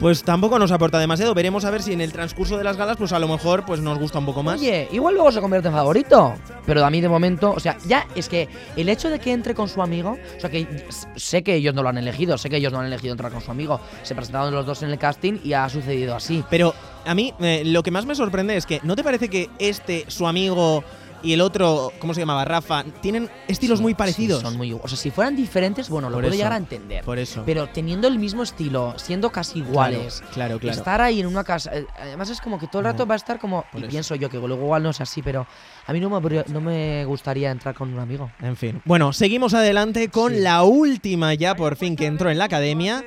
pues 0.00 0.22
tampoco 0.22 0.58
nos 0.58 0.72
aporta 0.72 0.98
demasiado. 0.98 1.34
Veremos 1.34 1.64
a 1.64 1.70
ver 1.70 1.82
si 1.82 1.92
en 1.92 2.00
el 2.00 2.12
transcurso 2.12 2.58
de 2.58 2.64
las 2.64 2.76
galas, 2.76 2.96
pues 2.96 3.12
a 3.12 3.18
lo 3.18 3.28
mejor 3.28 3.64
pues 3.64 3.80
nos 3.80 3.98
gusta 3.98 4.18
un 4.18 4.26
poco 4.26 4.42
más. 4.42 4.60
Oye, 4.60 4.88
igual 4.92 5.14
luego 5.14 5.32
se 5.32 5.40
convierte 5.40 5.68
en 5.68 5.74
favorito. 5.74 6.34
Pero 6.66 6.84
a 6.84 6.90
mí 6.90 7.00
de 7.00 7.08
momento, 7.08 7.52
o 7.52 7.60
sea, 7.60 7.76
ya 7.86 8.06
es 8.14 8.28
que 8.28 8.48
el 8.76 8.88
hecho 8.88 9.10
de 9.10 9.18
que 9.18 9.32
entre 9.32 9.54
con 9.54 9.68
su 9.68 9.82
amigo, 9.82 10.18
o 10.36 10.40
sea, 10.40 10.50
que 10.50 10.86
sé 11.16 11.42
que 11.42 11.54
ellos 11.54 11.74
no 11.74 11.82
lo 11.82 11.88
han 11.88 11.98
elegido, 11.98 12.38
sé 12.38 12.50
que 12.50 12.56
ellos 12.56 12.72
no 12.72 12.80
han 12.80 12.86
elegido 12.86 13.12
entrar 13.12 13.32
con 13.32 13.40
su 13.40 13.50
amigo. 13.50 13.80
Se 14.02 14.14
presentaron 14.14 14.54
los 14.54 14.66
dos 14.66 14.82
en 14.82 14.90
el 14.90 14.98
casting 14.98 15.38
y 15.44 15.52
ha 15.52 15.68
sucedido 15.68 16.14
así. 16.14 16.44
Pero 16.50 16.74
a 17.04 17.14
mí 17.14 17.34
eh, 17.40 17.62
lo 17.64 17.82
que 17.82 17.90
más 17.90 18.06
me 18.06 18.14
sorprende 18.14 18.56
es 18.56 18.66
que 18.66 18.80
¿no 18.82 18.96
te 18.96 19.04
parece 19.04 19.28
que 19.28 19.50
este, 19.58 20.04
su 20.08 20.26
amigo 20.26 20.84
y 21.22 21.32
el 21.32 21.40
otro, 21.40 21.92
¿cómo 21.98 22.14
se 22.14 22.20
llamaba? 22.20 22.44
Rafa, 22.44 22.84
tienen 23.00 23.28
estilos 23.48 23.78
Sí, 23.78 23.82
muy 23.82 23.92
sí, 23.92 23.96
parecidos? 23.96 24.42
son 24.42 24.56
muy, 24.56 24.72
o 24.72 24.86
sea, 24.88 24.96
si 24.98 25.10
fueran 25.10 25.36
diferentes, 25.36 25.88
bueno, 25.88 26.08
lo 26.10 26.16
Por 26.16 26.22
puedo 26.24 26.32
eso, 26.34 26.38
llegar 26.38 26.52
a 26.52 26.56
entender. 26.56 27.04
Por 27.04 27.18
eso. 27.18 27.42
Pero 27.46 27.68
teniendo 27.68 28.08
el 28.08 28.18
mismo 28.18 28.42
estilo, 28.42 28.94
siendo 28.98 29.30
casi 29.30 29.60
iguales, 29.60 30.22
Claro, 30.32 30.58
claro. 30.58 30.76
estar 30.76 31.00
ahí 31.00 31.20
en 31.20 31.26
una 31.26 31.44
casa. 31.44 31.70
eh, 31.76 31.86
Además, 32.00 32.30
es 32.30 32.40
como 32.40 32.58
que 32.58 32.66
todo 32.66 32.80
el 32.80 32.84
rato 32.86 33.06
va 33.06 33.14
a 33.14 33.16
estar 33.16 33.38
como. 33.38 33.64
Y 33.74 33.78
eso. 33.78 33.88
pienso 33.88 34.14
yo 34.14 34.28
que 34.28 34.38
luego 34.38 34.62
igual 34.64 34.82
no 34.82 34.90
es 34.90 35.00
así, 35.00 35.22
pero 35.22 35.46
a 35.86 35.92
mí 35.92 36.00
no 36.00 36.08
me, 36.10 36.44
no 36.48 36.60
me 36.60 37.04
gustaría 37.04 37.50
entrar 37.50 37.74
con 37.74 37.92
un 37.92 37.98
amigo. 38.00 38.30
En 38.40 38.56
fin. 38.56 38.80
Bueno, 38.84 39.12
seguimos 39.12 39.54
adelante 39.54 40.08
con 40.08 40.32
Sí. 40.34 40.40
la 40.40 40.62
última 40.64 41.34
ya 41.34 41.54
por 41.54 41.76
fin 41.76 41.96
que 41.96 42.06
entró 42.06 42.30
en 42.30 42.38
la 42.38 42.44
academia. 42.44 43.04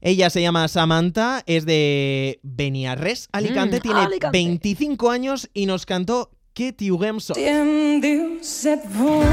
Ella 0.00 0.28
se 0.28 0.42
llama 0.42 0.68
Samantha, 0.68 1.42
es 1.46 1.64
de 1.64 2.38
Beniarres, 2.42 3.28
Alicante, 3.32 3.78
Mm, 3.78 3.80
tiene 3.80 4.00
Alicante. 4.00 4.36
25 4.38 5.10
años 5.10 5.48
y 5.54 5.64
nos 5.64 5.86
cantó 5.86 6.30
Que 6.54 6.70
tiuguem 6.72 7.18
so. 7.20 7.34
Diem 7.34 8.00
dius 8.02 8.50
et 8.70 8.84
vull 8.94 9.24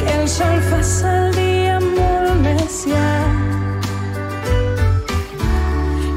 que 0.00 0.14
el 0.18 0.24
sol 0.28 0.56
faça 0.70 1.12
el 1.20 1.36
dia 1.36 1.76
molt 1.84 2.40
més 2.42 2.80
llarg 2.90 3.86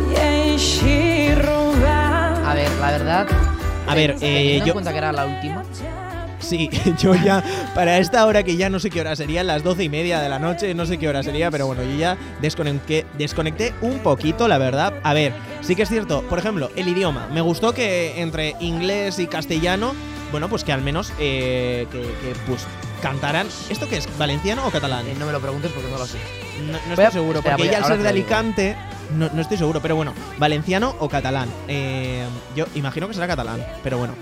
i 0.09 0.17
així 0.23 0.97
robar 1.43 2.33
A 2.47 2.55
ver, 2.57 2.69
la 2.81 2.89
verdad. 2.97 3.27
A 3.87 3.93
ver, 3.95 4.15
eh, 4.21 4.57
yo- 4.59 4.65
en 4.65 4.71
cuenta 4.73 4.91
que 4.91 4.97
era 4.97 5.11
la 5.11 5.25
última. 5.27 5.61
Sí, 6.47 6.69
yo 6.99 7.13
ya, 7.15 7.43
para 7.75 7.97
esta 7.97 8.25
hora 8.25 8.43
que 8.43 8.55
ya 8.55 8.69
no 8.69 8.79
sé 8.79 8.89
qué 8.89 9.01
hora 9.01 9.15
sería, 9.15 9.43
las 9.43 9.63
doce 9.63 9.83
y 9.83 9.89
media 9.89 10.19
de 10.21 10.29
la 10.29 10.39
noche, 10.39 10.73
no 10.73 10.85
sé 10.85 10.97
qué 10.97 11.09
hora 11.09 11.21
sería, 11.23 11.51
pero 11.51 11.67
bueno, 11.67 11.83
yo 11.83 11.97
ya 11.97 12.17
desconecté, 12.41 13.05
desconecté 13.17 13.73
un 13.81 13.99
poquito, 13.99 14.47
la 14.47 14.57
verdad. 14.57 14.93
A 15.03 15.13
ver, 15.13 15.33
sí 15.61 15.75
que 15.75 15.83
es 15.83 15.89
cierto, 15.89 16.21
por 16.23 16.39
ejemplo, 16.39 16.69
el 16.75 16.87
idioma. 16.87 17.27
Me 17.33 17.41
gustó 17.41 17.73
que 17.73 18.21
entre 18.21 18.55
inglés 18.61 19.19
y 19.19 19.27
castellano, 19.27 19.93
bueno, 20.31 20.47
pues 20.49 20.63
que 20.63 20.71
al 20.71 20.81
menos 20.81 21.11
eh, 21.19 21.85
que, 21.91 21.99
que, 22.01 22.33
pues 22.47 22.65
cantaran. 23.01 23.47
¿Esto 23.69 23.87
qué 23.89 23.97
es? 23.97 24.07
¿Valenciano 24.17 24.65
o 24.65 24.71
catalán? 24.71 25.05
Eh, 25.07 25.15
no 25.19 25.25
me 25.25 25.31
lo 25.31 25.39
preguntes 25.41 25.71
porque 25.71 25.89
no 25.91 25.97
lo 25.97 26.05
sé. 26.05 26.17
no, 26.71 26.77
estoy 26.91 27.05
a- 27.05 27.11
seguro, 27.11 27.39
espera, 27.39 27.57
porque 27.57 27.69
ella 27.69 27.79
al 27.79 27.85
ser 27.85 28.01
de. 28.01 28.09
Alicante, 28.09 28.75
no, 29.17 29.29
no 29.33 29.41
estoy 29.41 29.57
seguro, 29.57 29.81
pero 29.81 29.95
bueno, 29.95 30.13
valenciano 30.37 30.95
o 30.99 31.07
catalán. 31.09 31.49
Eh, 31.67 32.25
yo 32.55 32.65
imagino 32.75 33.07
que 33.07 33.13
será 33.13 33.27
catalán, 33.27 33.63
pero 33.83 33.97
bueno. 33.97 34.13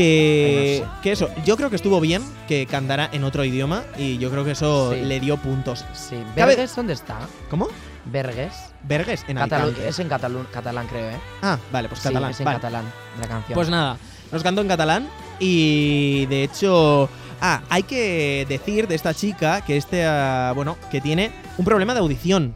Que, 0.00 0.82
eso, 1.12 1.28
yo 1.44 1.56
creo 1.56 1.68
que 1.68 1.76
estuvo 1.76 2.00
bien 2.00 2.22
que 2.48 2.66
cantara 2.66 3.10
en 3.12 3.22
otro 3.24 3.44
idioma 3.44 3.84
y 3.98 4.16
yo 4.18 4.30
creo 4.30 4.44
que 4.44 4.52
eso 4.52 4.92
Sí. 4.94 5.00
le 5.02 5.20
dio 5.20 5.36
puntos. 5.36 5.84
Sí. 5.92 6.16
¿Berges 6.34 6.74
dónde 6.74 6.94
está? 6.94 7.18
¿Cómo? 7.50 7.68
Berges. 8.06 8.54
Vergues 8.84 9.24
en 9.28 9.36
Catalu- 9.36 9.62
Alicante. 9.64 9.88
es 9.88 9.98
en 9.98 10.08
catalán, 10.08 10.46
catalán 10.50 10.86
creo, 10.86 11.10
¿eh? 11.10 11.16
Ah, 11.42 11.58
vale, 11.70 11.88
pues 11.88 12.00
Sí, 12.00 12.08
catalán. 12.08 12.30
es 12.30 12.40
en 12.40 12.44
vale. 12.46 12.56
catalán 12.58 12.84
la 13.20 13.28
canción. 13.28 13.54
Pues 13.54 13.68
nada, 13.68 13.98
nos 14.32 14.42
cantó 14.42 14.62
en 14.62 14.68
catalán 14.68 15.06
y 15.38 16.24
de 16.26 16.44
hecho, 16.44 17.10
ah, 17.42 17.60
hay 17.68 17.82
que 17.82 18.46
decir 18.48 18.88
de 18.88 18.94
esta 18.94 19.12
chica 19.12 19.60
que 19.60 19.76
este, 19.76 20.06
ah, 20.06 20.52
bueno, 20.56 20.78
que 20.90 21.02
tiene 21.02 21.30
un 21.58 21.64
problema 21.66 21.92
de 21.92 22.00
audición 22.00 22.54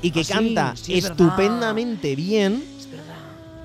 y 0.00 0.10
que 0.12 0.20
Ah, 0.20 0.24
canta 0.28 0.72
sí, 0.76 0.96
estupendamente 0.96 2.16
bien, 2.16 2.64
Es. 2.78 2.79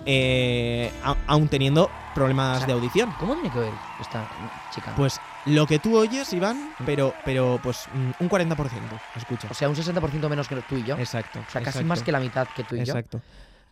Eh, 0.06 0.92
aún 1.28 1.48
teniendo 1.48 1.90
problemas 2.14 2.58
O 2.58 2.60
sea, 2.60 2.68
de 2.68 2.74
audición. 2.74 3.14
¿Cómo 3.20 3.34
tiene 3.34 3.52
que 3.52 3.60
ver 3.60 3.74
esta 4.00 4.28
chica? 4.74 4.94
Pues 4.96 5.20
lo 5.46 5.68
que 5.68 5.80
tú 5.80 5.98
oyes, 5.98 6.32
Iván, 6.34 6.74
pero, 6.86 7.14
pero 7.24 7.60
pues 7.62 7.88
mm, 7.94 8.24
un 8.24 8.30
40%, 8.30 8.56
escucha. 9.16 9.48
o 9.52 9.54
sea, 9.54 9.70
un 9.70 9.76
60% 9.76 10.30
menos 10.30 10.48
que 10.48 10.56
tú 10.62 10.78
y 10.78 10.84
yo. 10.84 10.98
exacto. 10.98 11.40
O 11.40 11.52
sea, 11.52 11.62
casi 11.62 11.80
exacto, 11.80 11.88
más 11.88 12.02
que 12.02 12.12
la 12.12 12.20
mitad 12.20 12.48
que 12.56 12.64
tú 12.64 12.76
y 12.76 12.80
yo. 12.80 12.94
Exacto. 12.94 13.22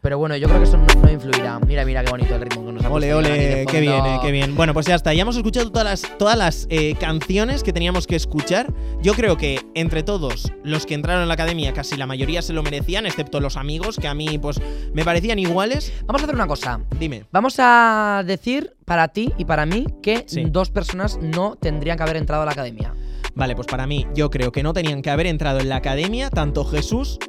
Pero 0.03 0.17
bueno, 0.17 0.35
yo 0.35 0.49
creo 0.49 0.59
que 0.59 0.65
eso 0.65 0.75
no, 0.77 0.85
no 1.01 1.09
influirá. 1.09 1.59
Mira, 1.65 1.85
mira 1.85 2.03
qué 2.03 2.11
bonito 2.11 2.35
el 2.35 2.41
ritmo 2.41 2.65
que 2.65 2.73
nos 2.73 2.83
ha 2.83 2.89
Ole, 2.89 3.13
ole, 3.13 3.65
qué 3.71 3.79
bien, 3.79 4.05
eh, 4.05 4.19
qué 4.21 4.31
bien. 4.33 4.53
Bueno, 4.53 4.73
pues 4.73 4.85
ya 4.85 4.95
está. 4.95 5.13
Ya 5.13 5.21
hemos 5.21 5.37
escuchado 5.37 5.71
todas 5.71 5.85
las, 5.85 6.17
todas 6.17 6.37
las 6.37 6.67
eh, 6.69 6.95
canciones 6.99 7.63
que 7.63 7.71
teníamos 7.71 8.05
que 8.05 8.17
escuchar. 8.17 8.73
Yo 9.01 9.13
creo 9.13 9.37
que 9.37 9.61
entre 9.75 10.03
todos 10.03 10.51
los 10.61 10.85
que 10.85 10.93
entraron 10.93 11.21
en 11.21 11.29
la 11.29 11.35
academia, 11.35 11.71
casi 11.73 11.95
la 11.95 12.05
mayoría 12.05 12.41
se 12.41 12.51
lo 12.51 12.63
merecían, 12.63 13.05
excepto 13.05 13.39
los 13.39 13.55
amigos, 13.55 13.95
que 13.95 14.09
a 14.09 14.13
mí, 14.13 14.37
pues, 14.39 14.59
me 14.93 15.05
parecían 15.05 15.39
iguales. 15.39 15.93
Vamos 16.05 16.21
a 16.21 16.25
hacer 16.25 16.35
una 16.35 16.47
cosa. 16.47 16.81
Dime. 16.99 17.23
Vamos 17.31 17.55
a 17.59 18.23
decir 18.27 18.75
para 18.83 19.07
ti 19.07 19.31
y 19.37 19.45
para 19.45 19.65
mí 19.65 19.87
que 20.03 20.25
Sí. 20.27 20.43
dos 20.49 20.69
personas 20.69 21.17
no 21.21 21.55
tendrían 21.55 21.95
que 21.95 22.03
haber 22.03 22.17
entrado 22.17 22.43
a 22.43 22.45
la 22.45 22.51
academia. 22.51 22.93
Vale, 23.35 23.55
pues 23.55 23.67
para 23.67 23.87
mí, 23.87 24.05
yo 24.13 24.29
creo 24.29 24.51
que 24.51 24.63
no 24.63 24.73
tenían 24.73 25.01
que 25.01 25.09
haber 25.11 25.27
entrado 25.27 25.61
en 25.61 25.69
la 25.69 25.77
academia 25.77 26.29
tanto 26.29 26.65
Jesús 26.65 27.19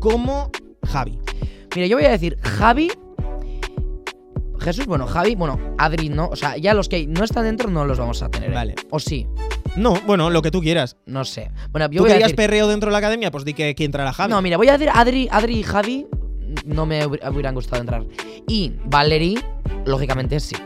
como 0.00 0.50
Javi. 0.84 1.20
Mira, 1.74 1.86
yo 1.86 1.96
voy 1.96 2.06
a 2.06 2.10
decir 2.10 2.38
Javi. 2.42 2.90
Jesús, 4.60 4.86
bueno, 4.86 5.06
Javi, 5.06 5.34
bueno, 5.36 5.58
Adri, 5.78 6.08
no. 6.08 6.28
O 6.28 6.36
sea, 6.36 6.56
ya 6.56 6.74
los 6.74 6.88
que 6.88 7.06
no 7.06 7.22
están 7.24 7.44
dentro 7.44 7.70
no 7.70 7.84
los 7.84 7.98
vamos 7.98 8.22
a 8.22 8.28
tener. 8.28 8.50
¿eh? 8.50 8.54
Vale. 8.54 8.74
O 8.90 8.98
sí, 8.98 9.26
No, 9.76 9.94
bueno, 10.06 10.30
lo 10.30 10.42
que 10.42 10.50
tú 10.50 10.60
quieras. 10.60 10.96
no 11.06 11.24
sé. 11.24 11.50
Bueno, 11.70 11.86
yo 11.90 11.98
¿Tú 11.98 12.02
voy 12.04 12.10
a 12.10 12.14
querías 12.14 12.28
decir. 12.30 12.36
perreo 12.36 12.66
dentro 12.66 12.88
de 12.88 12.92
la 12.92 12.98
academia? 12.98 13.30
Pues 13.30 13.44
di 13.44 13.54
que, 13.54 13.74
que 13.74 13.84
entrara 13.84 14.12
Javi. 14.12 14.30
No, 14.30 14.42
mira, 14.42 14.56
voy 14.56 14.68
a 14.68 14.72
decir 14.72 14.90
Adri, 14.92 15.28
Adri 15.30 15.58
y 15.58 15.62
Javi. 15.62 16.06
No 16.64 16.86
me 16.86 17.06
hubieran 17.06 17.54
gustado 17.54 17.80
entrar. 17.80 18.04
Y 18.48 18.72
Valerie, 18.86 19.38
lógicamente 19.86 20.40
sí. 20.40 20.56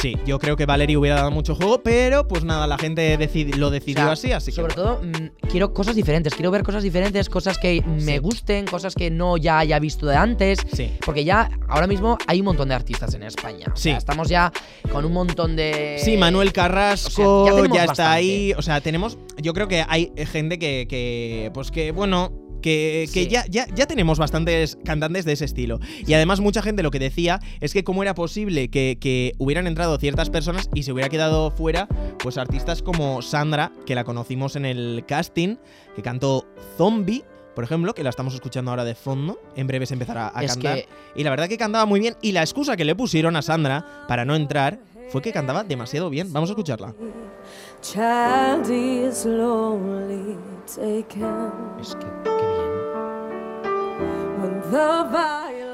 Sí, 0.00 0.16
yo 0.24 0.38
creo 0.38 0.56
que 0.56 0.64
Valerie 0.66 0.96
hubiera 0.96 1.16
dado 1.16 1.30
mucho 1.30 1.54
juego, 1.54 1.82
pero 1.82 2.26
pues 2.26 2.42
nada, 2.42 2.66
la 2.66 2.78
gente 2.78 3.18
lo 3.56 3.70
decidió 3.70 4.02
O 4.02 4.04
sea, 4.04 4.12
así, 4.12 4.32
así 4.32 4.50
que. 4.50 4.56
Sobre 4.56 4.74
todo, 4.74 5.00
mm, 5.02 5.46
quiero 5.50 5.74
cosas 5.74 5.94
diferentes. 5.94 6.34
Quiero 6.34 6.50
ver 6.50 6.62
cosas 6.62 6.82
diferentes, 6.82 7.28
cosas 7.28 7.58
que 7.58 7.82
me 7.82 8.18
gusten, 8.18 8.66
cosas 8.66 8.94
que 8.94 9.10
no 9.10 9.36
ya 9.36 9.58
haya 9.58 9.78
visto 9.78 10.06
de 10.06 10.16
antes. 10.16 10.58
Sí. 10.72 10.90
Porque 11.04 11.24
ya, 11.24 11.50
ahora 11.68 11.86
mismo, 11.86 12.16
hay 12.26 12.40
un 12.40 12.46
montón 12.46 12.68
de 12.68 12.74
artistas 12.74 13.12
en 13.14 13.22
España. 13.24 13.66
O 13.72 13.76
Sí. 13.76 13.90
sea, 13.90 13.98
estamos 13.98 14.28
ya 14.28 14.50
con 14.90 15.04
un 15.04 15.12
montón 15.12 15.54
de. 15.56 15.96
Sí, 16.02 16.16
Manuel 16.16 16.52
Carrasco 16.52 17.44
o 17.44 17.64
sea, 17.64 17.74
ya 17.74 17.84
está 17.84 18.12
ahí. 18.12 18.52
O 18.56 18.62
sea, 18.62 18.80
tenemos. 18.80 19.18
Yo 19.36 19.52
creo 19.52 19.68
que 19.68 19.84
hay 19.86 20.12
gente 20.32 20.58
que. 20.58 20.86
que, 20.88 21.50
pues 21.52 21.70
que, 21.70 21.92
bueno. 21.92 22.32
Que, 22.60 23.08
que 23.12 23.24
Sí. 23.24 23.28
ya, 23.28 23.44
ya, 23.48 23.66
ya 23.74 23.86
tenemos 23.86 24.18
bastantes 24.18 24.78
cantantes 24.84 25.24
de 25.24 25.32
ese 25.32 25.44
estilo. 25.44 25.80
Y 26.06 26.14
además, 26.14 26.40
mucha 26.40 26.62
gente 26.62 26.82
lo 26.82 26.90
que 26.90 26.98
decía 26.98 27.40
es 27.60 27.72
que 27.72 27.84
cómo 27.84 28.02
era 28.02 28.14
posible 28.14 28.68
que, 28.70 28.98
que 29.00 29.32
hubieran 29.38 29.66
entrado 29.66 29.96
ciertas 29.98 30.30
personas 30.30 30.68
y 30.74 30.82
se 30.82 30.92
hubiera 30.92 31.08
quedado 31.08 31.50
fuera, 31.50 31.88
pues 32.18 32.38
artistas 32.38 32.82
como 32.82 33.22
Sandra, 33.22 33.72
que 33.86 33.94
la 33.94 34.04
conocimos 34.04 34.56
en 34.56 34.64
el 34.64 35.04
casting, 35.06 35.56
que 35.96 36.02
cantó 36.02 36.46
Zombie, 36.76 37.24
por 37.54 37.64
ejemplo, 37.64 37.94
que 37.94 38.04
la 38.04 38.10
estamos 38.10 38.32
escuchando 38.34 38.70
ahora 38.70 38.84
de 38.84 38.94
fondo. 38.94 39.40
En 39.56 39.66
breve 39.66 39.84
se 39.84 39.94
empezará 39.94 40.30
a 40.34 40.42
Es 40.44 40.52
cantar. 40.54 40.76
que 40.76 40.88
Y 41.16 41.24
la 41.24 41.30
verdad 41.30 41.48
que 41.48 41.58
cantaba 41.58 41.84
muy 41.84 42.00
bien. 42.00 42.14
Y 42.22 42.32
la 42.32 42.42
excusa 42.42 42.76
que 42.76 42.84
le 42.84 42.94
pusieron 42.94 43.34
a 43.36 43.42
Sandra 43.42 44.04
para 44.06 44.24
no 44.24 44.34
entrar 44.36 44.78
fue 45.10 45.20
que 45.20 45.32
cantaba 45.32 45.64
demasiado 45.64 46.08
bien. 46.10 46.32
Vamos 46.32 46.48
a 46.50 46.52
escucharla. 46.52 46.94
Child 47.82 48.70
is 48.70 49.24
lonely, 49.26 50.36
taken 50.66 51.50
Es 51.80 51.96
que, 51.96 52.06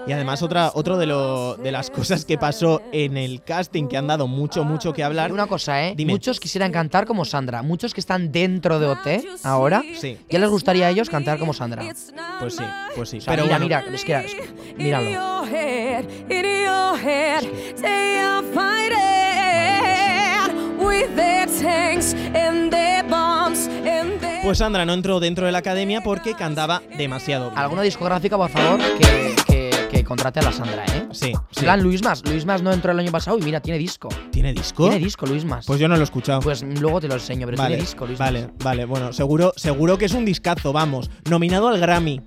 Y 0.06 0.12
además 0.12 0.40
otra 0.42 0.70
otro 0.74 0.96
de, 0.98 1.06
lo, 1.06 1.56
de 1.56 1.72
las 1.72 1.90
cosas 1.90 2.24
que 2.24 2.38
pasó 2.38 2.80
en 2.92 3.16
el 3.16 3.42
casting 3.42 3.88
que 3.88 3.96
han 3.96 4.06
dado 4.06 4.28
mucho, 4.28 4.62
mucho 4.62 4.92
que 4.92 5.02
hablar. 5.02 5.32
Una 5.32 5.48
cosa, 5.48 5.84
¿eh? 5.84 5.94
Dime. 5.96 6.12
Muchos 6.12 6.38
quisieran 6.38 6.70
cantar 6.70 7.06
como 7.06 7.24
Sandra. 7.24 7.62
Muchos 7.62 7.92
que 7.92 8.00
están 8.00 8.30
dentro 8.30 8.78
de 8.78 8.86
OT 8.86 9.06
ahora. 9.42 9.82
Sí, 9.94 10.16
¿Ya 10.30 10.38
les 10.38 10.48
gustaría 10.48 10.86
a 10.86 10.90
ellos 10.90 11.10
cantar 11.10 11.38
como 11.38 11.52
Sandra? 11.52 11.82
pues 12.38 12.54
sí, 12.54 12.62
pues 12.94 13.08
sí. 13.08 13.18
O 13.18 13.20
sea, 13.20 13.32
Pero 13.32 13.44
mira, 13.44 13.58
bueno, 13.58 13.64
mira, 13.66 13.94
es 13.94 14.04
que, 14.04 14.14
es 14.14 14.34
que- 14.34 14.72
In 14.72 14.76
míralo. 14.78 15.10
Pues 24.46 24.58
Sandra 24.58 24.84
no 24.86 24.92
entró 24.92 25.18
dentro 25.18 25.44
de 25.46 25.50
la 25.50 25.58
academia 25.58 26.02
porque 26.02 26.34
cantaba 26.34 26.80
demasiado 26.96 27.50
bien. 27.50 27.58
Alguna 27.58 27.82
discográfica, 27.82 28.36
por 28.36 28.48
favor, 28.48 28.78
que, 28.96 29.34
que, 29.48 29.70
que 29.90 30.04
contrate 30.04 30.38
a 30.38 30.42
la 30.44 30.52
Sandra, 30.52 30.84
¿eh? 30.84 31.08
Sí, 31.10 31.32
sí. 31.50 31.60
plan, 31.62 31.82
Luis 31.82 32.00
Más. 32.04 32.22
Luis 32.24 32.44
Más 32.46 32.62
no 32.62 32.72
entró 32.72 32.92
el 32.92 32.98
año 33.00 33.10
pasado 33.10 33.36
y 33.38 33.42
mira, 33.42 33.58
tiene 33.60 33.76
disco. 33.76 34.08
¿Tiene 34.30 34.52
disco? 34.52 34.88
Tiene 34.88 35.04
disco, 35.04 35.26
Luis 35.26 35.44
Más. 35.44 35.66
Pues 35.66 35.80
yo 35.80 35.88
no 35.88 35.96
lo 35.96 36.02
he 36.02 36.04
escuchado. 36.04 36.38
Pues 36.42 36.62
luego 36.62 37.00
te 37.00 37.08
lo 37.08 37.14
enseño, 37.14 37.44
pero 37.44 37.58
vale, 37.58 37.70
tiene 37.74 37.82
disco, 37.82 38.06
Luis 38.06 38.18
vale, 38.20 38.42
Mas. 38.42 38.64
vale, 38.64 38.84
bueno, 38.84 39.12
seguro, 39.12 39.52
seguro 39.56 39.98
que 39.98 40.04
es 40.04 40.12
un 40.14 40.24
discazo, 40.24 40.72
vamos. 40.72 41.10
Nominado 41.28 41.66
al 41.66 41.80
Grammy. 41.80 42.20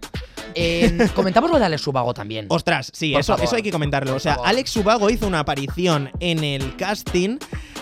Eh, 0.56 1.08
comentamos 1.16 1.50
lo 1.52 1.58
de 1.60 1.66
Alex 1.66 1.84
Subago 1.84 2.14
también. 2.14 2.48
Ostras, 2.50 2.92
sí, 2.94 3.16
eso, 3.16 3.38
eso 3.38 3.56
hay 3.56 3.62
que 3.64 3.72
comentarlo. 3.72 4.12
por 4.12 4.18
O 4.18 4.20
sea, 4.20 4.34
favor. 4.36 4.50
Alex 4.50 4.72
Subago 4.72 5.10
hizo 5.10 5.26
una 5.26 5.40
aparición 5.40 6.12
en 6.20 6.44
el 6.44 6.76
casting. 6.76 7.38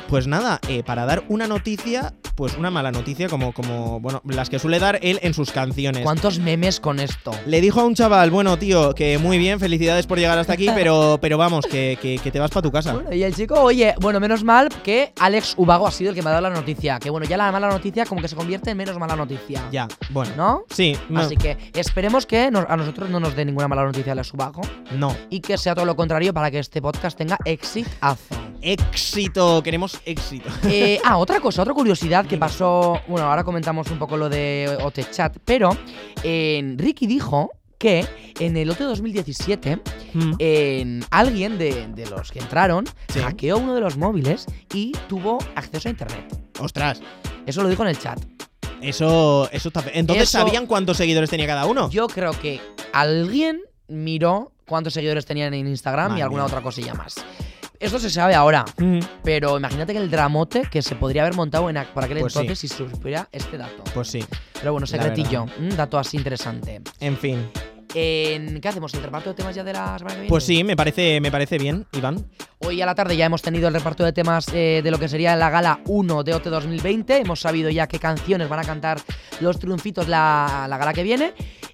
Pues 0.07 0.25
nada, 0.25 0.59
eh, 0.69 0.83
para 0.83 1.05
dar 1.05 1.23
una 1.27 1.47
noticia, 1.47 2.13
pues 2.35 2.55
una 2.57 2.71
mala 2.71 2.91
noticia, 2.91 3.27
como, 3.27 3.51
como, 3.51 3.99
bueno, 3.99 4.21
las 4.25 4.49
que 4.49 4.57
suele 4.57 4.79
dar 4.79 4.99
él 5.01 5.19
en 5.21 5.33
sus 5.33 5.51
canciones. 5.51 6.03
¿Cuántos 6.03 6.39
memes 6.39 6.79
con 6.79 6.99
esto? 7.01 7.31
Le 7.45 7.59
dijo 7.59 7.81
a 7.81 7.85
un 7.85 7.93
chaval, 7.93 8.31
bueno, 8.31 8.57
tío, 8.57 8.93
que 8.95 9.17
muy 9.17 9.37
bien, 9.37 9.59
felicidades 9.59 10.07
por 10.07 10.17
llegar 10.17 10.37
hasta 10.39 10.53
aquí, 10.53 10.69
pero, 10.75 11.17
pero 11.21 11.37
vamos, 11.37 11.65
que, 11.65 11.97
que- 12.01 12.17
que 12.19 12.31
te 12.31 12.39
vas 12.39 12.51
para 12.51 12.61
tu 12.61 12.71
casa. 12.71 12.93
Bueno, 12.93 13.13
y 13.13 13.21
el 13.23 13.35
chico, 13.35 13.55
oye, 13.61 13.95
bueno, 13.99 14.19
menos 14.21 14.43
mal 14.45 14.69
que 14.83 15.11
Alex 15.19 15.55
Ubago 15.57 15.85
ha 15.87 15.91
sido 15.91 16.11
el 16.11 16.15
que 16.15 16.21
me 16.21 16.29
ha 16.29 16.33
dado 16.33 16.49
la 16.49 16.55
noticia. 16.55 16.99
Que 16.99 17.09
bueno, 17.09 17.27
ya 17.27 17.35
la 17.37 17.51
mala 17.51 17.67
noticia 17.69 18.05
como 18.05 18.21
que 18.21 18.27
se 18.29 18.35
convierte 18.35 18.71
en 18.71 18.77
menos 18.77 18.97
mala 18.97 19.15
noticia. 19.15 19.63
Ya, 19.71 19.87
bueno. 20.11 20.31
¿No? 20.37 20.63
Sí, 20.69 20.95
no, 21.09 21.19
Así 21.19 21.35
que 21.35 21.57
esperemos 21.73 22.25
que 22.25 22.49
nos- 22.49 22.65
a 22.69 22.77
nosotros 22.77 23.09
no 23.09 23.19
nos 23.19 23.35
dé 23.35 23.43
ninguna 23.45 23.67
mala 23.67 23.83
noticia 23.83 24.13
Alex 24.13 24.33
Ubago 24.33 24.61
no. 24.91 25.13
y 25.29 25.41
que 25.41 25.57
sea 25.57 25.75
todo 25.75 25.85
lo 25.85 25.95
contrario 25.95 26.33
para 26.33 26.49
que 26.49 26.59
este 26.59 26.81
podcast 26.81 27.17
tenga 27.17 27.37
exitazo. 27.43 28.35
Éxito, 28.61 29.61
queremos 29.63 29.96
éxito. 30.05 30.49
Eh, 30.69 30.99
ah, 31.03 31.17
otra 31.17 31.39
cosa, 31.39 31.61
otra 31.61 31.73
curiosidad 31.73 32.25
que 32.25 32.37
pasó. 32.37 32.99
Bueno, 33.07 33.27
ahora 33.27 33.43
comentamos 33.43 33.89
un 33.91 33.99
poco 33.99 34.17
lo 34.17 34.29
de 34.29 34.77
OT 34.81 34.99
Chat, 35.11 35.37
pero 35.45 35.75
eh, 36.23 36.73
Ricky 36.77 37.07
dijo 37.07 37.51
que 37.77 38.05
en 38.39 38.57
el 38.57 38.69
OT 38.69 38.79
2017 38.79 39.79
Mm. 40.13 40.33
en 40.39 41.05
alguien 41.11 41.57
de, 41.57 41.87
de 41.89 42.05
los 42.09 42.31
que 42.31 42.39
entraron 42.39 42.85
Sí. 43.09 43.19
hackeó 43.19 43.57
uno 43.57 43.75
de 43.75 43.81
los 43.81 43.97
móviles 43.97 44.45
y 44.73 44.93
tuvo 45.07 45.37
acceso 45.55 45.87
a 45.89 45.91
internet. 45.91 46.25
Ostras, 46.59 47.01
Eso 47.45 47.61
lo 47.61 47.69
dijo 47.69 47.83
en 47.83 47.89
el 47.89 47.99
chat. 47.99 48.19
eso, 48.81 49.49
eso 49.51 49.67
está 49.69 49.83
Entonces, 49.93 50.29
Eso- 50.29 50.39
¿sabían 50.39 50.65
cuántos 50.65 50.97
seguidores 50.97 51.29
tenía 51.29 51.45
cada 51.45 51.65
uno? 51.65 51.89
Yo 51.91 52.07
creo 52.07 52.31
que 52.31 52.59
alguien 52.93 53.61
miró 53.87 54.51
cuántos 54.67 54.93
seguidores 54.93 55.25
tenían 55.25 55.53
en 55.53 55.67
Instagram 55.67 56.09
Madre 56.09 56.19
y 56.19 56.21
alguna 56.23 56.45
otra 56.45 56.61
cosilla 56.61 56.93
más. 56.93 57.15
Esto 57.79 57.99
se 57.99 58.09
sabe 58.09 58.33
ahora, 58.33 58.65
Mm, 58.77 58.99
pero 59.23 59.57
imagínate 59.57 59.93
que 59.93 59.99
el 59.99 60.09
dramote 60.09 60.63
que 60.71 60.81
se 60.81 60.95
podría 60.95 61.21
haber 61.23 61.35
montado 61.35 61.69
en, 61.69 61.75
ac- 61.75 61.87
por 61.93 62.03
aquel 62.03 62.19
Pues 62.19 62.33
sí. 62.33 62.39
entonces 62.39 62.59
si 62.59 62.67
se 62.67 62.89
supiera 62.89 63.27
este 63.31 63.57
dato. 63.57 63.83
Pues 63.93 64.07
sí, 64.09 64.23
Pero 64.53 64.71
bueno, 64.71 64.87
secretillo, 64.87 65.45
un 65.59 65.69
dato 65.77 65.99
así 65.99 66.17
interesante. 66.17 66.81
en 66.99 67.17
fin. 67.17 67.47
En- 67.93 68.59
¿Qué 68.59 68.67
hacemos? 68.67 68.93
¿El 68.95 69.03
reparto 69.03 69.29
de 69.29 69.35
temas 69.35 69.55
ya 69.55 69.63
de 69.63 69.73
la 69.73 69.97
semana 69.97 70.15
que 70.15 70.21
viene? 70.21 70.29
Pues 70.29 70.43
sí, 70.43 70.63
me 70.63 70.75
parece, 70.75 71.21
me 71.21 71.31
parece 71.31 71.57
bien, 71.57 71.85
Iván. 71.93 72.25
Hoy 72.59 72.81
a 72.81 72.85
la 72.85 72.95
tarde 72.95 73.15
ya 73.15 73.25
hemos 73.27 73.41
tenido 73.41 73.67
el 73.67 73.73
reparto 73.73 74.03
de 74.03 74.11
temas 74.11 74.47
eh, 74.53 74.81
de 74.83 74.91
lo 74.91 74.99
que 74.99 75.07
sería 75.07 75.35
la 75.35 75.49
gala 75.49 75.79
1 75.85 76.23
de 76.23 76.33
OT 76.33 76.45
2020. 76.47 77.21
Hemos 77.21 77.39
sabido 77.39 77.69
ya 77.69 77.87
qué 77.87 77.99
canciones 77.99 78.49
van 78.49 78.59
a 78.59 78.63
cantar 78.63 78.99
los 79.39 79.57
triunfitos 79.59 80.07
la, 80.07 80.65
la 80.67 80.77
gala 80.77 80.93
que 80.93 81.03
viene. 81.03 81.33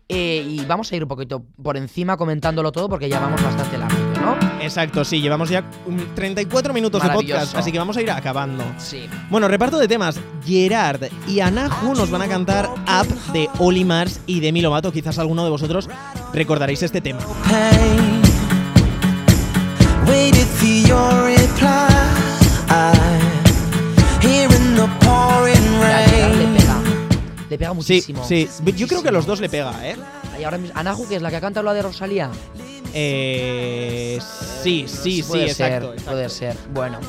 Eh, 0.09 0.45
y 0.47 0.63
vamos 0.65 0.91
a 0.91 0.95
ir 0.97 1.03
un 1.03 1.09
poquito 1.09 1.43
por 1.63 1.78
encima 1.78 2.15
comentándolo 2.17 2.71
todo 2.71 2.89
porque 2.89 3.07
ya 3.09 3.19
vamos 3.19 3.41
bastante 3.41 3.78
largo, 3.78 3.97
¿no? 4.24 4.38
Exacto, 4.61 5.03
sí, 5.03 5.21
llevamos 5.21 5.49
ya 5.49 5.63
um, 5.86 5.97
34 6.15 6.74
minutos 6.74 7.01
de 7.03 7.09
podcast, 7.09 7.55
así 7.55 7.71
que 7.71 7.78
vamos 7.78 7.97
a 7.97 8.01
ir 8.01 8.09
acabando. 8.11 8.63
Sí. 8.78 9.07
Bueno, 9.30 9.47
reparto 9.47 9.78
de 9.78 9.88
temas. 9.88 10.19
Gerard 10.45 11.03
y 11.28 11.39
Anahu 11.39 11.93
nos 11.95 12.09
van 12.09 12.21
a 12.21 12.28
cantar 12.28 12.69
Up 12.69 13.34
de 13.34 13.49
Oli 13.59 13.84
Mars 13.86 14.19
y 14.26 14.39
Demi 14.39 14.61
Lovato. 14.61 14.91
Quizás 14.91 15.19
alguno 15.19 15.43
de 15.43 15.49
vosotros 15.49 15.89
recordaréis 16.34 16.82
este 16.84 17.01
tema. 17.01 17.19
le 26.30 26.59
pega. 26.59 26.76
Le 27.49 27.57
pega 27.57 27.69
Sí, 27.71 27.76
muchísimo. 27.76 28.26
sí. 28.26 28.49
Yo 28.76 28.88
creo 28.88 29.01
que 29.03 29.09
a 29.09 29.11
los 29.11 29.26
dos 29.26 29.39
le 29.39 29.49
pega, 29.49 29.74
¿eh? 29.88 29.95
Y 30.39 30.43
ahora 30.43 30.57
mismo, 30.57 30.78
Anahu, 30.80 31.07
que 31.07 31.15
es 31.17 31.21
la 31.21 31.30
que 31.30 31.36
ha 31.38 31.41
cantado 31.41 31.63
la 31.65 31.74
de 31.74 31.82
Rosalía. 31.82 32.30
Eh, 32.93 34.19
sí, 34.61 34.85
sí, 34.87 35.21
sí, 35.21 35.23
puede 35.23 35.53
ser, 35.53 35.67
exacto. 35.67 35.93
exacto. 35.93 36.11
puede 36.11 36.29
ser. 36.29 36.55
Bueno. 36.73 36.99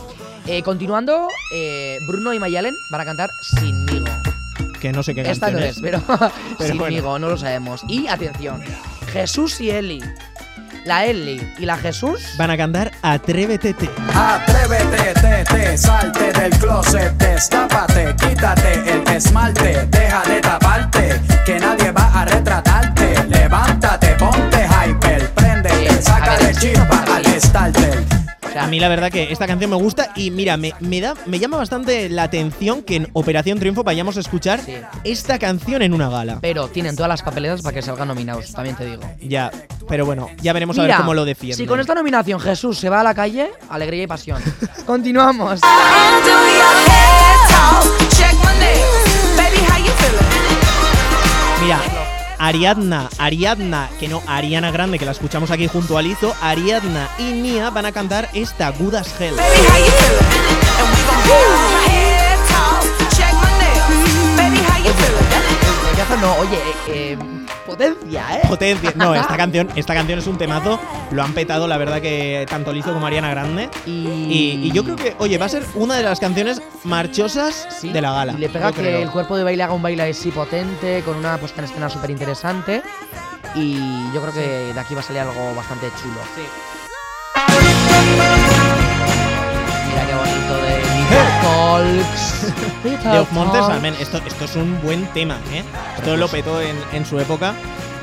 Eh, 0.47 0.63
continuando, 0.63 1.29
eh, 1.55 1.99
Bruno 2.07 2.35
y 2.35 2.39
Mayalen 2.39 2.75
van 2.91 3.01
a 3.01 3.05
cantar 3.05 3.31
Sinmigo. 3.41 4.07
Que 4.79 4.93
no 4.93 5.03
sé 5.03 5.15
qué 5.15 5.23
Esta 5.23 5.51
no 5.51 5.59
es, 5.59 5.81
pero, 5.81 6.03
Pero 6.07 6.31
Sinmigo, 6.87 7.19
no 7.19 7.31
lo 7.31 7.39
sabemos. 7.39 7.83
Y 7.89 8.07
atención, 8.09 8.63
Jesús 9.13 9.61
y 9.61 9.71
Eli. 9.71 10.03
La 10.85 11.07
Eli 11.07 11.41
y 11.59 11.65
la 11.65 11.79
Jesús. 11.79 12.21
Van 12.37 12.51
a 12.51 12.59
cantar 12.59 12.93
Atrévete. 13.01 13.73
te. 13.73 13.89
Atrévete, 14.15 15.15
te, 15.15 15.45
te, 15.45 15.79
salte 15.79 16.31
del 16.33 16.51
closet, 16.59 17.13
destápate, 17.15 18.15
quítate 18.17 18.93
el 18.93 19.09
esmalte, 19.09 19.87
deja 19.87 20.23
de 20.25 20.41
taparte, 20.43 21.23
que 21.47 21.59
nadie 21.59 21.91
va 21.91 22.21
a 22.21 22.25
retratarte. 22.27 22.54
A 28.57 28.67
mí 28.69 28.79
la 28.79 28.89
verdad 28.89 29.11
que 29.11 29.33
esta 29.33 29.47
canción 29.49 29.69
me 29.71 29.77
gusta 29.77 30.11
y 30.15 30.31
mira, 30.31 30.57
me, 30.57 30.73
me 30.79 31.01
da, 31.01 31.15
me 31.27 31.41
llama 31.41 31.57
bastante 31.57 32.09
la 32.09 32.23
atención 32.23 32.83
que 32.83 32.97
en 32.97 33.09
Operación 33.13 33.59
Triunfo 33.59 33.83
vayamos 33.83 34.17
a 34.17 34.21
escuchar 34.21 34.61
Sí. 34.61 34.75
esta 35.03 35.39
canción 35.41 35.83
en 35.83 35.93
una 35.93 36.09
gala. 36.09 36.39
pero 36.41 36.69
tienen 36.69 36.95
todas 36.95 37.09
las 37.09 37.23
papeletas 37.23 37.63
para 37.63 37.75
que 37.75 37.83
salgan 37.83 38.07
nominados, 38.09 38.53
también 38.53 38.77
te 38.77 38.87
digo. 38.87 39.03
Ya, 39.21 39.51
pero 39.89 40.07
bueno, 40.07 40.29
ya 40.41 40.53
veremos 40.53 40.79
a 40.79 40.83
ver 40.83 40.97
cómo 40.97 41.15
lo 41.15 41.25
defienden. 41.25 41.57
Si 41.59 41.67
con 41.67 41.81
esta 41.81 41.95
nominación 41.95 42.39
Jesús 42.39 42.79
se 42.79 42.89
va 42.89 43.01
a 43.01 43.05
la 43.05 43.15
calle, 43.15 43.51
alegría 43.69 44.05
y 44.05 44.07
pasión. 44.07 44.41
Continuamos. 44.87 45.61
Ariadna, 52.45 53.09
Ariadna, 53.17 53.89
que 53.99 54.07
no, 54.07 54.23
Ariana 54.27 54.71
Grande, 54.71 54.99
que 54.99 55.07
la 55.07 55.13
escuchamos 55.13 55.51
aquí 55.51 55.67
junto 55.67 55.97
a 55.97 56.03
Lizo, 56.03 56.35
Ariadna 56.43 57.09
y 57.19 57.33
Nia 57.33 57.71
van 57.71 57.87
a 57.87 57.93
cantar 57.93 58.29
esta 58.35 58.69
Good 58.69 58.97
as 58.97 59.19
Hell. 59.19 59.35
No, 66.21 66.35
oye, 66.37 66.57
eh, 66.57 67.13
eh, 67.13 67.19
potencia, 67.67 68.25
¿eh? 68.37 68.41
Potencia. 68.49 68.93
No, 68.97 69.15
esta 69.21 69.37
canción, 69.37 69.69
esta 69.77 69.95
canción 69.95 70.19
es 70.19 70.27
un 70.27 70.37
temazo. 70.39 70.79
Lo 71.11 71.23
han 71.23 71.33
petado, 71.33 71.67
la 71.69 71.77
verdad, 71.79 72.01
que 72.01 72.47
tanto 72.49 72.73
Lizo 72.73 72.93
como 72.93 73.07
Ariana 73.07 73.31
Grande. 73.31 73.69
Y, 73.87 73.91
Y, 73.91 74.61
y 74.65 74.71
yo 74.73 74.85
creo 74.85 74.97
que, 74.97 75.15
oye, 75.19 75.39
va 75.39 75.47
a 75.47 75.49
ser 75.49 75.65
una 75.75 75.97
de 75.97 76.03
las 76.03 76.21
canciones 76.21 76.61
marchosas 76.85 77.67
Sí, 77.81 77.91
de 77.93 78.01
la 78.01 78.13
gala. 78.13 78.33
Y 78.33 78.39
le 78.39 78.49
pega 78.49 78.73
que 78.73 78.81
creo. 78.81 78.99
el 79.03 79.11
cuerpo 79.11 79.37
de 79.37 79.45
baile 79.45 79.63
haga 79.63 79.73
un 79.73 79.83
baile 79.83 80.03
así 80.11 80.31
potente, 80.31 81.03
con 81.05 81.17
una 81.17 81.37
puesta 81.39 81.61
en 81.61 81.67
escena 81.67 81.89
súper 81.91 82.11
interesante. 82.11 82.83
Y 83.55 83.79
yo 84.13 84.21
creo 84.21 84.33
que 84.35 84.73
de 84.75 84.81
aquí 84.81 84.95
va 84.95 85.01
a 85.01 85.05
salir 85.05 85.21
algo 85.23 85.55
bastante 85.55 85.87
chulo. 86.01 86.21
Mira 87.37 88.54
Talks. 91.45 92.53
De 92.85 93.19
Of. 93.21 93.37
Almen. 93.71 93.95
Esto, 94.01 94.19
esto 94.27 94.45
es 94.47 94.57
un 94.57 94.81
buen 94.83 95.07
tema, 95.13 95.39
¿eh? 95.53 95.63
Esto 95.99 96.17
lo 96.17 96.29
petó 96.29 96.61
en, 96.61 96.77
en 96.93 97.05
su 97.05 97.19
época. 97.21 97.55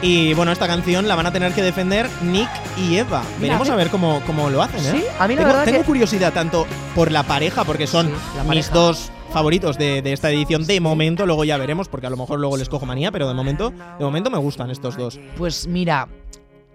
Y 0.04 0.34
bueno, 0.34 0.52
esta 0.52 0.68
canción 0.68 1.08
la 1.08 1.16
van 1.16 1.26
a 1.28 1.32
tener 1.32 1.54
que 1.54 1.62
defender 1.62 2.08
Nick 2.24 2.50
y 2.78 2.98
Eva. 2.98 3.24
Veremos 3.40 3.70
a 3.70 3.76
ver 3.76 3.90
cómo, 3.90 4.22
cómo 4.26 4.50
lo 4.50 4.62
hacen, 4.62 4.80
¿eh? 4.96 5.00
Sí, 5.00 5.04
a 5.20 5.28
mí 5.28 5.36
la 5.36 5.42
tengo, 5.42 5.54
verdad 5.54 5.66
tengo 5.66 5.80
que- 5.80 5.86
curiosidad 5.86 6.34
tanto 6.34 6.66
por 6.96 7.12
la 7.12 7.24
pareja, 7.24 7.64
porque 7.64 7.86
son 7.88 8.08
Sí, 8.08 8.14
mis 8.50 8.72
dos 8.72 9.12
favoritos 9.32 9.78
de, 9.78 10.02
de 10.02 10.14
esta 10.14 10.30
edición 10.30 10.66
de 10.66 10.80
momento. 10.80 11.26
Luego 11.26 11.44
ya 11.44 11.58
veremos, 11.58 11.88
porque 11.88 12.08
a 12.08 12.10
lo 12.10 12.18
mejor 12.18 12.40
luego 12.40 12.58
les 12.58 12.70
cojo 12.70 12.86
manía, 12.86 13.12
pero 13.12 13.28
de 13.28 13.34
momento, 13.34 13.72
de 14.00 14.04
momento 14.06 14.30
me 14.32 14.38
gustan 14.40 14.70
estos 14.72 14.98
dos. 14.98 15.20
Pues 15.38 15.68
mira. 15.68 16.08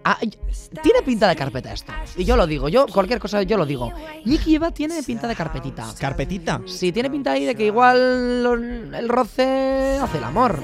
Ah, 0.06 0.18
tiene 0.82 1.02
pinta 1.04 1.28
de 1.28 1.36
carpeta 1.36 1.72
esto. 1.72 1.92
Y 2.16 2.24
yo 2.24 2.36
lo 2.36 2.46
digo, 2.46 2.68
yo 2.68 2.86
cualquier 2.86 3.18
cosa 3.18 3.42
yo 3.42 3.56
lo 3.56 3.66
digo. 3.66 3.92
Nicky 4.24 4.54
Eva 4.54 4.70
tiene 4.70 5.02
pinta 5.02 5.26
de 5.28 5.34
carpetita. 5.34 5.86
Carpetita. 5.98 6.60
Sí, 6.66 6.92
tiene 6.92 7.10
pinta 7.10 7.32
ahí 7.32 7.44
de 7.44 7.54
que 7.54 7.66
igual 7.66 8.42
lo- 8.42 8.54
el 8.54 9.08
roce 9.08 9.98
hace 10.02 10.18
el 10.18 10.24
amor. 10.24 10.60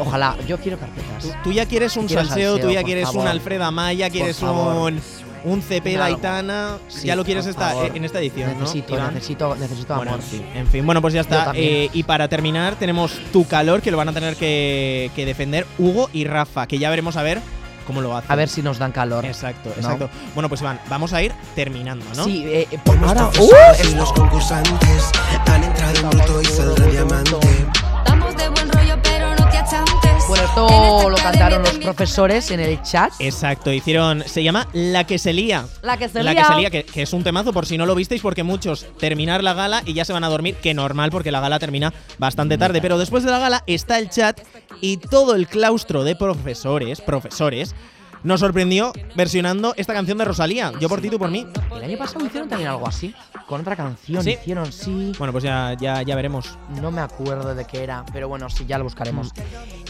Ojalá, 0.00 0.36
yo 0.46 0.58
quiero 0.58 0.78
carpetas. 0.78 1.22
Tú, 1.24 1.28
tú 1.44 1.52
ya 1.52 1.66
quieres 1.66 1.96
un 1.96 2.06
Quiero 2.06 2.24
salseo, 2.24 2.58
tú 2.58 2.70
ya 2.70 2.84
quieres 2.84 3.06
favor. 3.06 3.22
un 3.22 3.28
Alfred 3.28 3.60
Amaya, 3.60 4.08
quieres 4.10 4.40
un, 4.42 5.00
un 5.44 5.62
CP 5.62 5.94
Una- 5.96 6.04
Daitana. 6.04 6.78
Sí, 6.86 7.08
ya 7.08 7.16
lo 7.16 7.24
quieres 7.24 7.46
esta, 7.46 7.70
favor. 7.70 7.96
en 7.96 8.04
esta 8.04 8.20
edición, 8.20 8.56
Necesito, 8.60 8.96
¿no? 8.96 9.10
Necesito, 9.10 9.56
necesito 9.56 9.94
amor. 9.94 10.08
en 10.08 10.22
fin, 10.22 10.44
en 10.54 10.66
fin. 10.68 10.86
Bueno, 10.86 11.00
pues 11.02 11.14
ya 11.14 11.22
está. 11.22 11.50
Eh, 11.54 11.90
y 11.92 12.04
para 12.04 12.28
terminar, 12.28 12.76
tenemos 12.76 13.18
Tu 13.32 13.44
Calor, 13.48 13.82
que 13.82 13.90
lo 13.90 13.96
van 13.96 14.08
a 14.08 14.12
tener 14.12 14.36
que, 14.36 15.10
que 15.16 15.26
defender 15.26 15.66
Hugo 15.78 16.08
y 16.12 16.24
Rafa, 16.24 16.68
que 16.68 16.78
ya 16.78 16.90
veremos 16.90 17.16
a 17.16 17.22
ver 17.24 17.40
cómo 17.88 18.00
lo 18.00 18.16
hacen. 18.16 18.30
A 18.30 18.36
ver 18.36 18.48
si 18.48 18.62
nos 18.62 18.78
dan 18.78 18.92
calor. 18.92 19.24
Exacto, 19.24 19.70
¿no? 19.70 19.74
exacto. 19.74 20.08
Bueno, 20.34 20.48
pues 20.48 20.60
Iván, 20.60 20.78
vamos 20.88 21.12
a 21.12 21.22
ir 21.22 21.32
terminando, 21.56 22.04
¿no? 22.14 22.24
Sí, 22.24 22.44
eh, 22.46 22.68
eh, 22.70 22.78
ahora. 23.04 23.28
¡Uh! 23.40 23.88
Y 23.90 23.94
los 23.96 24.12
concursantes 24.12 25.10
han 25.46 25.64
entrado 25.64 25.98
en 25.98 26.10
bruto 26.10 26.42
y 26.42 26.44
saldrá 26.44 26.86
diamante. 26.86 27.32
Vamos 28.06 28.36
de 28.36 28.48
buen 28.50 28.70
rollo, 28.70 28.94
pero 29.02 29.30
no 29.34 29.48
te 29.48 29.56
achantes. 29.58 30.24
Bueno, 30.28 30.42
En 30.44 30.48
esto 30.50 31.10
lo 31.10 31.16
cantaron 31.16 31.62
los 31.62 31.78
profesores 31.78 32.50
en 32.50 32.60
el 32.60 32.82
chat. 32.82 33.10
Exacto, 33.18 33.72
hicieron. 33.72 34.22
Se 34.26 34.42
llama 34.42 34.68
La 34.74 35.04
que 35.04 35.18
se 35.18 35.32
lía. 35.32 35.64
La 35.80 35.96
que 35.96 36.08
se 36.10 36.22
La 36.22 36.32
lía. 36.34 36.42
que 36.42 36.48
se 36.48 36.54
lía, 36.60 36.70
que, 36.70 36.84
que 36.84 37.02
es 37.02 37.12
un 37.14 37.24
temazo 37.24 37.52
por 37.54 37.64
si 37.64 37.78
no 37.78 37.86
lo 37.86 37.94
visteis, 37.94 38.20
porque 38.20 38.42
muchos 38.42 38.86
terminar 38.98 39.42
la 39.42 39.54
gala 39.54 39.82
y 39.86 39.94
ya 39.94 40.04
se 40.04 40.12
van 40.12 40.24
a 40.24 40.28
dormir, 40.28 40.56
que 40.56 40.74
normal, 40.74 41.10
porque 41.10 41.32
la 41.32 41.40
gala 41.40 41.58
termina 41.58 41.94
bastante 42.18 42.58
tarde. 42.58 42.82
Pero 42.82 42.98
después 42.98 43.24
de 43.24 43.30
la 43.30 43.38
gala 43.38 43.64
está 43.66 43.98
el 43.98 44.10
chat 44.10 44.38
y 44.80 44.98
todo 44.98 45.34
el 45.34 45.46
claustro 45.46 46.04
de 46.04 46.16
profesores, 46.16 47.00
profesores, 47.00 47.74
nos 48.22 48.40
sorprendió 48.40 48.92
versionando 49.14 49.74
esta 49.76 49.92
canción 49.94 50.18
de 50.18 50.24
Rosalía. 50.24 50.72
Yo 50.80 50.88
por 50.88 51.00
ti, 51.00 51.08
tú 51.10 51.18
por 51.18 51.30
mí. 51.30 51.46
El 51.76 51.82
año 51.84 51.98
pasado 51.98 52.24
hicieron 52.26 52.48
también 52.48 52.70
algo 52.70 52.86
así. 52.86 53.14
Con 53.46 53.62
otra 53.62 53.76
canción 53.76 54.22
¿Sí? 54.22 54.32
hicieron, 54.40 54.70
sí. 54.72 55.12
Bueno, 55.18 55.32
pues 55.32 55.42
ya, 55.44 55.74
ya, 55.80 56.02
ya 56.02 56.14
veremos. 56.14 56.58
No 56.80 56.90
me 56.90 57.00
acuerdo 57.00 57.54
de 57.54 57.64
qué 57.64 57.82
era, 57.82 58.04
pero 58.12 58.28
bueno, 58.28 58.50
sí, 58.50 58.64
ya 58.66 58.76
lo 58.78 58.84
buscaremos. 58.84 59.32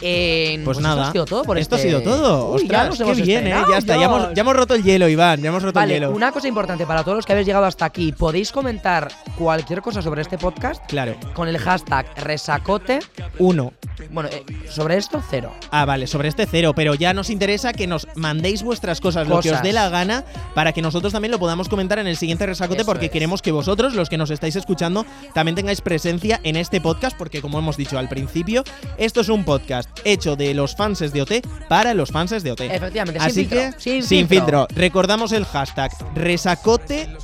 Eh, 0.00 0.60
Pues, 0.64 0.78
esto 0.78 0.88
nada. 0.88 1.08
ha 1.08 1.12
sido 1.12 1.24
todo 1.24 1.42
por 1.42 1.58
esto 1.58 1.76
este- 1.76 1.88
ha 1.88 1.90
sido 2.00 2.02
todo. 2.02 2.52
Uy, 2.52 2.68
ya 2.68 2.84
nos 2.86 2.96
qué 2.98 3.02
hemos 3.02 3.20
bien, 3.20 3.46
¿eh? 3.48 3.54
Ya 3.68 3.78
está. 3.78 3.96
Ya 3.96 4.04
hemos, 4.04 4.32
ya 4.34 4.42
hemos 4.42 4.54
roto 4.56 4.74
el 4.74 4.82
hielo, 4.84 5.08
Iván. 5.08 5.40
Ya 5.42 5.48
hemos 5.48 5.62
roto 5.62 5.80
el 5.80 5.88
hielo. 5.88 6.10
una 6.12 6.30
cosa 6.30 6.46
importante 6.46 6.86
para 6.86 7.02
todos 7.02 7.16
los 7.16 7.26
que 7.26 7.32
habéis 7.32 7.46
llegado 7.46 7.64
hasta 7.64 7.84
aquí. 7.84 8.12
Podéis 8.12 8.52
comentar 8.52 9.08
cualquier 9.36 9.82
cosa 9.82 10.02
sobre 10.02 10.22
este 10.22 10.38
podcast 10.38 10.84
Claro. 10.86 11.16
con 11.34 11.48
el 11.48 11.58
hashtag 11.58 12.06
resacote. 12.18 13.00
Uno. 13.38 13.72
Bueno, 14.10 14.28
eh, 14.32 14.44
sobre 14.70 14.96
esto, 14.96 15.20
cero. 15.28 15.52
Ah, 15.72 15.84
vale, 15.84 16.06
sobre 16.06 16.28
este 16.28 16.46
cero, 16.46 16.72
pero 16.74 16.94
ya 16.94 17.12
nos 17.12 17.30
interesa 17.30 17.72
que 17.72 17.86
nos 17.88 18.06
mandéis 18.18 18.62
vuestras 18.62 19.00
cosas, 19.00 19.26
lo 19.28 19.40
que 19.40 19.48
os 19.50 19.52
Cosas. 19.54 19.62
dé 19.62 19.72
la 19.72 19.88
gana, 19.88 20.24
para 20.54 20.72
que 20.72 20.82
nosotros 20.82 21.12
también 21.12 21.30
lo 21.32 21.38
podamos 21.38 21.68
comentar 21.68 21.98
en 21.98 22.06
el 22.06 22.16
siguiente 22.16 22.46
resacote, 22.46 22.80
Eso 22.82 22.86
porque 22.86 23.06
es. 23.06 23.12
queremos 23.12 23.42
que 23.42 23.52
vosotros, 23.52 23.94
los 23.94 24.08
que 24.08 24.18
nos 24.18 24.30
estáis 24.30 24.56
escuchando, 24.56 25.06
también 25.34 25.54
tengáis 25.54 25.80
presencia 25.80 26.40
en 26.42 26.56
este 26.56 26.80
podcast, 26.80 27.16
porque 27.16 27.40
como 27.40 27.58
hemos 27.58 27.76
dicho 27.76 27.98
al 27.98 28.08
principio, 28.08 28.64
esto 28.96 29.20
es 29.20 29.28
un 29.28 29.44
podcast 29.44 29.88
hecho 30.04 30.36
de 30.36 30.54
los 30.54 30.74
fans 30.76 30.98
de 30.98 31.22
OT 31.22 31.32
para 31.68 31.94
los 31.94 32.10
fans 32.10 32.30
de 32.42 32.50
OT. 32.52 32.60
Efectivamente, 32.62 33.20
sin 33.20 33.28
Así 33.28 33.40
filtro, 33.46 33.58
que, 33.58 33.72
sin 33.80 34.02
sin 34.02 34.28
filtro. 34.28 34.66
filtro. 34.66 34.80
Recordamos 34.80 35.32
el 35.32 35.44
hashtag 35.44 35.90
resacoteot, 36.14 37.18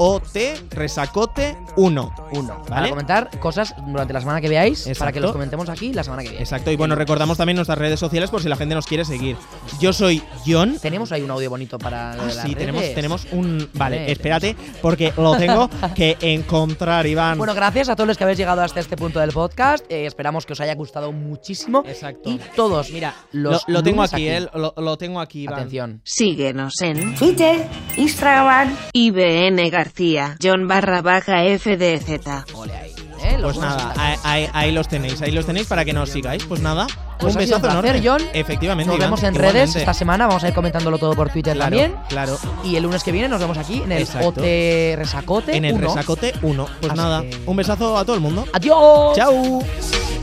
resacote1. 0.71 1.55
Uno. 1.77 2.63
Para 2.69 2.89
comentar 2.89 3.31
cosas 3.41 3.75
durante 3.87 4.13
la 4.13 4.21
semana 4.21 4.41
que 4.41 4.49
veáis, 4.49 4.89
para 4.99 5.13
que 5.13 5.21
los 5.21 5.33
comentemos 5.33 5.69
aquí 5.69 5.93
la 5.93 6.05
semana 6.05 6.23
que 6.23 6.29
viene. 6.31 6.43
Exacto, 6.43 6.71
y 6.71 6.77
bueno, 6.77 6.95
recordamos 6.95 7.37
también 7.37 7.57
nuestras 7.57 7.79
redes 7.79 7.99
sociales 8.01 8.31
por 8.31 8.43
si 8.43 8.49
la 8.49 8.57
gente 8.57 8.75
nos 8.75 8.87
quiere 8.87 9.05
seguir. 9.05 9.37
Yo 9.81 9.93
soy 9.93 10.23
John. 10.47 10.79
Tenemos 10.85 11.11
ahí 11.13 11.23
un 11.23 11.31
audio 11.31 11.49
bonito 11.49 11.79
para 11.79 12.15
lo 12.15 12.25
Ah, 12.25 12.31
sí, 12.31 12.55
tenemos, 12.55 12.83
redes. 12.83 12.95
tenemos 12.95 13.27
un. 13.33 13.71
Vale, 13.73 14.13
espérate, 14.13 14.55
porque 14.83 15.15
lo 15.17 15.35
tengo 15.39 15.71
que 15.95 16.19
encontrar, 16.21 17.07
Iván. 17.07 17.39
Bueno, 17.39 17.55
gracias 17.55 17.89
a 17.89 17.97
todos 17.97 18.07
los 18.07 18.19
que 18.19 18.25
habéis 18.25 18.39
llegado 18.39 18.61
hasta 18.61 18.81
este 18.81 18.95
punto 18.95 19.19
del 19.19 19.31
podcast. 19.33 19.83
Eh, 19.91 20.05
esperamos 20.05 20.45
que 20.45 20.53
os 20.53 20.61
haya 20.61 20.75
gustado 20.75 21.11
muchísimo. 21.11 21.83
Exacto. 21.87 22.29
Y 22.29 22.39
todos, 22.55 22.91
mira, 22.91 23.15
lo, 23.33 23.53
los 23.53 23.65
lo 23.67 23.83
tengo 23.83 23.97
lunes 24.03 24.13
aquí, 24.13 24.29
¿eh? 24.29 24.47
Lo, 24.53 24.75
lo 24.77 24.99
tengo 24.99 25.21
aquí, 25.21 25.45
Iván. 25.45 25.55
Atención. 25.61 26.01
Síguenos 26.05 26.75
en 26.83 27.15
Twitter, 27.15 27.67
Instagram, 27.97 28.77
IBN 28.93 29.71
García, 29.71 30.37
John 30.43 30.69
barra 30.69 31.01
baja 31.01 31.45
FDZ. 31.59 32.53
Ole 32.55 32.77
ahí. 32.77 32.94
¿Eh? 33.41 33.43
Pues 33.43 33.57
nada, 33.59 33.93
ahí, 33.97 34.17
ahí- 34.25 34.51
ahí 34.53 34.73
los 34.73 34.89
tenéis, 34.89 35.21
ahí 35.23 35.31
los 35.33 35.47
tenéis 35.47 35.67
para 35.67 35.85
que 35.85 35.93
nos 35.93 36.11
sigáis. 36.11 36.45
Pues 36.45 36.61
nada, 36.61 36.87
Pues 37.19 37.35
un 37.35 37.39
besazo 37.41 37.57
un 37.57 37.63
placer, 37.83 37.97
enorme. 37.97 38.09
John. 38.25 38.31
Efectivamente. 38.35 38.89
Nos 38.89 38.97
Iván, 38.97 39.07
vemos 39.09 39.23
en 39.23 39.35
igualmente. 39.35 39.59
redes 39.61 39.77
esta 39.77 39.95
semana, 39.95 40.27
vamos 40.27 40.45
a 40.45 40.49
ir 40.49 40.55
comentándolo 40.55 40.99
todo 40.99 41.15
por 41.15 41.31
Twitter 41.31 41.55
Claro, 41.55 41.71
también. 41.77 41.97
Claro. 42.09 42.39
Y 42.65 42.77
el 42.77 42.83
lunes 42.83 43.03
que 43.05 43.13
viene 43.13 43.29
nos 43.29 43.41
vemos 43.41 43.57
aquí 43.59 43.83
en 43.83 43.93
el 43.93 44.03
Exacto. 44.03 44.29
OT 44.29 44.95
Resacote. 44.97 45.57
En 45.57 45.65
el 45.65 45.75
1. 45.75 45.89
Resacote 45.89 46.33
1. 46.43 46.67
Pues 46.81 46.93
Así 46.93 47.01
nada, 47.01 47.23
que- 47.23 47.39
un 47.47 47.57
besazo 47.57 47.97
a 47.99 48.05
todo 48.05 48.17
el 48.17 48.23
mundo. 48.23 48.45
¡Adiós! 48.53 49.17
Chao. 49.17 49.61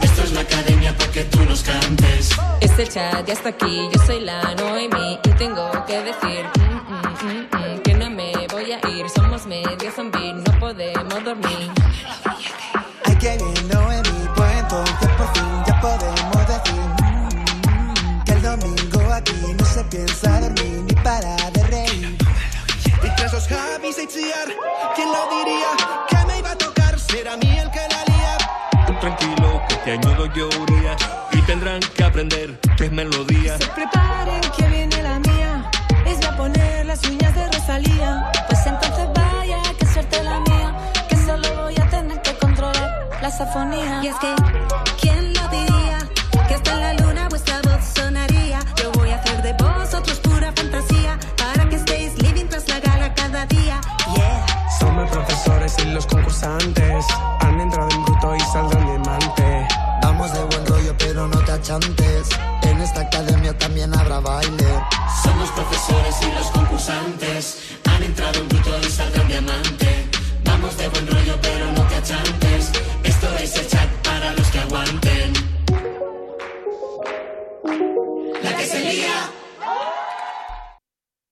Esto 0.02 0.24
es 0.24 0.32
la 0.34 0.42
academia 0.42 0.96
para 0.98 1.12
que 1.12 1.24
tú 1.26 1.40
nos 1.46 1.62
cantes. 1.64 2.30
Este 2.60 2.88
chat 2.88 3.26
ya 3.26 3.34
está 3.34 3.50
aquí, 3.50 3.88
yo 3.94 4.02
soy 4.06 4.20
la 4.22 4.42
Noemi 4.56 5.20
y 5.24 5.30
tengo 5.38 5.70
que 5.86 6.02
decir 6.02 6.46
mm, 6.58 6.94
mm, 6.94 7.28
mm, 7.28 7.76
mm, 7.76 7.80
que 7.82 7.94
no 7.94 8.10
me 8.10 8.34
voy 8.52 8.72
a 8.72 8.80
ir. 8.90 9.10
Somos 9.10 9.46
medio 9.46 9.92
zombies, 9.96 10.36
no 10.36 10.60
podemos 10.60 11.24
dormir. 11.24 11.70
De 23.96 24.04
Itziar, 24.04 24.48
¿quién 24.96 25.12
lo 25.12 25.28
diría? 25.38 25.68
Que 26.08 26.26
me 26.26 26.40
iba 26.40 26.52
a 26.52 26.56
tocar, 26.56 26.98
será 26.98 27.36
mí 27.36 27.60
el 27.60 27.70
que 27.72 27.80
la 27.80 28.04
lía. 28.06 28.38
Tú 28.88 28.94
tranquilo, 29.00 29.62
que 29.68 29.74
este 29.76 29.92
año 29.92 30.16
doy 30.16 30.32
yo 30.34 30.48
día 30.48 30.96
y 31.34 31.42
tendrán 31.42 31.82
que 31.82 32.04
aprender 32.04 32.58
tres 32.78 32.92
melodías. 32.92 33.58
Se 33.60 33.68
preparen 33.68 34.42
que 34.56 34.68
viene 34.68 35.04
la 35.04 35.20
mía. 35.20 35.70
Les 36.06 36.18
voy 36.20 36.26
a 36.26 36.38
poner 36.38 36.86
las 36.86 37.04
uñas 37.06 37.36
de 37.36 37.48
Rosalía. 37.52 38.32
Pues 38.48 38.66
entonces 38.66 39.08
vaya, 39.14 39.62
que 39.78 39.86
suerte 39.86 40.24
la 40.24 40.40
mía. 40.40 40.76
Que 41.10 41.16
solo 41.18 41.64
voy 41.64 41.76
a 41.78 41.90
tener 41.90 42.22
que 42.22 42.34
controlar 42.38 43.10
la 43.22 43.30
safonía. 43.30 44.00
Y 44.04 44.08
es 44.08 44.16
que, 44.16 44.36